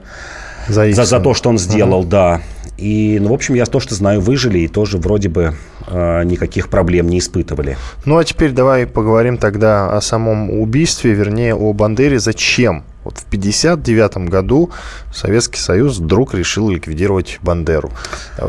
за, 0.68 0.92
за, 0.92 1.06
за 1.06 1.20
то, 1.20 1.34
что 1.34 1.50
он 1.50 1.58
сделал, 1.58 2.02
ага. 2.02 2.10
да. 2.10 2.42
И, 2.78 3.20
ну, 3.22 3.30
в 3.30 3.34
общем, 3.34 3.56
я 3.56 3.66
то, 3.66 3.80
что 3.80 3.96
знаю, 3.96 4.20
выжили 4.20 4.60
и 4.60 4.68
тоже 4.68 4.98
вроде 4.98 5.30
бы 5.30 5.56
э, 5.88 6.24
никаких 6.26 6.70
проблем 6.70 7.08
не 7.08 7.20
испытывали. 7.20 7.78
Ну, 8.04 8.18
а 8.18 8.24
теперь 8.24 8.52
давай 8.52 8.86
поговорим 8.86 9.38
тогда 9.38 9.96
о 9.96 10.02
самом 10.02 10.50
убийстве, 10.50 11.14
вернее, 11.14 11.56
о 11.56 11.72
Бандере. 11.72 12.20
Зачем 12.20 12.84
вот 13.06 13.20
в 13.20 13.28
1959 13.28 14.30
году 14.30 14.72
Советский 15.14 15.60
Союз 15.60 16.00
вдруг 16.00 16.34
решил 16.34 16.70
ликвидировать 16.70 17.40
Бандеру. 17.42 17.92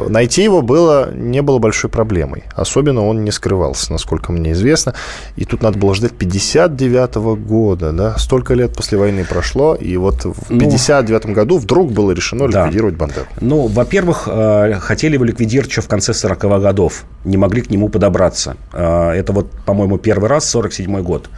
Найти 0.09 0.43
его 0.43 0.63
было, 0.63 1.13
не 1.15 1.43
было 1.43 1.59
большой 1.59 1.91
проблемой. 1.91 2.45
Особенно 2.55 3.05
он 3.07 3.25
не 3.25 3.31
скрывался, 3.31 3.93
насколько 3.93 4.33
мне 4.33 4.53
известно. 4.53 4.95
И 5.37 5.45
тут 5.45 5.63
надо 5.63 5.79
было 5.79 5.95
ждать 5.95 6.13
59 6.13 7.15
года. 7.47 7.93
Да? 7.93 8.17
Столько 8.19 8.55
лет 8.55 8.75
после 8.75 8.99
войны 8.99 9.25
прошло, 9.25 9.75
и 9.75 9.97
вот 9.97 10.25
в 10.25 10.59
59 10.59 11.25
ну, 11.27 11.33
году 11.33 11.59
вдруг 11.59 11.93
было 11.93 12.13
решено 12.13 12.49
да. 12.49 12.65
ликвидировать 12.65 12.97
Бандеру. 12.97 13.27
Ну, 13.41 13.67
во-первых, 13.67 14.25
э, 14.27 14.79
хотели 14.81 15.15
его 15.15 15.25
ликвидировать 15.25 15.71
еще 15.71 15.83
в 15.83 15.89
конце 15.89 16.13
40-х 16.13 16.59
годов. 16.59 17.05
Не 17.25 17.37
могли 17.37 17.61
к 17.61 17.71
нему 17.71 17.89
подобраться. 17.89 18.57
Э, 18.73 19.11
это 19.11 19.33
вот, 19.33 19.51
по-моему, 19.65 19.99
первый 19.99 20.29
раз, 20.29 20.49
47 20.49 21.03
год. 21.03 21.29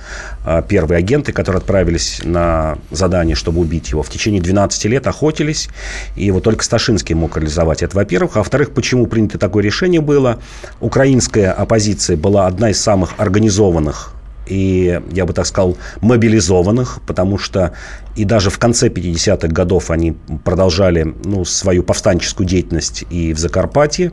Э, 0.46 0.62
первые 0.66 0.98
агенты, 0.98 1.32
которые 1.32 1.58
отправились 1.58 2.20
на 2.24 2.78
задание 2.90 3.07
задание, 3.08 3.34
чтобы 3.34 3.60
убить 3.60 3.90
его. 3.90 4.02
В 4.02 4.10
течение 4.10 4.40
12 4.40 4.84
лет 4.84 5.06
охотились, 5.06 5.68
и 6.14 6.30
вот 6.30 6.44
только 6.44 6.62
Сташинский 6.62 7.14
мог 7.14 7.36
реализовать 7.36 7.82
это, 7.82 7.96
во-первых. 7.96 8.36
А 8.36 8.40
во-вторых, 8.40 8.72
почему 8.72 9.06
принято 9.06 9.38
такое 9.38 9.64
решение 9.64 10.00
было? 10.00 10.38
Украинская 10.80 11.52
оппозиция 11.52 12.16
была 12.16 12.46
одна 12.46 12.70
из 12.70 12.80
самых 12.80 13.14
организованных 13.16 14.12
и, 14.48 15.00
я 15.12 15.26
бы 15.26 15.32
так 15.32 15.46
сказал, 15.46 15.76
мобилизованных, 16.00 17.00
потому 17.06 17.38
что 17.38 17.72
и 18.18 18.24
даже 18.24 18.50
в 18.50 18.58
конце 18.58 18.88
50-х 18.88 19.46
годов 19.48 19.92
они 19.92 20.16
продолжали 20.44 21.14
ну, 21.24 21.44
свою 21.44 21.84
повстанческую 21.84 22.48
деятельность 22.48 23.04
и 23.10 23.32
в 23.32 23.38
Закарпатье, 23.38 24.10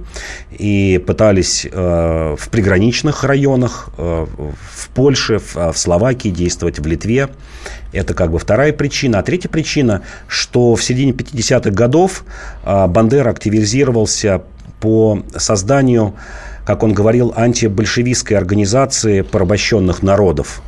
и 0.52 1.04
пытались 1.06 1.66
э, 1.66 2.36
в 2.38 2.50
приграничных 2.50 3.24
районах, 3.24 3.90
э, 3.98 4.28
в 4.28 4.90
Польше, 4.90 5.40
в, 5.40 5.56
в 5.74 5.78
Словакии 5.78 6.30
действовать, 6.30 6.78
в 6.78 6.86
Литве. 6.86 7.30
Это 7.94 8.14
как 8.14 8.32
бы 8.32 8.38
вторая 8.38 8.74
причина. 8.74 9.20
А 9.20 9.24
третья 9.24 9.50
причина, 9.50 10.04
что 10.28 10.76
в 10.76 10.84
середине 10.84 11.14
50-х 11.14 11.72
годов 11.72 12.26
э, 12.64 12.88
Бандера 12.88 13.32
активизировался 13.32 14.44
по 14.80 15.24
созданию 15.36 16.14
как 16.66 16.84
он 16.84 16.94
говорил, 16.94 17.34
антибольшевистской 17.36 18.38
организации 18.38 19.22
порабощенных 19.22 20.04
народов. 20.04 20.62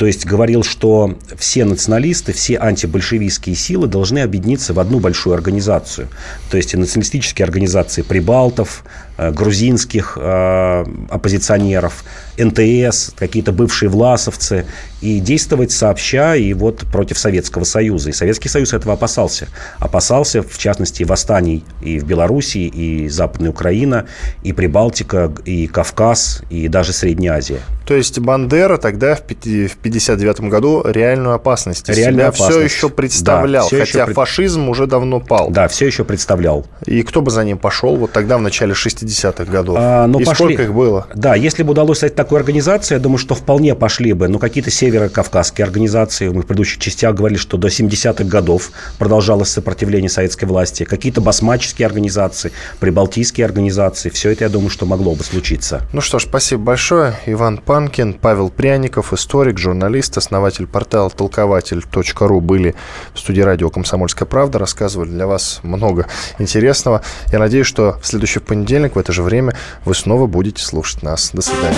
То 0.00 0.06
есть 0.06 0.24
говорил, 0.24 0.62
что 0.62 1.14
все 1.36 1.66
националисты, 1.66 2.32
все 2.32 2.56
антибольшевистские 2.56 3.54
силы 3.54 3.86
должны 3.86 4.20
объединиться 4.20 4.72
в 4.72 4.80
одну 4.80 4.98
большую 4.98 5.34
организацию. 5.34 6.08
То 6.50 6.56
есть 6.56 6.74
националистические 6.74 7.44
организации 7.44 8.00
прибалтов, 8.00 8.82
э, 9.18 9.30
грузинских 9.30 10.16
э, 10.18 10.84
оппозиционеров, 11.10 12.04
НТС, 12.38 13.12
какие-то 13.14 13.52
бывшие 13.52 13.90
власовцы, 13.90 14.64
и 15.00 15.20
действовать 15.20 15.72
сообща 15.72 16.36
и 16.36 16.52
вот 16.52 16.80
против 16.92 17.18
Советского 17.18 17.64
Союза. 17.64 18.10
И 18.10 18.12
Советский 18.12 18.48
Союз 18.48 18.72
этого 18.72 18.94
опасался. 18.94 19.48
Опасался, 19.78 20.42
в 20.42 20.58
частности, 20.58 21.02
восстаний 21.04 21.64
и 21.82 21.98
в 21.98 22.04
Белоруссии, 22.04 22.66
и 22.66 23.08
Западная 23.08 23.50
Украина, 23.50 24.06
и 24.42 24.52
Прибалтика, 24.52 25.32
и 25.44 25.66
Кавказ, 25.66 26.42
и 26.50 26.68
даже 26.68 26.92
Средняя 26.92 27.34
Азия. 27.34 27.60
То 27.90 27.96
есть 27.96 28.20
Бандера 28.20 28.76
тогда 28.76 29.16
в 29.16 29.20
1959 29.20 30.42
году 30.42 30.82
реальную 30.86 31.34
опасность 31.34 31.88
реальную 31.88 32.14
себя 32.14 32.28
опасность. 32.28 32.50
все 32.50 32.60
еще 32.60 32.88
представлял, 32.88 33.64
да, 33.64 33.66
все 33.66 33.80
хотя 33.80 34.02
еще 34.04 34.14
фашизм 34.14 34.68
уже 34.68 34.86
давно 34.86 35.18
пал. 35.18 35.50
Да, 35.50 35.66
все 35.66 35.86
еще 35.86 36.04
представлял. 36.04 36.66
И 36.86 37.02
кто 37.02 37.20
бы 37.20 37.32
за 37.32 37.42
ним 37.42 37.58
пошел 37.58 37.96
вот 37.96 38.12
тогда, 38.12 38.38
в 38.38 38.42
начале 38.42 38.74
60-х 38.74 39.44
годов? 39.46 39.76
А, 39.76 40.06
ну, 40.06 40.20
и 40.20 40.24
пошли... 40.24 40.44
сколько 40.44 40.62
их 40.62 40.72
было? 40.72 41.08
Да, 41.16 41.34
если 41.34 41.64
бы 41.64 41.72
удалось 41.72 41.98
стать 41.98 42.14
такой 42.14 42.38
организацией, 42.38 42.98
я 42.98 43.02
думаю, 43.02 43.18
что 43.18 43.34
вполне 43.34 43.74
пошли 43.74 44.12
бы. 44.12 44.28
Но 44.28 44.38
какие-то 44.38 44.70
северо-кавказские 44.90 45.64
организации, 45.64 46.28
мы 46.28 46.42
в 46.42 46.46
предыдущих 46.46 46.78
частях 46.78 47.14
говорили, 47.14 47.38
что 47.38 47.56
до 47.56 47.68
70-х 47.68 48.24
годов 48.24 48.72
продолжалось 48.98 49.50
сопротивление 49.50 50.08
советской 50.08 50.46
власти. 50.46 50.84
Какие-то 50.84 51.20
басмаческие 51.20 51.86
организации, 51.86 52.50
прибалтийские 52.80 53.44
организации. 53.46 54.08
Все 54.08 54.30
это, 54.30 54.44
я 54.44 54.50
думаю, 54.50 54.70
что 54.70 54.86
могло 54.86 55.14
бы 55.14 55.22
случиться. 55.22 55.82
Ну 55.92 56.00
что 56.00 56.18
ж, 56.18 56.24
спасибо 56.24 56.62
большое. 56.62 57.14
Иван 57.26 57.58
Панкин, 57.58 58.14
Павел 58.14 58.50
Пряников, 58.50 59.12
историк, 59.12 59.58
журналист, 59.58 60.18
основатель 60.18 60.66
портала 60.66 61.08
толкователь.ру 61.10 62.40
были 62.40 62.74
в 63.14 63.20
студии 63.20 63.42
радио 63.42 63.70
«Комсомольская 63.70 64.26
правда». 64.26 64.58
Рассказывали 64.58 65.10
для 65.10 65.26
вас 65.26 65.60
много 65.62 66.06
интересного. 66.38 67.02
Я 67.30 67.38
надеюсь, 67.38 67.66
что 67.66 67.98
в 68.02 68.06
следующий 68.06 68.40
понедельник 68.40 68.96
в 68.96 68.98
это 68.98 69.12
же 69.12 69.22
время 69.22 69.54
вы 69.84 69.94
снова 69.94 70.26
будете 70.26 70.62
слушать 70.64 71.02
нас. 71.02 71.30
До 71.32 71.42
свидания. 71.42 71.76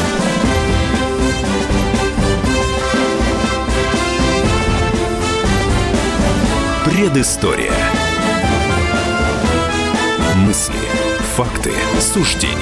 Предыстория. 7.02 7.72
Мысли, 10.36 10.78
факты, 11.34 11.72
суждения. 11.98 12.54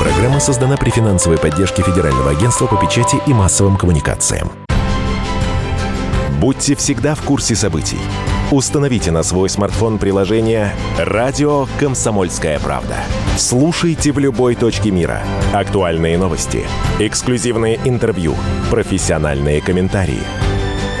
Программа 0.00 0.40
создана 0.40 0.78
при 0.78 0.88
финансовой 0.88 1.36
поддержке 1.36 1.82
Федерального 1.82 2.30
агентства 2.30 2.66
по 2.66 2.76
печати 2.76 3.18
и 3.26 3.34
массовым 3.34 3.76
коммуникациям. 3.76 4.50
Будьте 6.40 6.74
всегда 6.74 7.14
в 7.14 7.20
курсе 7.20 7.54
событий. 7.54 8.00
Установите 8.50 9.10
на 9.10 9.22
свой 9.22 9.50
смартфон 9.50 9.98
приложение 9.98 10.72
«Радио 10.98 11.66
Комсомольская 11.78 12.58
правда». 12.60 12.96
Слушайте 13.36 14.10
в 14.10 14.18
любой 14.18 14.54
точке 14.54 14.90
мира. 14.90 15.20
Актуальные 15.52 16.16
новости, 16.16 16.64
эксклюзивные 16.98 17.78
интервью, 17.84 18.34
профессиональные 18.70 19.60
комментарии. 19.60 20.43